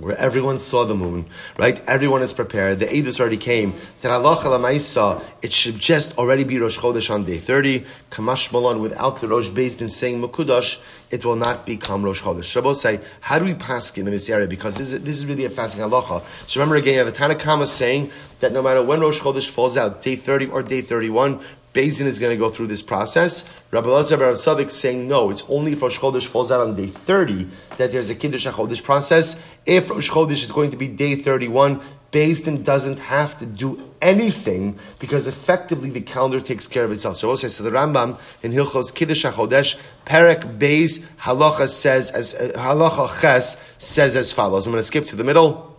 where 0.00 0.16
everyone 0.16 0.58
saw 0.58 0.84
the 0.84 0.94
moon, 0.94 1.26
right? 1.58 1.82
Everyone 1.86 2.22
is 2.22 2.32
prepared. 2.32 2.78
The 2.78 2.86
Eidos 2.86 3.20
already 3.20 3.36
came. 3.36 3.74
That 4.02 4.12
Allah 4.12 5.22
it 5.42 5.52
should 5.52 5.78
just 5.78 6.16
already 6.18 6.44
be 6.44 6.58
Rosh 6.58 6.78
Chodesh 6.78 7.12
on 7.12 7.24
day 7.24 7.38
30. 7.38 7.84
Kamash 8.10 8.52
Malon, 8.52 8.80
without 8.80 9.20
the 9.20 9.28
Rosh 9.28 9.48
Beis 9.48 9.78
Din 9.78 9.88
saying 9.88 10.20
Mukudash, 10.20 10.80
it 11.10 11.24
will 11.24 11.36
not 11.36 11.66
become 11.66 12.02
Rosh 12.04 12.22
Chodesh. 12.22 12.46
So 12.46 12.72
say, 12.72 13.00
how 13.20 13.38
do 13.38 13.44
we 13.44 13.54
pass 13.54 13.96
in 13.96 14.04
this 14.04 14.28
area? 14.30 14.46
Because 14.46 14.76
this 14.76 14.92
is, 14.92 15.02
this 15.02 15.18
is 15.18 15.26
really 15.26 15.44
a 15.44 15.50
fasting 15.50 15.82
halacha. 15.82 16.22
So 16.46 16.60
remember 16.60 16.76
again, 16.76 16.94
you 16.94 16.98
have 17.00 17.08
a 17.08 17.12
Tanna 17.12 17.34
Kamma 17.34 17.66
saying 17.66 18.10
that 18.40 18.52
no 18.52 18.62
matter 18.62 18.82
when 18.82 19.00
Rosh 19.00 19.20
Chodesh 19.20 19.48
falls 19.48 19.76
out, 19.76 20.02
day 20.02 20.16
30 20.16 20.46
or 20.46 20.62
day 20.62 20.80
31, 20.80 21.40
Beis 21.74 21.98
Din 21.98 22.06
is 22.06 22.18
going 22.18 22.34
to 22.34 22.38
go 22.38 22.50
through 22.50 22.66
this 22.66 22.82
process. 22.82 23.48
Rabbi 23.70 23.88
Lazar 23.88 24.16
Bar 24.16 24.34
Sadik 24.36 24.70
saying 24.70 25.06
no, 25.06 25.30
it's 25.30 25.44
only 25.48 25.72
if 25.72 25.82
Rosh 25.82 25.98
Chodesh 25.98 26.26
falls 26.26 26.50
out 26.50 26.60
on 26.60 26.74
day 26.74 26.86
30 26.86 27.48
that 27.76 27.92
there's 27.92 28.10
a 28.10 28.14
Kiddush 28.14 28.46
HaChodesh 28.46 28.82
process. 28.82 29.40
If 29.66 29.90
Rosh 29.90 30.10
Chodesh 30.10 30.42
is 30.42 30.50
going 30.50 30.70
to 30.70 30.76
be 30.76 30.88
day 30.88 31.14
31, 31.16 31.80
Beis 32.10 32.42
Din 32.42 32.62
doesn't 32.62 32.98
have 32.98 33.38
to 33.38 33.44
do 33.44 33.92
anything 34.00 34.78
because 34.98 35.26
effectively 35.26 35.90
the 35.90 36.00
calendar 36.00 36.40
takes 36.40 36.66
care 36.66 36.84
of 36.84 36.90
itself. 36.90 37.18
So, 37.18 37.28
also, 37.28 37.48
so 37.48 37.62
the 37.62 37.70
Rambam 37.70 38.18
in 38.42 38.52
Hilchos 38.52 38.94
Kiddush 38.94 39.26
HaChodesh, 39.26 39.78
Perek 40.06 40.58
Beis 40.58 41.00
Halacha 41.18 41.68
says 41.68 42.10
as 42.10 42.34
uh, 42.34 42.52
Halacha 42.56 43.20
Ches 43.20 43.62
says 43.76 44.16
as 44.16 44.32
follows. 44.32 44.66
I'm 44.66 44.72
going 44.72 44.80
to 44.80 44.86
skip 44.86 45.04
to 45.06 45.16
the 45.16 45.24
middle. 45.24 45.76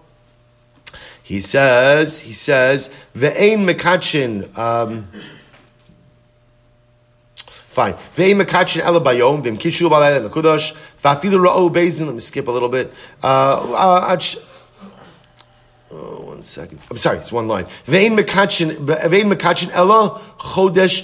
He 1.23 1.39
says, 1.39 2.21
he 2.21 2.33
says, 2.33 2.89
Ve'ein 3.15 3.67
Mekachin, 3.69 4.55
um, 4.57 5.07
Fine. 7.79 7.93
Ve'im 8.17 8.41
bayom, 8.43 9.41
kishu 9.57 9.89
ra'o 11.39 11.69
bezin, 11.71 12.07
let 12.07 12.13
me 12.13 12.19
skip 12.19 12.49
a 12.49 12.51
little 12.51 12.67
bit. 12.67 12.91
Uh, 13.23 13.27
uh, 13.73 14.19
oh, 15.89 16.19
one 16.19 16.43
second. 16.43 16.81
I'm 16.91 16.97
sorry, 16.97 17.19
it's 17.19 17.31
one 17.31 17.47
line. 17.47 17.63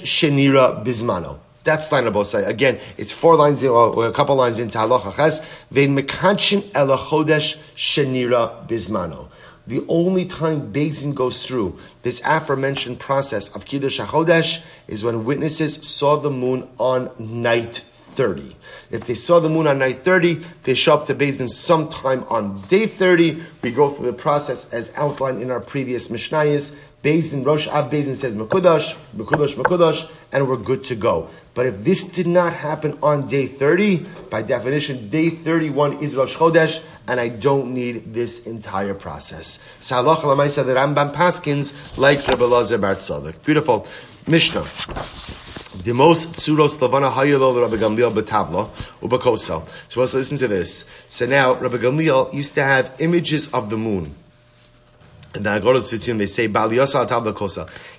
Shenira 0.03 0.83
bizmano. 0.83 1.39
That's 1.63 1.89
line 1.93 2.07
of 2.07 2.27
say. 2.27 2.43
Again, 2.43 2.77
it's 2.97 3.13
four 3.13 3.37
lines, 3.37 3.63
in, 3.63 3.69
or 3.69 4.07
a 4.07 4.11
couple 4.11 4.35
lines 4.35 4.59
into 4.59 4.77
halacha 4.77 5.15
ches. 5.15 5.39
Ve'im 5.73 5.97
mekachin 5.97 6.69
ela 6.75 6.97
chodesh 6.97 7.57
shenira 7.77 8.67
bizmano 8.67 9.29
the 9.67 9.83
only 9.87 10.25
time 10.25 10.71
Beis 10.71 11.01
Din 11.01 11.13
goes 11.13 11.45
through 11.45 11.77
this 12.03 12.21
aforementioned 12.25 12.99
process 12.99 13.53
of 13.55 13.65
Kiddush 13.65 13.99
HaChodesh 13.99 14.63
is 14.87 15.03
when 15.03 15.25
witnesses 15.25 15.75
saw 15.87 16.17
the 16.17 16.29
moon 16.29 16.67
on 16.77 17.11
night 17.19 17.83
30. 18.15 18.55
If 18.91 19.05
they 19.05 19.15
saw 19.15 19.39
the 19.39 19.49
moon 19.49 19.67
on 19.67 19.79
night 19.79 20.03
30, 20.03 20.45
they 20.63 20.73
show 20.73 20.93
up 20.93 21.07
to 21.07 21.13
Din 21.13 21.49
sometime 21.49 22.23
on 22.29 22.61
day 22.67 22.85
30. 22.85 23.41
We 23.61 23.71
go 23.71 23.89
through 23.89 24.05
the 24.05 24.13
process 24.13 24.71
as 24.73 24.93
outlined 24.95 25.41
in 25.41 25.51
our 25.51 25.59
previous 25.59 26.09
Mishnayos. 26.09 26.79
Din, 27.01 27.43
Rosh 27.43 27.67
Beis 27.67 28.05
Din 28.05 28.15
says 28.15 28.33
Mekudash, 28.33 28.95
Mekudash, 29.15 29.55
Mekudash, 29.55 30.11
and 30.31 30.47
we're 30.47 30.57
good 30.57 30.83
to 30.85 30.95
go. 30.95 31.29
But 31.53 31.67
if 31.67 31.83
this 31.83 32.03
did 32.03 32.27
not 32.27 32.53
happen 32.53 32.97
on 33.01 33.27
day 33.27 33.47
30, 33.47 34.05
by 34.29 34.41
definition, 34.41 35.09
day 35.09 35.29
31 35.29 36.03
is 36.03 36.15
Rosh 36.15 36.35
Chodesh, 36.35 36.83
and 37.07 37.19
I 37.19 37.29
don't 37.29 37.73
need 37.73 38.13
this 38.13 38.45
entire 38.47 38.93
process. 38.93 39.59
Salach 39.79 40.21
Lamaisa, 40.21 40.65
the 40.65 40.73
Rambam 40.73 41.13
Paskins, 41.13 41.97
like 41.97 42.27
Rabbi 42.27 42.45
Lazar 42.45 42.77
Bar. 42.77 42.95
Beautiful. 43.43 43.87
Mishnah. 44.27 44.65
The 45.83 45.93
most 45.93 46.33
tsuros 46.33 46.79
lavana 46.79 47.11
hayelo 47.11 47.61
Rabbi 47.61 47.75
Gamliel 47.75 48.11
betavla 48.13 48.69
ubakosel. 49.01 49.67
So 49.89 49.99
let's 49.99 50.13
listen 50.13 50.37
to 50.39 50.47
this. 50.47 50.85
So 51.09 51.25
now 51.25 51.53
Rabbi 51.53 51.77
Gamliel 51.77 52.33
used 52.33 52.55
to 52.55 52.63
have 52.63 52.95
images 52.99 53.49
of 53.49 53.69
the 53.69 53.77
moon. 53.77 54.15
And 55.35 55.45
the 55.45 55.49
Agoras 55.49 55.91
Fitzim, 55.91 56.17
they 56.17 56.27
say, 56.27 56.47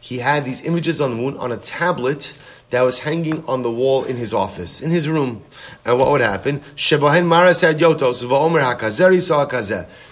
He 0.00 0.18
had 0.18 0.44
these 0.46 0.64
images 0.64 1.00
on 1.02 1.10
the 1.10 1.16
moon 1.16 1.36
on 1.36 1.52
a 1.52 1.58
tablet 1.58 2.32
that 2.70 2.82
was 2.82 2.98
hanging 3.00 3.44
on 3.46 3.62
the 3.62 3.70
wall 3.70 4.04
in 4.04 4.16
his 4.16 4.34
office, 4.34 4.80
in 4.80 4.90
his 4.90 5.08
room. 5.08 5.44
And 5.84 5.98
what 5.98 6.10
would 6.10 6.20
happen? 6.20 6.60
Yotos, 6.76 8.26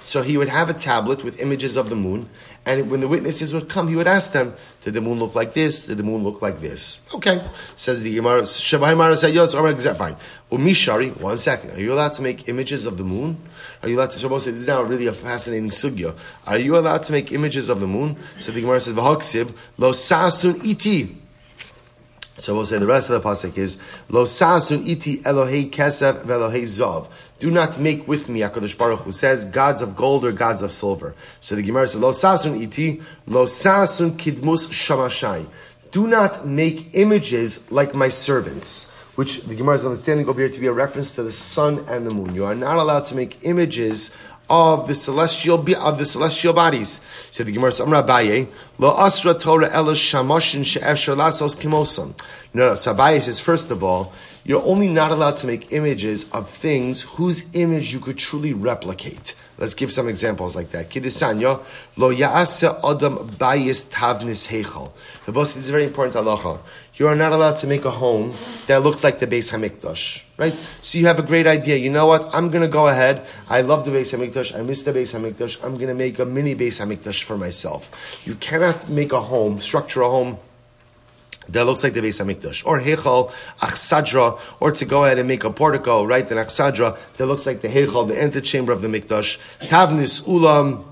So 0.04 0.22
he 0.22 0.36
would 0.36 0.48
have 0.48 0.70
a 0.70 0.74
tablet 0.74 1.24
with 1.24 1.40
images 1.40 1.76
of 1.76 1.88
the 1.88 1.96
moon, 1.96 2.28
and 2.66 2.90
when 2.90 3.00
the 3.00 3.08
witnesses 3.08 3.52
would 3.52 3.68
come, 3.68 3.88
he 3.88 3.96
would 3.96 4.06
ask 4.06 4.32
them, 4.32 4.54
Did 4.82 4.94
the 4.94 5.02
moon 5.02 5.18
look 5.18 5.34
like 5.34 5.52
this? 5.52 5.86
Did 5.86 5.98
the 5.98 6.02
moon 6.02 6.24
look 6.24 6.40
like 6.40 6.60
this? 6.60 6.98
Okay. 7.12 7.46
Says 7.76 8.02
the 8.02 8.14
Gemara, 8.14 8.42
Shebahen 8.42 8.96
Mara 8.96 9.16
said 9.18 9.34
Yotos, 9.34 9.54
Omer 9.54 9.76
fine. 9.94 10.16
Umishari, 10.50 11.14
one 11.20 11.36
second. 11.36 11.72
Are 11.72 11.80
you 11.80 11.92
allowed 11.92 12.14
to 12.14 12.22
make 12.22 12.48
images 12.48 12.86
of 12.86 12.96
the 12.96 13.04
moon? 13.04 13.36
Are 13.82 13.88
you 13.88 13.98
allowed 13.98 14.12
to, 14.12 14.28
this 14.28 14.46
is 14.46 14.66
now 14.66 14.82
really 14.82 15.08
a 15.08 15.12
fascinating 15.12 15.68
sugya. 15.70 16.16
Are 16.46 16.58
you 16.58 16.78
allowed 16.78 17.02
to 17.04 17.12
make 17.12 17.32
images 17.32 17.68
of 17.68 17.80
the 17.80 17.86
moon? 17.86 18.16
So 18.38 18.50
the 18.50 18.62
Gemara 18.62 18.80
says, 18.80 18.96
lo 18.96 19.90
sasun 19.90 20.64
iti. 20.64 21.23
So 22.44 22.54
we'll 22.54 22.66
say 22.66 22.76
the 22.76 22.86
rest 22.86 23.08
of 23.08 23.22
the 23.22 23.26
pasuk 23.26 23.56
is 23.56 23.78
Lo 24.10 24.24
sasun 24.24 24.86
iti 24.86 25.16
Elohei 25.20 25.70
kesef 25.70 26.26
velohei 26.26 26.64
zov. 26.64 27.08
Do 27.38 27.50
not 27.50 27.78
make 27.78 28.06
with 28.06 28.28
me, 28.28 28.40
Hakadosh 28.40 28.76
Baruch 28.76 29.00
who 29.00 29.12
says 29.12 29.46
gods 29.46 29.80
of 29.80 29.96
gold 29.96 30.26
or 30.26 30.32
gods 30.32 30.60
of 30.60 30.70
silver. 30.70 31.14
So 31.40 31.54
the 31.54 31.62
Gemara 31.62 31.88
says 31.88 32.02
Lo 32.02 32.10
sasun 32.10 32.60
iti 32.60 33.00
Lo 33.26 33.46
sasun 33.46 34.10
kidmus 34.18 34.68
shamashai. 34.68 35.46
Do 35.90 36.06
not 36.06 36.46
make 36.46 36.90
images 36.92 37.70
like 37.70 37.94
my 37.94 38.10
servants. 38.10 38.94
Which 39.14 39.40
the 39.44 39.54
Gemara 39.54 39.76
is 39.76 39.86
understanding 39.86 40.28
over 40.28 40.40
here 40.40 40.50
to 40.50 40.60
be 40.60 40.66
a 40.66 40.72
reference 40.72 41.14
to 41.14 41.22
the 41.22 41.32
sun 41.32 41.86
and 41.88 42.06
the 42.06 42.10
moon. 42.10 42.34
You 42.34 42.44
are 42.44 42.54
not 42.54 42.76
allowed 42.76 43.06
to 43.06 43.14
make 43.14 43.38
images 43.46 44.14
of 44.50 44.86
the 44.88 44.94
celestial 44.94 45.58
of 45.76 45.98
the 45.98 46.04
celestial 46.04 46.52
bodies. 46.52 47.00
So 47.30 47.44
the 47.44 47.52
Gemara 47.52 47.72
says, 47.72 47.86
Amra 47.86 48.02
Lo 48.78 48.96
Asra 48.96 49.34
Torah 49.34 49.70
Ela 49.72 49.92
Shamoshin 49.92 50.64
She'efshar 50.64 51.16
Lasos 51.16 51.58
Kimosam. 51.58 52.18
No, 52.52 52.68
no, 52.68 52.74
so 52.74 52.94
Abaye 52.94 53.20
says, 53.22 53.40
first 53.40 53.70
of 53.70 53.82
all, 53.82 54.12
you're 54.44 54.64
only 54.64 54.88
not 54.88 55.10
allowed 55.10 55.36
to 55.38 55.46
make 55.46 55.72
images 55.72 56.30
of 56.32 56.48
things 56.48 57.02
whose 57.02 57.44
image 57.54 57.92
you 57.92 58.00
could 58.00 58.18
truly 58.18 58.52
replicate. 58.52 59.34
Let's 59.56 59.74
give 59.74 59.92
some 59.92 60.08
examples 60.08 60.56
like 60.56 60.70
that. 60.70 60.88
Kidisanya, 60.88 61.62
lo 61.96 62.12
ya'asa 62.12 62.78
adam 62.84 63.30
bayis 63.30 63.88
tavnis 63.88 64.48
heichal. 64.48 64.90
The 65.26 65.32
boss, 65.32 65.54
this 65.54 65.64
is 65.64 65.70
very 65.70 65.84
important 65.84 66.16
halacha. 66.16 66.58
You 66.96 67.08
are 67.08 67.16
not 67.16 67.32
allowed 67.32 67.56
to 67.56 67.66
make 67.66 67.84
a 67.84 67.90
home 67.90 68.32
that 68.68 68.84
looks 68.84 69.02
like 69.02 69.18
the 69.18 69.26
Beis 69.26 69.50
Hamikdash, 69.50 70.22
right? 70.36 70.52
So 70.80 70.96
you 70.96 71.06
have 71.06 71.18
a 71.18 71.22
great 71.22 71.44
idea. 71.44 71.76
You 71.76 71.90
know 71.90 72.06
what? 72.06 72.32
I'm 72.32 72.50
going 72.50 72.62
to 72.62 72.68
go 72.68 72.86
ahead. 72.86 73.26
I 73.48 73.62
love 73.62 73.84
the 73.84 73.90
Beis 73.90 74.16
Hamikdash. 74.16 74.56
I 74.56 74.62
miss 74.62 74.82
the 74.82 74.92
Beis 74.92 75.12
Hamikdash. 75.12 75.62
I'm 75.64 75.74
going 75.74 75.88
to 75.88 75.94
make 75.94 76.20
a 76.20 76.24
mini 76.24 76.54
Beis 76.54 76.80
Hamikdash 76.80 77.24
for 77.24 77.36
myself. 77.36 78.22
You 78.24 78.36
cannot 78.36 78.88
make 78.88 79.12
a 79.12 79.20
home, 79.20 79.60
structure 79.60 80.02
a 80.02 80.08
home 80.08 80.38
that 81.48 81.64
looks 81.64 81.82
like 81.82 81.94
the 81.94 82.00
Beis 82.00 82.24
Hamikdash, 82.24 82.64
or 82.64 82.80
Hechal 82.80 83.32
Achsadra, 83.58 84.38
or 84.60 84.70
to 84.70 84.84
go 84.84 85.04
ahead 85.04 85.18
and 85.18 85.26
make 85.26 85.42
a 85.42 85.50
portico, 85.50 86.04
right, 86.04 86.30
an 86.30 86.38
Achsadra 86.38 86.96
that 87.16 87.26
looks 87.26 87.44
like 87.44 87.60
the 87.60 87.68
Hechal, 87.68 88.06
the 88.06 88.22
antechamber 88.22 88.72
of 88.72 88.82
the 88.82 88.88
Mikdash. 88.88 89.38
Tavnis 89.62 90.22
Ulam 90.22 90.84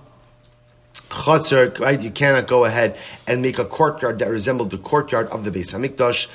Chatzar, 0.94 1.78
right? 1.78 2.00
You 2.00 2.10
cannot 2.10 2.46
go 2.46 2.64
ahead 2.64 2.98
and 3.26 3.42
make 3.42 3.58
a 3.58 3.64
courtyard 3.64 4.18
that 4.18 4.28
resembled 4.28 4.70
the 4.70 4.78
courtyard 4.78 5.28
of 5.28 5.44
the 5.44 5.50
Beis 5.50 5.72
Hamikdash. 5.72 6.28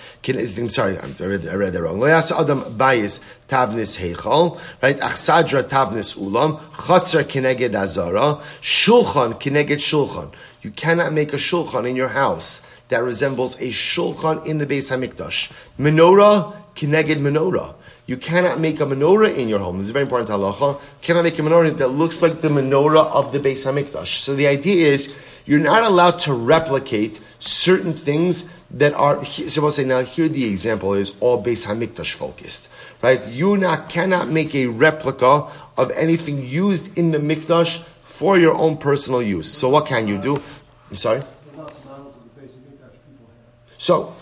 I'm 0.60 0.70
sorry, 0.70 0.98
I 0.98 1.26
read, 1.26 1.48
I 1.48 1.54
read 1.56 1.74
that 1.74 1.84
wrong. 1.84 2.00
Le'as 2.00 2.32
Adam 2.32 2.78
Bayis 2.78 3.24
Tavnis 3.48 3.98
Heichal, 4.00 4.60
right? 4.82 5.00
Achsadra 5.00 5.64
Tavnis 5.64 6.18
Ulam, 6.18 6.60
Chatzar 6.72 7.24
Kineged 7.24 7.76
Azara, 7.76 8.42
Shulchan 8.62 9.40
Kineged 9.40 9.78
Shulchan. 9.78 10.34
You 10.62 10.72
cannot 10.72 11.14
make 11.14 11.34
a 11.34 11.38
shulchan 11.38 11.88
in 11.88 11.96
your 11.96 12.10
house 12.10 12.62
that 12.90 13.04
resembles 13.04 13.56
a 13.56 13.68
shulchan 13.68 14.46
in 14.46 14.58
the 14.58 14.66
Beis 14.66 14.90
Hamikdash. 14.92 15.52
Menorah, 15.80 16.56
kineged 16.76 17.18
menorah. 17.18 17.76
You 18.08 18.16
cannot 18.16 18.60
make 18.60 18.80
a 18.80 18.86
menorah 18.86 19.36
in 19.36 19.50
your 19.50 19.60
home. 19.60 19.78
This 19.78 19.88
is 19.88 19.92
very 19.92 20.04
important 20.04 20.30
halacha. 20.30 20.76
You 20.76 20.80
cannot 21.02 21.24
make 21.24 21.38
a 21.38 21.42
menorah 21.42 21.78
that 21.78 21.90
looks 21.90 22.22
like 22.22 22.42
the 22.42 22.48
menorah 22.48 23.06
of 23.12 23.34
the 23.34 23.40
Beis 23.40 23.66
Hamikdash. 23.66 24.22
So 24.22 24.34
the 24.34 24.48
idea 24.48 24.88
is 24.88 25.14
you're 25.46 25.60
not 25.60 25.84
allowed 25.84 26.20
to 26.20 26.34
replicate 26.34 27.20
certain 27.40 27.94
things 27.94 28.50
that 28.72 28.94
are. 28.94 29.24
So 29.26 29.64
I'll 29.64 29.72
say 29.72 29.84
now. 29.84 30.04
Here 30.04 30.30
the 30.30 30.46
example 30.46 30.94
is 30.94 31.12
all 31.20 31.44
Beis 31.44 31.66
Hamikdash 31.68 32.14
focused, 32.14 32.70
right? 33.02 33.26
You 33.28 33.58
not 33.58 33.90
cannot 33.90 34.30
make 34.30 34.56
a 34.56 34.68
replica 34.68 35.52
of 35.78 35.92
anything 35.92 36.48
used 36.48 36.98
in 36.98 37.12
the 37.12 37.20
mikdash 37.20 37.84
for 38.06 38.40
your 38.40 38.56
own 38.56 38.78
personal 38.78 39.22
use. 39.22 39.52
So 39.52 39.68
what 39.70 39.86
can 39.86 40.08
you 40.08 40.18
do? 40.18 40.42
I'm 40.90 40.98
sorry. 40.98 41.22
So, 43.78 44.16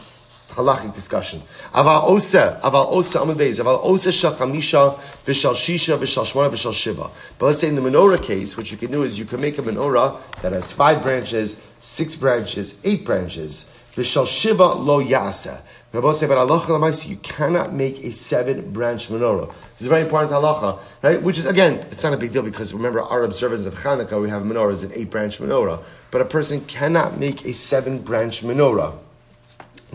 halachic 0.56 0.94
discussion. 0.96 1.42
Aval 1.74 2.10
osa, 2.10 2.60
aval 2.64 2.92
osa 2.92 3.20
amud 3.20 3.36
beis, 3.36 3.64
aval 3.64 3.80
osa 3.84 4.12
shal 4.12 4.34
chamisha, 4.36 4.98
v'shal 5.26 5.54
shisha, 5.54 5.98
v'shal 5.98 6.26
shmona, 6.26 6.50
v'shal 6.50 6.74
shiva. 6.74 7.12
But 7.38 7.46
let's 7.48 7.62
say 7.62 7.68
in 7.68 7.76
the 7.76 7.82
menorah 7.82 8.24
case, 8.24 8.58
what 8.58 8.72
you 8.72 8.78
can 8.78 8.92
do 8.92 9.04
is 9.04 9.20
you 9.20 9.26
can 9.26 9.42
make 9.42 9.58
a 9.58 9.62
menorah 9.62 10.20
that 10.42 10.54
has 10.54 10.72
five 10.72 11.04
branches, 11.04 11.58
six 11.80 12.16
branches, 12.16 12.76
eight 12.84 13.06
branches. 13.06 13.72
V'shal 13.96 14.28
shiva 14.28 14.66
lo 14.74 15.04
yasa. 15.04 15.62
Rabbi 15.96 16.12
say, 16.12 16.28
but 16.28 16.36
halacha 16.36 17.08
you 17.08 17.16
cannot 17.18 17.72
make 17.72 18.04
a 18.04 18.12
seven 18.12 18.74
branch 18.74 19.08
menorah. 19.08 19.48
This 19.48 19.84
is 19.84 19.88
very 19.88 20.02
important 20.02 20.34
halacha, 20.34 20.80
right? 21.02 21.22
Which 21.22 21.38
is 21.38 21.46
again, 21.46 21.76
it's 21.76 22.04
not 22.04 22.14
a 22.14 22.18
big 22.18 22.34
deal 22.34 22.42
because 22.42 22.74
remember 22.74 23.02
our 23.02 23.24
observance 23.24 23.66
of 23.66 23.76
Hanukkah, 23.76 24.22
we 24.22 24.30
have 24.30 24.44
menorahs 24.44 24.84
an 24.84 24.92
eight 24.94 25.10
branch 25.10 25.38
menorah, 25.38 25.82
but 26.12 26.20
a 26.20 26.26
person 26.26 26.60
cannot 26.66 27.18
make 27.18 27.46
a 27.46 27.54
seven 27.54 28.00
branch 28.00 28.42
menorah. 28.42 28.98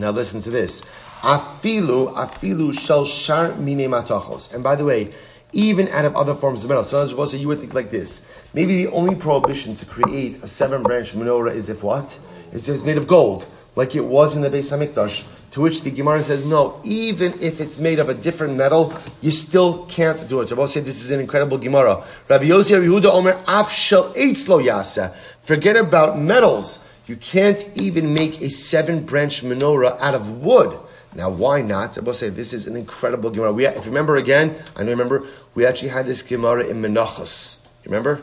Now 0.00 0.10
listen 0.10 0.40
to 0.42 0.50
this. 0.50 0.82
Afilu, 1.20 2.14
afilu 2.14 2.72
shel 2.78 3.04
shar 3.04 3.54
mine 3.56 3.88
matachos. 3.90 4.52
And 4.54 4.64
by 4.64 4.74
the 4.74 4.84
way, 4.84 5.12
even 5.52 5.88
out 5.88 6.06
of 6.06 6.16
other 6.16 6.34
forms 6.34 6.64
of 6.64 6.70
metal. 6.70 6.84
So 6.84 6.98
other 6.98 7.36
you 7.36 7.48
would 7.48 7.58
think 7.58 7.74
like 7.74 7.90
this. 7.90 8.26
Maybe 8.54 8.82
the 8.84 8.90
only 8.92 9.14
prohibition 9.14 9.76
to 9.76 9.84
create 9.84 10.42
a 10.42 10.46
seven 10.46 10.82
branch 10.82 11.12
menorah 11.12 11.54
is 11.54 11.68
if 11.68 11.82
what? 11.82 12.18
Is 12.52 12.68
if 12.68 12.76
it's 12.76 12.84
made 12.84 12.96
of 12.96 13.06
gold, 13.06 13.46
like 13.76 13.94
it 13.94 14.04
was 14.04 14.34
in 14.34 14.42
the 14.42 14.48
Beis 14.48 14.72
Hamikdash. 14.72 15.24
To 15.52 15.60
which 15.60 15.82
the 15.82 15.90
Gemara 15.90 16.22
says, 16.22 16.46
no, 16.46 16.80
even 16.84 17.34
if 17.42 17.60
it's 17.60 17.78
made 17.78 17.98
of 17.98 18.08
a 18.08 18.14
different 18.14 18.54
metal, 18.54 18.94
you 19.20 19.32
still 19.32 19.84
can't 19.86 20.28
do 20.28 20.40
it. 20.40 20.50
Rabbi 20.50 20.66
said 20.66 20.84
this 20.84 21.04
is 21.04 21.10
an 21.10 21.18
incredible 21.18 21.58
Gemara. 21.58 22.04
Rabbi 22.28 22.44
Yossi 22.44 22.80
Yehuda 22.80 23.06
Omer 23.12 23.42
Af 23.48 23.70
Shel 23.70 24.14
Eitzlo 24.14 24.64
Yasa. 24.64 25.12
Forget 25.40 25.76
about 25.76 26.18
metals. 26.18 26.78
You 27.10 27.16
can't 27.16 27.66
even 27.74 28.14
make 28.14 28.40
a 28.40 28.48
seven 28.48 29.04
branch 29.04 29.42
menorah 29.42 29.98
out 29.98 30.14
of 30.14 30.28
wood. 30.42 30.78
Now, 31.12 31.28
why 31.28 31.60
not? 31.60 31.98
I 31.98 32.02
will 32.02 32.14
say 32.14 32.28
this 32.28 32.52
is 32.52 32.68
an 32.68 32.76
incredible 32.76 33.30
Gemara. 33.30 33.52
We, 33.52 33.66
if 33.66 33.84
you 33.84 33.90
remember 33.90 34.14
again, 34.14 34.54
I 34.76 34.84
know 34.84 34.90
you 34.90 34.92
remember, 34.92 35.26
we 35.56 35.66
actually 35.66 35.88
had 35.88 36.06
this 36.06 36.22
Gemara 36.22 36.66
in 36.66 36.80
Menachos. 36.80 37.66
Remember? 37.84 38.22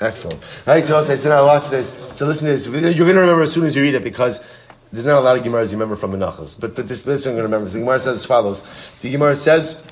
Excellent. 0.00 0.42
All 0.66 0.72
right, 0.72 0.82
so 0.82 0.96
I'll 0.96 1.04
say, 1.04 1.18
so 1.18 1.28
now 1.28 1.44
watch 1.44 1.68
this. 1.68 1.94
So 2.16 2.24
listen 2.24 2.46
to 2.46 2.52
this. 2.54 2.66
You're 2.66 2.80
going 2.80 3.14
to 3.14 3.20
remember 3.20 3.42
as 3.42 3.52
soon 3.52 3.66
as 3.66 3.76
you 3.76 3.82
read 3.82 3.94
it 3.94 4.02
because 4.02 4.42
there's 4.90 5.04
not 5.04 5.18
a 5.18 5.20
lot 5.20 5.36
of 5.36 5.44
Gemaras 5.44 5.66
you 5.66 5.72
remember 5.72 5.96
from 5.96 6.12
Menachos. 6.12 6.58
But, 6.58 6.74
but 6.76 6.88
this, 6.88 7.02
this 7.02 7.26
one 7.26 7.34
I'm 7.34 7.40
going 7.40 7.50
to 7.50 7.56
remember. 7.56 7.68
The 7.68 7.80
Gemara 7.80 8.00
says 8.00 8.16
as 8.16 8.24
follows. 8.24 8.62
The 9.02 9.10
Gemara 9.10 9.36
says, 9.36 9.86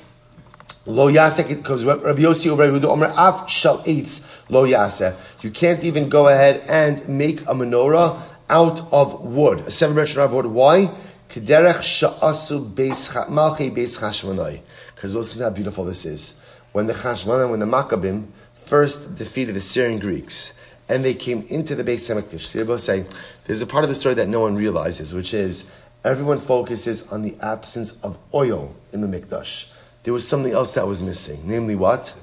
Lo 0.87 1.11
yasek, 1.11 1.47
because 1.49 1.83
Rabbi 1.83 2.21
Yossi 2.21 2.47
over 2.49 2.67
Yehuda 2.67 2.85
Omer 2.85 3.07
Av 3.07 3.49
Shal 3.49 3.79
Eitz 3.83 4.27
Lo 4.49 4.65
yaseh. 4.65 5.15
You 5.41 5.49
can't 5.49 5.83
even 5.83 6.09
go 6.09 6.27
ahead 6.27 6.63
and 6.67 7.07
make 7.09 7.41
a 7.41 7.55
menorah 7.55 8.21
out 8.49 8.93
of 8.93 9.21
wood, 9.21 9.61
a 9.61 9.71
seven 9.71 9.95
branch 9.95 10.15
of 10.15 10.31
wood. 10.31 10.45
Why? 10.45 10.91
Kederech 11.29 11.81
sha'asu 11.81 12.69
malchei 12.75 13.73
beis 13.73 13.99
chashmonai. 13.99 14.61
Because 14.93 15.15
listen 15.15 15.41
how 15.41 15.49
beautiful 15.49 15.85
this 15.85 16.05
is. 16.05 16.39
When 16.71 16.85
the 16.85 16.93
Chashmonaim, 16.93 17.49
when 17.49 17.59
the 17.59 17.65
Maccabim 17.65 18.27
first 18.55 19.15
defeated 19.15 19.55
the 19.55 19.61
Syrian 19.61 19.97
Greeks, 19.97 20.53
and 20.87 21.03
they 21.03 21.15
came 21.15 21.47
into 21.49 21.73
the 21.73 21.83
Beis 21.83 22.13
Hamikdash. 22.13 22.41
See, 22.41 22.61
both 22.61 22.81
say 22.81 23.05
there's 23.45 23.61
a 23.61 23.67
part 23.67 23.83
of 23.83 23.89
the 23.89 23.95
story 23.95 24.15
that 24.15 24.27
no 24.27 24.41
one 24.41 24.55
realizes, 24.55 25.15
which 25.15 25.33
is 25.33 25.65
everyone 26.03 26.39
focuses 26.39 27.07
on 27.11 27.23
the 27.23 27.35
absence 27.41 27.97
of 28.03 28.19
oil 28.35 28.75
in 28.93 29.01
the 29.01 29.07
Mikdash 29.07 29.71
there 30.05 30.13
was 30.13 30.27
something 30.27 30.53
else 30.53 30.73
that 30.73 30.87
was 30.87 31.01
missing. 31.01 31.41
Namely, 31.43 31.75
what? 31.75 32.13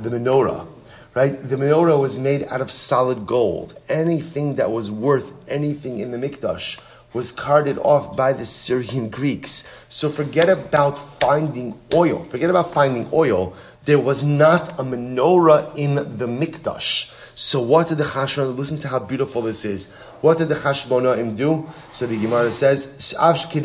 The 0.00 0.10
menorah. 0.10 0.66
Right? 1.14 1.48
The 1.48 1.56
menorah 1.56 1.98
was 1.98 2.18
made 2.18 2.44
out 2.44 2.60
of 2.60 2.70
solid 2.70 3.26
gold. 3.26 3.78
Anything 3.88 4.56
that 4.56 4.70
was 4.70 4.90
worth 4.90 5.32
anything 5.48 6.00
in 6.00 6.10
the 6.10 6.18
Mikdash 6.18 6.78
was 7.12 7.32
carted 7.32 7.78
off 7.78 8.16
by 8.16 8.32
the 8.32 8.44
Syrian 8.44 9.08
Greeks. 9.08 9.72
So 9.88 10.08
forget 10.10 10.48
about 10.48 10.98
finding 10.98 11.78
oil. 11.94 12.24
Forget 12.24 12.50
about 12.50 12.74
finding 12.74 13.08
oil. 13.12 13.54
there 13.86 13.98
was 13.98 14.22
not 14.22 14.78
a 14.78 14.82
menorah 14.82 15.74
in 15.74 15.94
the 15.94 16.26
mikdash. 16.26 17.14
So 17.34 17.62
what 17.62 17.88
did 17.88 17.96
the 17.98 18.04
Chashmonaim, 18.04 18.56
listen 18.58 18.78
to 18.80 18.88
how 18.88 18.98
beautiful 18.98 19.40
this 19.42 19.64
is. 19.64 19.86
What 20.20 20.36
did 20.38 20.48
the 20.50 20.56
Chashmonaim 20.56 21.34
do? 21.36 21.66
So 21.92 22.06
the 22.06 22.20
Gemara 22.20 22.52
says, 22.52 23.14
So 23.14 23.16
the 23.16 23.62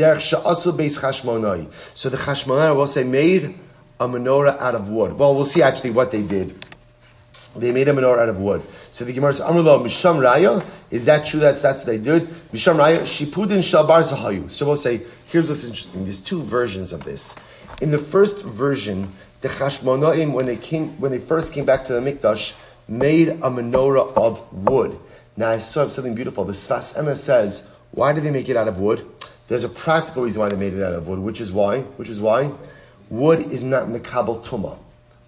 Chashmonaim 2.17 2.75
will 2.75 2.87
say, 2.87 3.03
made 3.03 3.59
a 4.03 4.07
menorah 4.07 4.59
out 4.59 4.75
of 4.75 4.87
wood. 4.87 5.13
Well, 5.13 5.33
we'll 5.35 5.45
see 5.45 5.61
actually 5.61 5.91
what 5.91 6.11
they 6.11 6.21
did. 6.21 6.53
They 7.55 7.71
made 7.71 7.87
a 7.87 7.93
menorah 7.93 8.23
out 8.23 8.29
of 8.29 8.39
wood. 8.39 8.61
So 8.91 9.05
the 9.05 9.13
Gemara 9.13 9.33
says, 9.33 9.45
Amrullah, 9.45 9.81
Misham 9.83 10.19
Raya, 10.19 10.65
is 10.89 11.05
that 11.05 11.25
true? 11.25 11.39
That's, 11.39 11.61
that's 11.61 11.79
what 11.79 11.87
they 11.87 11.97
did? 11.97 12.27
Misham 12.51 12.77
Raya, 12.77 13.01
Shipudin 13.01 13.59
Shalbar 13.59 14.01
Zahayu. 14.03 14.49
So 14.51 14.65
we'll 14.65 14.75
say, 14.75 15.01
here's 15.27 15.49
what's 15.49 15.63
interesting. 15.63 16.03
There's 16.03 16.21
two 16.21 16.41
versions 16.41 16.91
of 16.91 17.03
this. 17.03 17.35
In 17.81 17.91
the 17.91 17.99
first 17.99 18.43
version, 18.43 19.11
the 19.41 19.49
Chashmonaim, 19.49 20.33
when 20.33 20.45
they 20.45 20.57
came, 20.57 20.99
when 20.99 21.11
they 21.11 21.19
first 21.19 21.53
came 21.53 21.65
back 21.65 21.85
to 21.85 21.93
the 21.93 21.99
Mikdash, 21.99 22.53
made 22.87 23.29
a 23.29 23.49
menorah 23.49 24.15
of 24.17 24.51
wood. 24.51 24.99
Now 25.37 25.49
I 25.49 25.59
saw 25.59 25.87
something 25.89 26.15
beautiful. 26.15 26.45
The 26.45 26.53
Sfas 26.53 26.97
Emes 26.97 27.17
says, 27.17 27.67
why 27.91 28.13
did 28.13 28.23
they 28.23 28.31
make 28.31 28.49
it 28.49 28.57
out 28.57 28.67
of 28.67 28.77
wood? 28.77 29.05
There's 29.47 29.63
a 29.63 29.69
practical 29.69 30.23
reason 30.23 30.39
why 30.39 30.49
they 30.49 30.55
made 30.55 30.73
it 30.73 30.83
out 30.83 30.93
of 30.93 31.07
wood, 31.07 31.19
which 31.19 31.41
is 31.41 31.51
why, 31.51 31.81
which 31.81 32.09
is 32.09 32.19
why 32.19 32.51
wood 33.09 33.39
is 33.51 33.63
not 33.63 33.87
mekabel 33.87 34.43
tuma. 34.43 34.77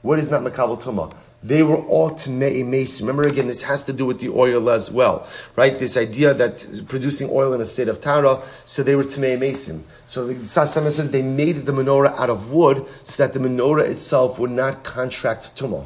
Wood 0.03 0.19
is 0.19 0.29
not 0.29 0.41
mekabel 0.41 0.81
tuma. 0.81 1.13
They 1.43 1.61
were 1.61 1.75
all 1.75 2.09
Tmei 2.09 2.65
Mason. 2.65 3.05
Remember 3.05 3.29
again, 3.29 3.47
this 3.47 3.61
has 3.61 3.83
to 3.83 3.93
do 3.93 4.07
with 4.07 4.19
the 4.19 4.29
oil 4.29 4.67
as 4.71 4.89
well, 4.89 5.27
right? 5.55 5.77
This 5.77 5.95
idea 5.95 6.33
that 6.33 6.65
producing 6.87 7.29
oil 7.31 7.53
in 7.53 7.61
a 7.61 7.67
state 7.67 7.87
of 7.87 8.01
Tara, 8.01 8.41
so 8.65 8.81
they 8.81 8.95
were 8.95 9.03
Tmei 9.03 9.37
Mason. 9.39 9.85
So 10.07 10.25
the 10.25 10.33
Sfas 10.33 10.91
says 10.91 11.11
they 11.11 11.21
made 11.21 11.67
the 11.67 11.71
menorah 11.71 12.17
out 12.17 12.31
of 12.31 12.51
wood 12.51 12.83
so 13.03 13.23
that 13.23 13.33
the 13.33 13.39
menorah 13.39 13.87
itself 13.87 14.39
would 14.39 14.49
not 14.49 14.83
contract 14.83 15.55
tumah 15.55 15.85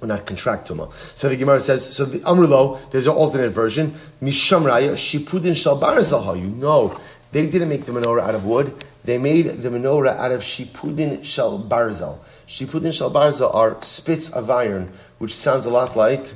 will 0.00 0.16
not 0.16 0.26
contract 0.26 0.68
tuma. 0.68 0.92
So 1.14 1.28
the 1.28 1.36
Gemara 1.36 1.60
says, 1.60 1.94
so 1.94 2.04
the 2.04 2.20
Amrulo, 2.20 2.90
there's 2.90 3.06
an 3.06 3.14
alternate 3.14 3.50
version. 3.50 3.94
Mishamraya, 4.22 4.92
Shipudin 4.94 5.54
Shalbar 5.54 6.36
You 6.36 6.48
know, 6.48 6.98
they 7.32 7.46
didn't 7.46 7.68
make 7.68 7.84
the 7.84 7.92
menorah 7.92 8.22
out 8.22 8.34
of 8.34 8.44
wood. 8.44 8.74
They 9.04 9.18
made 9.18 9.46
the 9.60 9.68
menorah 9.68 10.16
out 10.16 10.32
of 10.32 10.40
Shipudin 10.40 11.24
Shal 11.24 11.58
Barzal. 11.58 12.18
Shipudin 12.48 12.92
Shal 12.92 13.10
Barzal 13.10 13.54
are 13.54 13.76
spits 13.82 14.30
of 14.30 14.50
iron, 14.50 14.92
which 15.18 15.34
sounds 15.34 15.66
a 15.66 15.70
lot 15.70 15.96
like 15.96 16.34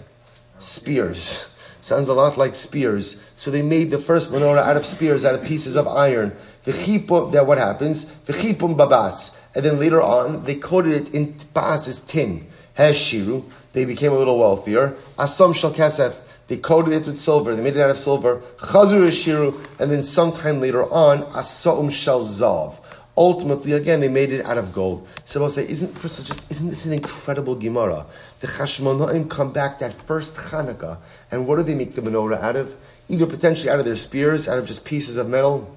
spears. 0.58 1.46
Sounds 1.80 2.08
a 2.08 2.12
lot 2.12 2.36
like 2.36 2.54
spears. 2.54 3.22
So 3.36 3.50
they 3.50 3.62
made 3.62 3.90
the 3.90 3.98
first 3.98 4.30
menorah 4.30 4.58
out 4.58 4.76
of 4.76 4.84
spears, 4.84 5.24
out 5.24 5.34
of 5.34 5.44
pieces 5.44 5.74
of 5.74 5.88
iron. 5.88 6.36
The 6.64 6.72
chipum, 6.72 7.32
that 7.32 7.46
what 7.46 7.56
happens? 7.56 8.04
The 8.26 8.34
chipum 8.34 8.76
babats. 8.76 9.38
And 9.54 9.64
then 9.64 9.78
later 9.78 10.02
on, 10.02 10.44
they 10.44 10.56
coated 10.56 10.92
it 10.92 11.14
in 11.14 11.34
bas 11.54 11.88
as 11.88 12.00
tin. 12.00 12.46
Heshiru, 12.76 13.42
they 13.72 13.86
became 13.86 14.12
a 14.12 14.18
little 14.18 14.38
wealthier. 14.38 14.96
Asam 15.18 15.54
shal 15.54 15.72
kesef, 15.72 16.14
they 16.48 16.56
coated 16.56 16.94
it 16.94 17.06
with 17.06 17.20
silver, 17.20 17.54
they 17.54 17.62
made 17.62 17.76
it 17.76 17.80
out 17.80 17.90
of 17.90 17.98
silver. 17.98 18.42
Chazur 18.58 19.06
Eshiru, 19.06 19.54
and 19.78 19.90
then 19.90 20.02
sometime 20.02 20.60
later 20.60 20.84
on, 20.84 21.22
Asaum 21.32 21.92
shal 21.92 22.20
zav. 22.20 22.80
Ultimately, 23.16 23.72
again, 23.72 24.00
they 24.00 24.08
made 24.08 24.32
it 24.32 24.44
out 24.46 24.58
of 24.58 24.72
gold. 24.72 25.06
So 25.24 25.42
I'll 25.42 25.50
say, 25.50 25.68
isn't, 25.68 25.88
first 25.98 26.24
just, 26.24 26.50
isn't 26.50 26.70
this 26.70 26.86
an 26.86 26.92
incredible 26.92 27.54
Gemara? 27.54 28.06
The 28.40 28.46
Chashmonaim 28.46 29.28
come 29.28 29.52
back 29.52 29.80
that 29.80 29.92
first 29.92 30.36
Hanukkah, 30.36 30.98
and 31.30 31.46
what 31.46 31.56
do 31.56 31.64
they 31.64 31.74
make 31.74 31.94
the 31.94 32.00
menorah 32.00 32.40
out 32.40 32.56
of? 32.56 32.74
Either 33.08 33.26
potentially 33.26 33.70
out 33.70 33.80
of 33.80 33.84
their 33.84 33.96
spears, 33.96 34.48
out 34.48 34.58
of 34.58 34.66
just 34.66 34.84
pieces 34.84 35.16
of 35.16 35.28
metal, 35.28 35.76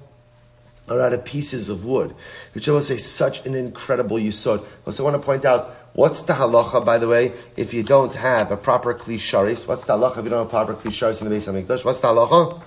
or 0.88 1.00
out 1.00 1.12
of 1.12 1.24
pieces 1.24 1.68
of 1.68 1.84
wood. 1.84 2.14
Which 2.54 2.68
I 2.68 2.72
will 2.72 2.82
say, 2.82 2.96
such 2.96 3.44
an 3.44 3.54
incredible 3.54 4.18
yisod. 4.18 4.64
Also, 4.86 5.02
I 5.02 5.10
want 5.10 5.20
to 5.20 5.26
point 5.26 5.44
out, 5.44 5.76
What's 5.94 6.22
the 6.22 6.32
halacha, 6.32 6.84
by 6.84 6.98
the 6.98 7.08
way, 7.08 7.32
if 7.56 7.74
you 7.74 7.82
don't 7.82 8.14
have 8.14 8.50
a 8.50 8.56
proper 8.56 8.94
klisharis? 8.94 9.68
What's 9.68 9.84
the 9.84 9.92
halacha 9.92 10.18
if 10.18 10.24
you 10.24 10.30
don't 10.30 10.44
have 10.44 10.50
proper 10.50 10.74
klisharis 10.74 11.20
in 11.20 11.28
the 11.28 11.34
base 11.34 11.46
of 11.48 11.54
Mikdash? 11.54 11.84
What's 11.84 12.00
the 12.00 12.08
halacha? 12.08 12.62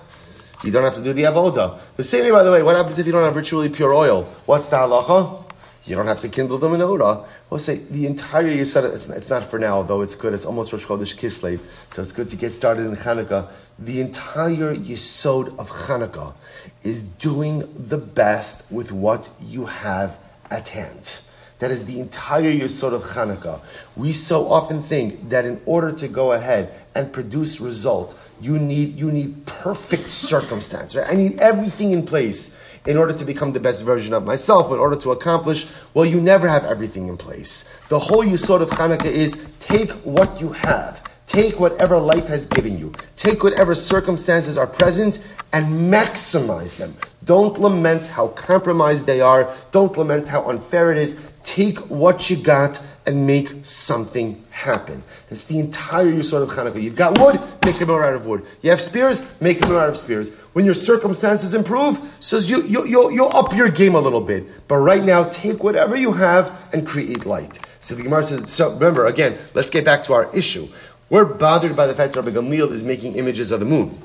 You 0.62 0.70
don't 0.70 0.84
have 0.84 0.94
to 0.94 1.02
do 1.02 1.12
the 1.12 1.24
avoda. 1.24 1.78
The 1.96 2.04
same 2.04 2.24
way, 2.24 2.30
by 2.30 2.42
the 2.42 2.52
way, 2.52 2.62
what 2.62 2.76
happens 2.76 2.98
if 2.98 3.06
you 3.06 3.12
don't 3.12 3.24
have 3.24 3.36
ritually 3.36 3.68
pure 3.68 3.92
oil? 3.92 4.24
What's 4.46 4.68
the 4.68 4.76
halacha? 4.76 5.44
You 5.86 5.94
don't 5.94 6.06
have 6.06 6.20
to 6.22 6.28
kindle 6.28 6.58
the 6.58 6.68
menorah. 6.68 7.26
We'll 7.48 7.60
say 7.60 7.76
the 7.76 8.06
entire 8.06 8.64
said 8.64 8.84
it's, 8.84 9.08
it's 9.08 9.28
not 9.28 9.44
for 9.44 9.58
now, 9.58 9.82
though 9.84 10.02
it's 10.02 10.16
good. 10.16 10.34
It's 10.34 10.44
almost 10.44 10.72
Rosh 10.72 10.84
Chodesh 10.84 11.16
Kislev, 11.16 11.60
so 11.92 12.02
it's 12.02 12.10
good 12.10 12.28
to 12.30 12.36
get 12.36 12.52
started 12.52 12.86
in 12.86 12.96
Hanukkah. 12.96 13.48
The 13.78 14.00
entire 14.00 14.74
Yisod 14.74 15.56
of 15.58 15.70
Hanukkah 15.70 16.34
is 16.82 17.02
doing 17.02 17.72
the 17.76 17.98
best 17.98 18.70
with 18.70 18.90
what 18.90 19.28
you 19.40 19.66
have 19.66 20.18
at 20.50 20.68
hand. 20.68 21.20
That 21.58 21.70
is 21.70 21.84
the 21.86 22.00
entire 22.00 22.52
Yisod 22.52 22.92
of 22.92 23.02
Hanukkah. 23.02 23.60
We 23.96 24.12
so 24.12 24.50
often 24.50 24.82
think 24.82 25.30
that 25.30 25.46
in 25.46 25.60
order 25.64 25.90
to 25.92 26.08
go 26.08 26.32
ahead 26.32 26.74
and 26.94 27.12
produce 27.12 27.60
results, 27.60 28.14
you 28.40 28.58
need, 28.58 28.98
you 28.98 29.10
need 29.10 29.46
perfect 29.46 30.10
circumstance, 30.10 30.94
right? 30.94 31.08
I 31.08 31.14
need 31.14 31.40
everything 31.40 31.92
in 31.92 32.04
place 32.04 32.60
in 32.86 32.96
order 32.96 33.12
to 33.12 33.24
become 33.24 33.52
the 33.52 33.60
best 33.60 33.84
version 33.84 34.12
of 34.12 34.24
myself, 34.24 34.70
in 34.70 34.78
order 34.78 34.96
to 34.96 35.12
accomplish, 35.12 35.66
well, 35.94 36.04
you 36.04 36.20
never 36.20 36.46
have 36.46 36.64
everything 36.64 37.08
in 37.08 37.16
place. 37.16 37.72
The 37.88 37.98
whole 37.98 38.24
Yisod 38.24 38.60
of 38.60 38.70
Hanukkah 38.70 39.06
is 39.06 39.50
take 39.60 39.90
what 40.04 40.40
you 40.40 40.52
have. 40.52 41.02
Take 41.26 41.58
whatever 41.58 41.98
life 41.98 42.28
has 42.28 42.46
given 42.46 42.78
you. 42.78 42.92
Take 43.16 43.42
whatever 43.42 43.74
circumstances 43.74 44.56
are 44.56 44.66
present 44.66 45.20
and 45.52 45.92
maximize 45.92 46.76
them. 46.76 46.96
Don't 47.24 47.60
lament 47.60 48.06
how 48.06 48.28
compromised 48.28 49.06
they 49.06 49.20
are. 49.20 49.52
Don't 49.72 49.96
lament 49.98 50.28
how 50.28 50.48
unfair 50.48 50.92
it 50.92 50.98
is. 50.98 51.18
Take 51.46 51.78
what 51.88 52.28
you 52.28 52.36
got 52.36 52.82
and 53.06 53.24
make 53.24 53.64
something 53.64 54.42
happen. 54.50 55.00
That's 55.30 55.44
the 55.44 55.60
entire 55.60 56.06
Yisod 56.06 56.42
of 56.42 56.48
Hanukkah. 56.48 56.82
You've 56.82 56.96
got 56.96 57.20
wood, 57.20 57.40
make 57.64 57.80
a 57.80 57.86
more 57.86 58.04
out 58.04 58.14
of 58.14 58.26
wood. 58.26 58.44
You 58.62 58.70
have 58.70 58.80
spears, 58.80 59.40
make 59.40 59.64
a 59.64 59.68
more 59.68 59.80
out 59.80 59.88
of 59.88 59.96
spears. 59.96 60.32
When 60.54 60.64
your 60.64 60.74
circumstances 60.74 61.54
improve, 61.54 62.00
says 62.18 62.50
you, 62.50 62.62
you, 62.62 62.84
you'll, 62.84 63.12
you'll 63.12 63.34
up 63.36 63.54
your 63.54 63.68
game 63.68 63.94
a 63.94 64.00
little 64.00 64.20
bit. 64.20 64.44
But 64.66 64.78
right 64.78 65.04
now, 65.04 65.28
take 65.30 65.62
whatever 65.62 65.94
you 65.94 66.12
have 66.14 66.52
and 66.72 66.84
create 66.84 67.26
light. 67.26 67.60
So 67.78 67.94
the 67.94 68.02
Gemara 68.02 68.24
says, 68.24 68.52
so 68.52 68.74
remember, 68.74 69.06
again, 69.06 69.38
let's 69.54 69.70
get 69.70 69.84
back 69.84 70.02
to 70.04 70.14
our 70.14 70.34
issue. 70.34 70.66
We're 71.10 71.26
bothered 71.26 71.76
by 71.76 71.86
the 71.86 71.94
fact 71.94 72.14
that 72.14 72.24
Rabbi 72.24 72.36
Gamliel 72.36 72.72
is 72.72 72.82
making 72.82 73.14
images 73.14 73.52
of 73.52 73.60
the 73.60 73.66
moon. 73.66 73.96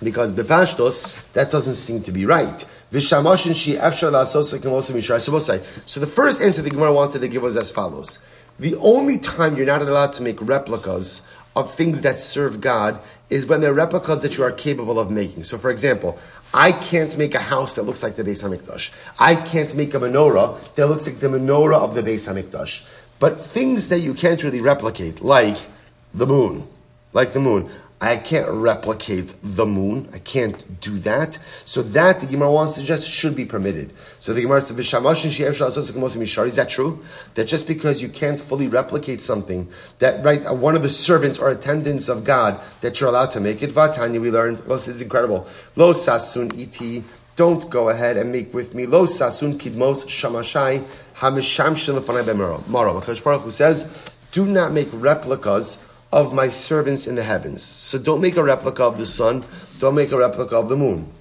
Because 0.00 0.32
Bepashtos, 0.32 1.32
that 1.32 1.50
doesn't 1.50 1.74
seem 1.74 2.04
to 2.04 2.12
be 2.12 2.24
right. 2.24 2.64
So 2.90 3.22
the 3.22 3.30
first 6.12 6.42
answer 6.42 6.62
the 6.62 6.70
Gemara 6.70 6.92
wanted 6.92 7.20
to 7.20 7.28
give 7.28 7.42
was 7.42 7.56
as 7.56 7.70
follows. 7.70 8.18
The 8.58 8.74
only 8.76 9.18
time 9.18 9.56
you're 9.56 9.66
not 9.66 9.82
allowed 9.82 10.12
to 10.14 10.22
make 10.22 10.40
replicas 10.40 11.22
of 11.54 11.72
things 11.72 12.00
that 12.02 12.18
serve 12.18 12.60
God 12.60 13.00
is 13.28 13.46
when 13.46 13.60
they're 13.60 13.72
replicas 13.72 14.22
that 14.22 14.36
you 14.36 14.44
are 14.44 14.52
capable 14.52 14.98
of 14.98 15.10
making. 15.10 15.44
So 15.44 15.56
for 15.56 15.70
example, 15.70 16.18
I 16.52 16.72
can't 16.72 17.16
make 17.16 17.34
a 17.34 17.40
house 17.40 17.76
that 17.76 17.84
looks 17.84 18.02
like 18.02 18.16
the 18.16 18.24
Beis 18.24 18.42
HaMikdash. 18.42 18.90
I 19.18 19.36
can't 19.36 19.74
make 19.76 19.94
a 19.94 20.00
menorah 20.00 20.74
that 20.74 20.88
looks 20.88 21.06
like 21.06 21.20
the 21.20 21.28
menorah 21.28 21.76
of 21.76 21.94
the 21.94 22.02
Beis 22.02 22.28
HaMikdash. 22.28 22.88
But 23.20 23.40
things 23.40 23.88
that 23.88 24.00
you 24.00 24.14
can't 24.14 24.42
really 24.42 24.60
replicate, 24.60 25.20
like 25.20 25.58
the 26.12 26.26
moon, 26.26 26.66
like 27.12 27.32
the 27.32 27.40
moon. 27.40 27.70
I 28.02 28.16
can't 28.16 28.48
replicate 28.48 29.30
the 29.42 29.66
moon. 29.66 30.08
I 30.14 30.20
can't 30.20 30.80
do 30.80 30.98
that. 31.00 31.38
So 31.66 31.82
that 31.82 32.20
the 32.20 32.26
Gemara 32.26 32.50
wants 32.50 32.72
to 32.74 32.80
suggest 32.80 33.10
should 33.10 33.36
be 33.36 33.44
permitted. 33.44 33.92
So 34.20 34.32
the 34.32 34.40
Gemara 34.40 34.62
says, 34.62 34.70
Is 34.70 36.56
that 36.56 36.66
true? 36.70 37.04
That 37.34 37.44
just 37.44 37.68
because 37.68 38.00
you 38.00 38.08
can't 38.08 38.40
fully 38.40 38.68
replicate 38.68 39.20
something, 39.20 39.68
that 39.98 40.24
right, 40.24 40.42
uh, 40.46 40.54
one 40.54 40.76
of 40.76 40.82
the 40.82 40.88
servants 40.88 41.38
or 41.38 41.50
attendants 41.50 42.08
of 42.08 42.24
God, 42.24 42.58
that 42.80 42.98
you're 42.98 43.10
allowed 43.10 43.32
to 43.32 43.40
make 43.40 43.62
it. 43.62 43.70
Vatanya, 43.70 44.18
we 44.18 44.30
learned, 44.30 44.62
oh, 44.66 44.76
this 44.76 44.88
is 44.88 45.02
incredible. 45.02 45.46
Lo 45.76 45.92
sasun 45.92 46.58
iti. 46.58 47.04
Don't 47.36 47.68
go 47.68 47.90
ahead 47.90 48.16
and 48.16 48.32
make 48.32 48.54
with 48.54 48.74
me. 48.74 48.86
Lo 48.86 49.04
sasun 49.04 49.58
kidmos 49.58 50.06
shamashai 50.06 50.86
hamisham 51.16 51.74
shelafanai 51.74 52.24
b'maro. 52.24 52.66
Maro. 52.66 52.98
Baruch 53.00 53.52
says, 53.52 53.94
do 54.32 54.46
not 54.46 54.72
make 54.72 54.88
replicas 54.92 55.86
of 56.12 56.34
my 56.34 56.48
servants 56.48 57.06
in 57.06 57.14
the 57.14 57.22
heavens. 57.22 57.62
So 57.62 57.98
don't 57.98 58.20
make 58.20 58.36
a 58.36 58.42
replica 58.42 58.84
of 58.84 58.98
the 58.98 59.06
sun, 59.06 59.44
don't 59.78 59.94
make 59.94 60.12
a 60.12 60.18
replica 60.18 60.56
of 60.56 60.68
the 60.68 60.76
moon. 60.76 61.12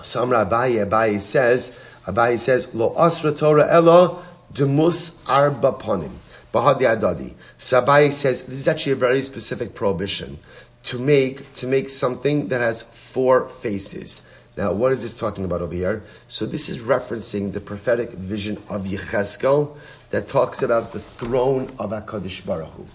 Samra 0.00 0.48
Abaye, 0.48 0.86
Abaye 0.86 1.20
says, 1.20 1.76
Abaye 2.06 2.38
says, 2.38 2.72
Lo 2.74 2.94
asra 2.96 3.32
Torah 3.32 3.66
elo 3.70 4.22
demus 4.52 5.26
arba 5.26 5.72
ponim. 5.72 6.12
Bahadi 6.52 6.82
adadi. 6.82 7.32
So 7.58 7.82
Abaye 7.82 8.12
says, 8.12 8.44
this 8.44 8.58
is 8.58 8.68
actually 8.68 8.92
a 8.92 8.96
very 8.96 9.22
specific 9.22 9.74
prohibition 9.74 10.38
to 10.84 10.98
make, 10.98 11.52
to 11.54 11.66
make 11.66 11.90
something 11.90 12.48
that 12.48 12.60
has 12.60 12.82
four 12.82 13.48
faces. 13.48 14.26
Now, 14.56 14.72
what 14.72 14.92
is 14.92 15.02
this 15.02 15.18
talking 15.18 15.44
about 15.44 15.62
over 15.62 15.74
here? 15.74 16.02
So 16.28 16.44
this 16.44 16.68
is 16.68 16.78
referencing 16.78 17.52
the 17.52 17.60
prophetic 17.60 18.10
vision 18.10 18.56
of 18.68 18.84
Yecheskel 18.84 19.76
that 20.10 20.28
talks 20.28 20.62
about 20.62 20.92
the 20.92 21.00
throne 21.00 21.72
of 21.78 21.90
HaKadosh 21.90 22.44
Baruch 22.44 22.70
Hu. 22.70 22.86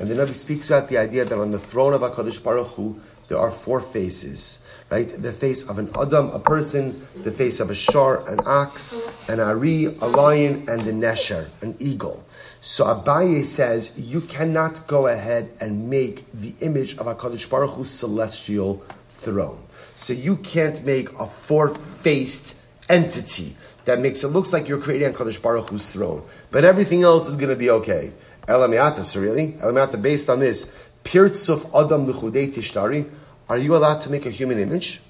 And 0.00 0.08
the 0.08 0.14
Navi 0.14 0.32
speaks 0.32 0.68
about 0.68 0.88
the 0.88 0.96
idea 0.96 1.26
that 1.26 1.38
on 1.38 1.50
the 1.50 1.58
throne 1.58 1.92
of 1.92 2.00
HaKadosh 2.00 2.42
Baruch 2.42 2.68
Hu, 2.68 2.98
there 3.28 3.38
are 3.38 3.50
four 3.50 3.80
faces, 3.80 4.66
right? 4.88 5.06
The 5.06 5.30
face 5.30 5.68
of 5.68 5.78
an 5.78 5.90
Adam, 5.94 6.30
a 6.30 6.38
person, 6.38 7.06
the 7.22 7.30
face 7.30 7.60
of 7.60 7.68
a 7.68 7.74
shar, 7.74 8.26
an 8.26 8.40
ox, 8.46 8.98
an 9.28 9.40
ari, 9.40 9.84
a 9.84 10.08
lion, 10.08 10.64
and 10.68 10.80
a 10.82 10.92
nesher, 10.92 11.48
an 11.60 11.76
eagle. 11.78 12.24
So 12.62 12.86
Abaye 12.86 13.44
says 13.44 13.92
you 13.94 14.22
cannot 14.22 14.86
go 14.86 15.06
ahead 15.06 15.50
and 15.60 15.90
make 15.90 16.24
the 16.32 16.54
image 16.60 16.96
of 16.96 17.04
Hakadosh 17.04 17.48
Baruch 17.48 17.72
Hu's 17.72 17.90
celestial 17.90 18.82
throne. 19.16 19.62
So 19.96 20.14
you 20.14 20.36
can't 20.36 20.82
make 20.84 21.12
a 21.18 21.26
four-faced 21.26 22.56
entity 22.88 23.54
that 23.84 23.98
makes 23.98 24.24
it 24.24 24.28
looks 24.28 24.52
like 24.52 24.66
you're 24.66 24.80
creating 24.80 25.12
Hakadosh 25.12 25.42
Baruch 25.42 25.68
Hu's 25.68 25.90
throne, 25.92 26.22
but 26.50 26.64
everything 26.64 27.02
else 27.02 27.28
is 27.28 27.36
going 27.36 27.50
to 27.50 27.56
be 27.56 27.70
okay. 27.70 28.12
Elamiata, 28.48 29.04
so 29.04 29.20
really, 29.20 29.52
Elamiata, 29.52 30.00
based 30.00 30.28
on 30.28 30.40
this, 30.40 30.74
Pirtzuf 31.04 31.66
Adam 31.74 32.06
L'chudei 32.06 32.52
Tishtari, 32.52 33.08
are 33.48 33.58
you 33.58 33.74
allowed 33.74 34.00
to 34.02 34.10
make 34.10 34.26
a 34.26 34.30
human 34.30 34.58
image? 34.58 35.00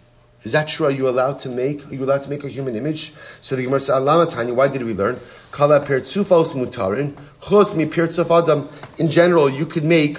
Is 0.43 0.53
that 0.53 0.69
true? 0.69 0.87
Are 0.87 0.91
you 0.91 1.09
allowed 1.09 1.41
to 1.41 1.51
make? 1.51 1.87
Are 1.87 1.95
you 1.95 2.05
allowed 2.05 2.23
to 2.23 2.31
make 2.31 2.45
a 2.45 2.49
human 2.49 2.75
image? 2.75 3.13
So 3.43 3.57
the 3.57 3.65
Gemara 3.65 3.81
says, 3.81 3.97
"Alama 3.97 4.31
Tanya." 4.31 4.55
Why 4.55 4.69
did 4.69 4.83
we 4.83 4.95
learn? 4.95 5.21
Kala 5.51 5.81
pirtzufos 5.81 6.55
mutarin 6.55 7.15
chutz 7.43 7.77
mi 7.77 7.85
pirtzuf 7.85 8.31
adam. 8.31 8.69
In 8.97 9.11
general, 9.11 9.51
you 9.51 9.67
could 9.67 9.85
make 9.85 10.17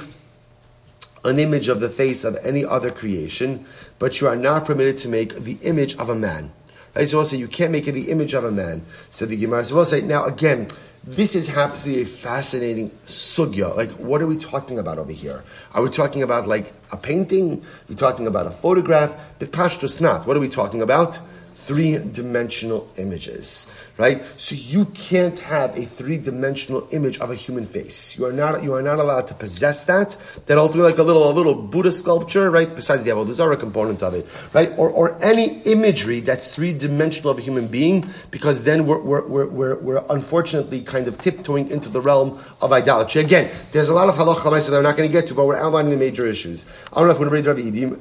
an 1.24 1.40
image 1.40 1.68
of 1.68 1.80
the 1.80 1.90
face 1.90 2.24
of 2.24 2.38
any 2.44 2.64
other 2.64 2.92
creation, 2.92 3.66
but 3.98 4.22
you 4.22 4.28
are 4.28 4.36
not 4.36 4.66
permitted 4.66 4.98
to 5.00 5.10
make 5.10 5.44
the 5.44 5.58
image 5.64 5.96
of 5.98 6.10
a 6.10 6.16
man. 6.16 6.52
Right? 6.96 7.08
So 7.08 7.18
we'll 7.18 7.26
say 7.26 7.38
you 7.38 7.48
can't 7.48 7.72
make 7.72 7.88
it 7.88 7.94
the 7.94 8.12
image 8.12 8.34
of 8.34 8.44
a 8.44 8.52
man. 8.52 8.86
So 9.10 9.26
the 9.26 9.38
Gemara 9.38 9.66
"We'll 9.72 9.86
say 9.86 10.02
now 10.02 10.26
again." 10.26 10.68
This 11.04 11.36
is 11.36 11.48
to 11.78 11.86
be 11.86 12.04
a 12.04 12.06
fascinating 12.06 12.92
sugya. 13.08 13.76
Like, 13.76 13.90
what 13.94 14.22
are 14.22 14.28
we 14.28 14.38
talking 14.38 14.78
about 14.78 15.00
over 15.00 15.12
here? 15.12 15.44
Are 15.74 15.82
we 15.82 15.90
talking 15.90 16.22
about 16.22 16.48
like 16.48 16.74
a 16.92 16.98
painting? 16.98 17.64
We're 17.90 17.90
we 17.90 17.96
talking 17.96 18.28
about 18.28 18.46
a 18.46 18.52
photograph? 18.52 19.16
But 19.40 19.52
pashtus 19.52 20.00
not. 20.00 20.28
What 20.28 20.38
are 20.38 20.40
we 20.40 20.48
talking 20.48 20.84
about? 20.84 21.20
three-dimensional 21.62 22.90
images, 22.98 23.72
right? 24.02 24.22
So 24.38 24.56
you 24.56 24.86
can't 24.86 25.38
have 25.40 25.78
a 25.78 25.86
three-dimensional 25.86 26.88
image 26.92 27.20
of 27.20 27.30
a 27.32 27.36
human 27.36 27.66
face. 27.66 28.18
You 28.18 28.26
are 28.26 28.34
not, 28.34 28.64
you 28.64 28.74
are 28.74 28.82
not 28.82 29.00
allowed 29.00 29.28
to 29.28 29.34
possess 29.34 29.86
that. 29.86 30.18
That 30.48 30.58
ultimately 30.58 30.92
like 30.92 31.00
a 31.00 31.04
little, 31.04 31.30
a 31.30 31.34
little 31.34 31.56
Buddha 31.56 31.92
sculpture, 31.92 32.50
right? 32.50 32.74
Besides 32.74 33.04
the 33.04 33.12
Avodah 33.12 33.60
component 33.60 34.04
of 34.04 34.14
it, 34.16 34.28
right? 34.54 34.72
Or, 34.78 34.90
or 34.90 35.24
any 35.24 35.62
imagery 35.62 36.20
that's 36.20 36.54
three-dimensional 36.54 37.30
of 37.32 37.38
a 37.38 37.42
human 37.42 37.68
being, 37.68 38.10
because 38.32 38.64
then 38.64 38.86
we're, 38.86 39.00
we're, 39.00 39.28
we're, 39.28 39.48
we're, 39.48 39.76
we're 39.76 40.04
unfortunately 40.10 40.82
kind 40.82 41.08
of 41.08 41.22
tiptoeing 41.22 41.70
into 41.70 41.90
the 41.90 42.02
realm 42.02 42.44
of 42.62 42.74
idolatry. 42.74 43.22
Again, 43.22 43.52
there's 43.72 43.90
a 43.90 43.94
lot 43.94 44.10
of 44.10 44.16
halacha 44.16 44.70
that 44.70 44.76
I'm 44.76 44.84
not 44.84 44.98
going 44.98 45.08
to 45.08 45.14
get 45.14 45.28
to, 45.28 45.34
but 45.34 45.46
we're 45.46 45.56
outlining 45.56 45.92
the 45.92 45.98
major 45.98 46.26
issues. 46.26 46.66
I'm 46.94 47.06
Rav 47.06 47.18
Huna 47.18 47.46
Rav 47.46 47.58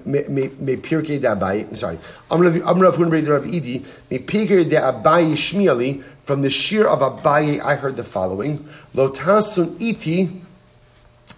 me 0.07 0.77
pirkei 0.77 1.21
dabai, 1.21 1.77
sorry. 1.77 1.99
I'm 2.31 2.41
Rav 2.41 2.55
Huna 2.55 3.29
Rav 3.29 3.45
Idi, 3.45 3.85
Mipiger 4.11 4.69
de 4.69 4.77
Abayi 4.77 5.33
Shmiali, 5.33 5.90
from 6.25 6.43
the 6.43 6.51
shear 6.51 6.87
of 6.87 7.01
Abaye, 7.01 7.61
I 7.61 7.75
heard 7.75 7.97
the 7.97 8.05
following. 8.05 8.69
Lo 8.95 9.11
tasun 9.11 9.81
iti 9.81 10.31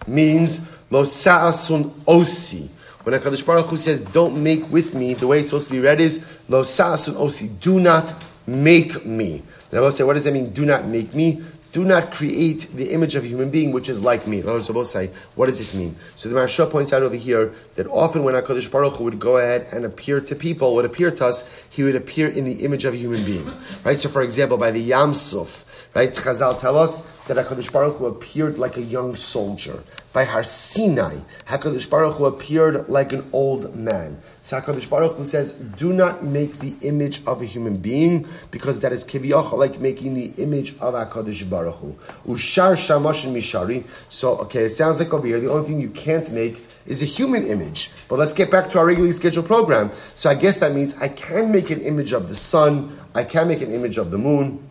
means 0.07 0.69
lo 0.89 1.03
sa'asun 1.03 1.89
osi. 2.05 2.69
When 3.03 3.19
HaKadosh 3.19 3.45
Baruch 3.45 3.65
Hu 3.67 3.77
says, 3.77 3.99
don't 3.99 4.41
make 4.41 4.69
with 4.71 4.93
me, 4.93 5.13
the 5.13 5.27
way 5.27 5.39
it's 5.39 5.49
supposed 5.49 5.67
to 5.67 5.73
be 5.73 5.79
read 5.79 5.99
is, 5.99 6.25
lo 6.47 6.63
sa'asun 6.63 7.15
osi, 7.15 7.59
do 7.59 7.79
not 7.79 8.13
make 8.47 9.05
me. 9.05 9.43
And 9.69 9.79
I 9.79 9.81
will 9.81 9.91
say, 9.91 10.03
what 10.03 10.13
does 10.13 10.23
that 10.25 10.33
mean, 10.33 10.53
do 10.53 10.65
not 10.65 10.85
make 10.85 11.13
me? 11.13 11.43
Do 11.73 11.83
not 11.83 12.13
create 12.13 12.71
the 12.75 12.91
image 12.91 13.15
of 13.15 13.23
a 13.23 13.27
human 13.27 13.49
being 13.49 13.71
which 13.71 13.89
is 13.89 13.99
like 13.99 14.27
me. 14.27 14.37
In 14.39 14.43
other 14.43 14.53
words, 14.53 14.69
both 14.69 14.87
say, 14.87 15.09
what 15.33 15.47
does 15.47 15.57
this 15.57 15.73
mean? 15.73 15.95
So 16.15 16.29
the 16.29 16.35
Maharsha 16.35 16.69
points 16.69 16.93
out 16.93 17.01
over 17.01 17.15
here 17.15 17.51
that 17.75 17.87
often 17.87 18.23
when 18.23 18.35
HaKadosh 18.35 18.71
Baruch 18.71 18.97
Hu 18.97 19.05
would 19.05 19.19
go 19.19 19.37
ahead 19.37 19.67
and 19.73 19.83
appear 19.83 20.21
to 20.21 20.35
people, 20.35 20.75
would 20.75 20.85
appear 20.85 21.09
to 21.09 21.25
us, 21.25 21.49
he 21.71 21.81
would 21.81 21.95
appear 21.95 22.27
in 22.27 22.45
the 22.45 22.63
image 22.63 22.85
of 22.85 22.93
a 22.93 22.97
human 22.97 23.25
being. 23.25 23.51
Right? 23.83 23.97
So 23.97 24.07
for 24.07 24.21
example, 24.21 24.57
by 24.57 24.69
the 24.69 24.79
Yam 24.79 25.15
Suf, 25.15 25.65
right? 25.95 26.13
Chazal 26.13 26.61
tell 26.61 26.77
us 26.77 27.07
that 27.25 27.37
HaKadosh 27.37 27.71
Baruch 27.71 27.97
Hu 27.97 28.05
appeared 28.05 28.59
like 28.59 28.77
a 28.77 28.81
young 28.81 29.15
soldier. 29.15 29.83
By 30.13 30.25
Har 30.25 30.43
Sinai, 30.43 31.17
HaKadosh 31.47 31.89
Baruch 31.89 32.17
Hu 32.17 32.25
appeared 32.25 32.87
like 32.87 33.13
an 33.13 33.27
old 33.33 33.75
man. 33.75 34.21
Sakadosh 34.43 34.87
Baruch 34.87 35.15
Hu 35.15 35.25
says, 35.25 35.53
do 35.53 35.91
not 35.91 36.23
make 36.23 36.59
the 36.59 36.75
image 36.81 37.25
of 37.25 37.41
a 37.41 37.45
human 37.45 37.77
being, 37.77 38.27
because 38.51 38.81
that 38.81 38.91
is 38.93 39.03
kiviyach 39.03 39.53
like 39.53 39.79
making 39.79 40.13
the 40.13 40.27
image 40.41 40.77
of 40.79 40.93
HaKadosh 40.93 41.49
Baruch 41.49 41.75
Hu. 41.77 41.95
Ushar 42.27 42.77
shamash 42.77 43.25
mishari. 43.25 43.83
So, 44.09 44.37
okay, 44.37 44.65
it 44.65 44.69
sounds 44.69 44.99
like 44.99 45.11
over 45.11 45.25
here, 45.25 45.39
the 45.39 45.49
only 45.49 45.67
thing 45.67 45.81
you 45.81 45.89
can't 45.89 46.31
make 46.31 46.63
is 46.85 47.01
a 47.01 47.05
human 47.05 47.47
image. 47.47 47.89
But 48.07 48.19
let's 48.19 48.33
get 48.33 48.51
back 48.51 48.69
to 48.71 48.79
our 48.79 48.85
regularly 48.85 49.13
scheduled 49.13 49.47
program. 49.47 49.91
So 50.15 50.29
I 50.29 50.35
guess 50.35 50.59
that 50.59 50.73
means 50.73 50.95
I 50.97 51.07
can 51.07 51.51
make 51.51 51.71
an 51.71 51.81
image 51.81 52.13
of 52.13 52.29
the 52.29 52.35
sun, 52.35 52.99
I 53.15 53.23
can 53.23 53.47
make 53.47 53.61
an 53.61 53.71
image 53.71 53.97
of 53.97 54.11
the 54.11 54.17
moon, 54.19 54.69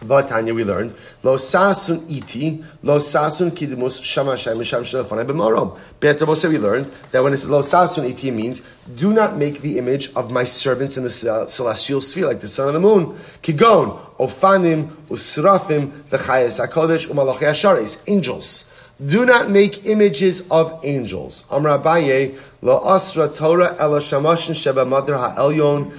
Vatanya, 0.00 0.54
we 0.54 0.64
learned, 0.64 0.94
Lo 1.22 1.36
sasun 1.36 2.10
iti, 2.10 2.64
lo 2.82 2.98
sasun 2.98 3.50
kidimus 3.50 4.00
shamashay 4.00 4.56
misham 4.56 4.82
shelafonai 4.82 5.26
b'marom. 5.26 5.78
Be'etrabose, 6.00 6.48
we 6.48 6.58
learned 6.58 6.90
that 7.12 7.22
when 7.22 7.34
it's 7.34 7.46
lo 7.46 7.60
sasun 7.60 8.08
iti, 8.08 8.28
it 8.28 8.32
means, 8.32 8.62
do 8.96 9.12
not 9.12 9.36
make 9.36 9.60
the 9.60 9.78
image 9.78 10.10
of 10.14 10.30
my 10.30 10.44
servants 10.44 10.96
in 10.96 11.04
the 11.04 11.10
celestial 11.10 12.00
sphere, 12.00 12.26
like 12.26 12.40
the 12.40 12.48
sun 12.48 12.68
and 12.68 12.76
the 12.76 12.80
moon. 12.80 13.18
Kigon, 13.42 13.98
ofanim, 14.16 14.88
usrafim, 15.08 15.90
v'chayes 16.08 16.66
hakodesh, 16.66 17.06
umalachei 17.08 17.50
asharis, 17.50 18.02
angels. 18.06 18.66
Do 19.06 19.24
not 19.24 19.48
make 19.48 19.86
images 19.86 20.46
of 20.50 20.78
angels. 20.84 21.46
Amr 21.50 21.78
Abaye, 21.78 22.38
La 22.60 22.94
Asra 22.94 23.30
Torah 23.30 23.74
Ela 23.78 23.98
Shamashin 23.98 24.54
Sheba 24.54 24.84
Mother 24.84 25.16
Ha'elyon. 25.16 25.90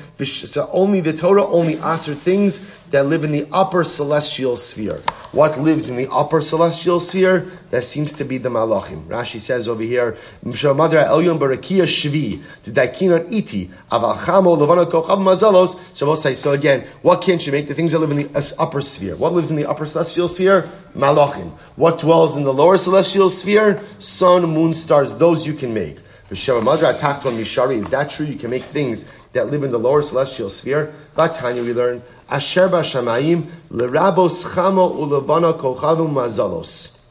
Only 0.72 1.02
the 1.02 1.14
Torah 1.14 1.47
only 1.47 1.78
asr 1.78 2.16
things 2.16 2.64
that 2.91 3.07
live 3.07 3.23
in 3.23 3.31
the 3.31 3.47
upper 3.51 3.83
celestial 3.83 4.55
sphere. 4.55 5.01
What 5.31 5.59
lives 5.59 5.89
in 5.89 5.95
the 5.95 6.11
upper 6.11 6.41
celestial 6.41 6.99
sphere? 6.99 7.51
That 7.71 7.85
seems 7.85 8.13
to 8.13 8.25
be 8.25 8.37
the 8.37 8.49
Malachim. 8.49 9.07
Rashi 9.07 9.39
says 9.39 9.67
over 9.67 9.81
here, 9.81 10.17
Shvi, 10.45 12.43
Iti, 13.31 13.71
Mazalos. 15.19 16.35
So 16.35 16.51
again, 16.51 16.85
what 17.01 17.21
can't 17.21 17.45
you 17.45 17.51
make? 17.53 17.67
The 17.67 17.73
things 17.73 17.93
that 17.93 17.99
live 17.99 18.11
in 18.11 18.17
the 18.17 18.55
upper 18.59 18.81
sphere. 18.81 19.15
What 19.15 19.33
lives 19.33 19.49
in 19.51 19.57
the 19.57 19.65
upper 19.69 19.85
celestial 19.85 20.27
sphere? 20.27 20.69
Malachim. 20.93 21.51
What 21.77 21.99
dwells 21.99 22.35
in 22.35 22.43
the 22.43 22.53
lower 22.53 22.77
celestial 22.77 23.29
sphere? 23.29 23.81
Sun, 23.99 24.43
moon, 24.43 24.73
stars. 24.73 25.15
Those 25.15 25.47
you 25.47 25.53
can 25.53 25.73
make. 25.73 25.97
The 26.27 26.35
Mishari, 26.35 27.77
is 27.77 27.89
that 27.89 28.09
true? 28.09 28.25
You 28.25 28.37
can 28.37 28.49
make 28.49 28.63
things 28.63 29.05
that 29.33 29.49
live 29.49 29.63
in 29.63 29.71
the 29.71 29.79
lower 29.79 30.01
celestial 30.01 30.49
sphere. 30.49 30.93
Vatanya, 31.17 31.61
we 31.61 31.73
learn, 31.73 32.01
Asher 32.32 32.69
Bashamayim, 32.69 33.51
Lerabos 33.69 34.45
Chamo 34.45 34.95
Ulevana 34.95 35.59
Kochavim 35.59 36.13
Mazalos. 36.13 37.03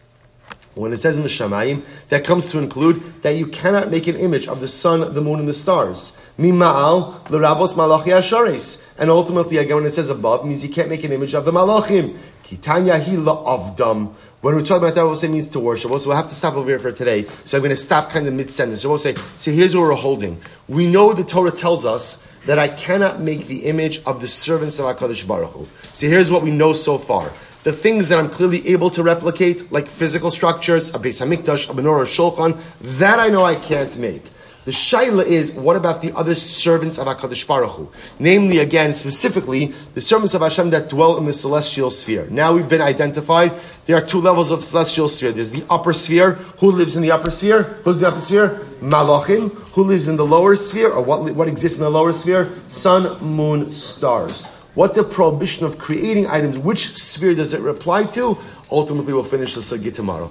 When 0.75 0.95
it 0.95 0.99
says 0.99 1.19
in 1.19 1.23
the 1.23 1.29
Shamayim, 1.29 1.83
that 2.09 2.25
comes 2.25 2.51
to 2.53 2.59
include 2.59 3.23
that 3.23 3.33
you 3.33 3.47
cannot 3.47 3.91
make 3.91 4.07
an 4.07 4.17
image 4.17 4.49
of 4.49 4.61
the 4.61 4.69
sun, 4.69 5.13
the 5.13 5.21
moon, 5.21 5.41
and 5.41 5.49
the 5.49 5.53
stars. 5.53 6.17
Mima'al, 6.39 7.27
Lerabos 7.27 7.77
Malachi 7.77 8.11
Asharis. 8.11 8.99
And 8.99 9.11
ultimately, 9.11 9.59
again, 9.59 9.77
when 9.77 9.85
it 9.85 9.91
says 9.91 10.09
above, 10.09 10.47
means 10.47 10.63
you 10.63 10.71
can't 10.71 10.89
make 10.89 11.05
an 11.05 11.13
image 11.13 11.35
of 11.35 11.45
the 11.45 11.53
Malachim. 11.53 12.17
Kitanya 12.45 12.99
hi 12.99 13.13
avdam. 13.13 14.15
When 14.41 14.55
we're 14.55 14.63
talking 14.63 14.85
about 14.85 14.95
that, 14.95 15.03
we'll 15.03 15.17
say 15.17 15.29
means 15.29 15.49
to 15.49 15.61
worship. 15.61 15.91
So 15.99 16.09
we'll 16.09 16.17
have 16.17 16.31
to 16.31 16.35
stop 16.35 16.55
over 16.55 16.67
here 16.67 16.79
for 16.79 16.93
today. 16.93 17.27
So 17.45 17.59
I'm 17.59 17.63
going 17.63 17.71
to 17.71 17.77
stop 17.77 18.09
kind 18.09 18.27
of 18.27 18.33
mid 18.33 18.49
sentence. 18.49 18.81
So 18.81 18.89
we'll 18.89 18.97
say, 18.97 19.15
so 19.37 19.51
here's 19.51 19.77
what 19.77 19.83
we're 19.83 19.93
holding. 19.93 20.41
We 20.67 20.87
know 20.87 21.13
the 21.13 21.25
Torah 21.25 21.51
tells 21.51 21.85
us 21.85 22.27
that 22.47 22.59
I 22.59 22.69
cannot 22.69 23.21
make 23.21 23.47
the 23.47 23.65
image 23.67 24.03
of 24.05 24.21
the 24.21 24.29
servants 24.29 24.79
of 24.79 24.87
HaKadosh 24.87 25.27
Baruch 25.27 25.51
Hu. 25.51 25.69
So 25.93 26.07
here's 26.09 26.31
what 26.31 26.43
we 26.43 26.51
know 26.51 26.73
so 26.73 26.99
far. 26.99 27.33
The 27.63 27.73
things 27.73 28.09
that 28.09 28.19
I'm 28.19 28.31
clearly 28.31 28.67
able 28.69 28.89
to 28.91 29.03
replicate, 29.03 29.71
like 29.71 29.87
physical 29.87 30.31
structures, 30.31 30.91
a 30.91 30.99
Beis 30.99 31.21
Hamikdash, 31.21 31.69
a 31.69 31.75
menorah, 31.75 32.03
a 32.03 32.07
shulchan, 32.07 32.59
that 32.99 33.19
I 33.19 33.29
know 33.29 33.45
I 33.45 33.55
can't 33.55 33.95
make. 33.99 34.25
The 34.67 34.73
shaila 34.73 35.25
is, 35.25 35.53
what 35.55 35.77
about 35.77 36.03
the 36.03 36.15
other 36.15 36.35
servants 36.35 36.99
of 36.99 37.07
HaKadosh 37.07 37.47
Baruch 37.47 37.71
Hu? 37.71 37.91
Namely, 38.19 38.59
again, 38.59 38.93
specifically, 38.93 39.67
the 39.95 40.03
servants 40.03 40.35
of 40.35 40.43
Hashem 40.43 40.69
that 40.71 40.91
dwell 40.91 41.17
in 41.17 41.25
the 41.25 41.33
celestial 41.33 41.91
sphere. 41.91 42.27
Now 42.31 42.53
we've 42.53 42.69
been 42.69 42.83
identified. 42.83 43.55
There 43.87 43.97
are 43.97 44.05
two 44.05 44.21
levels 44.21 44.51
of 44.51 44.61
the 44.61 44.67
celestial 44.67 45.09
sphere. 45.09 45.33
There's 45.33 45.51
the 45.51 45.65
upper 45.71 45.95
sphere. 45.95 46.33
Who 46.59 46.73
lives 46.73 46.95
in 46.95 47.03
the 47.03 47.11
upper 47.11 47.31
sphere? 47.31 47.63
Who's 47.85 48.01
the 48.01 48.09
upper 48.09 48.21
sphere? 48.21 48.61
Malachim. 48.83 49.51
Who 49.73 49.85
lives 49.85 50.09
in 50.09 50.17
the 50.17 50.27
lower 50.27 50.57
sphere? 50.57 50.93
Or 50.93 51.03
what, 51.03 51.35
what 51.35 51.49
exists 51.49 51.79
in 51.79 51.85
the 51.85 51.91
lower 51.91 52.13
sphere? 52.13 52.53
Sun, 52.69 53.19
moon, 53.25 53.73
stars. 53.73 54.45
What 54.75 54.95
the 54.95 55.05
prohibition 55.05 55.65
of 55.65 55.79
creating 55.79 56.27
items, 56.27 56.59
which 56.59 56.95
sphere 56.97 57.35
does 57.35 57.55
it 57.55 57.61
reply 57.61 58.05
to? 58.05 58.37
Ultimately, 58.71 59.15
we'll 59.15 59.25
finish 59.25 59.55
the 59.55 59.63
sugya 59.63 59.93
tomorrow. 59.93 60.29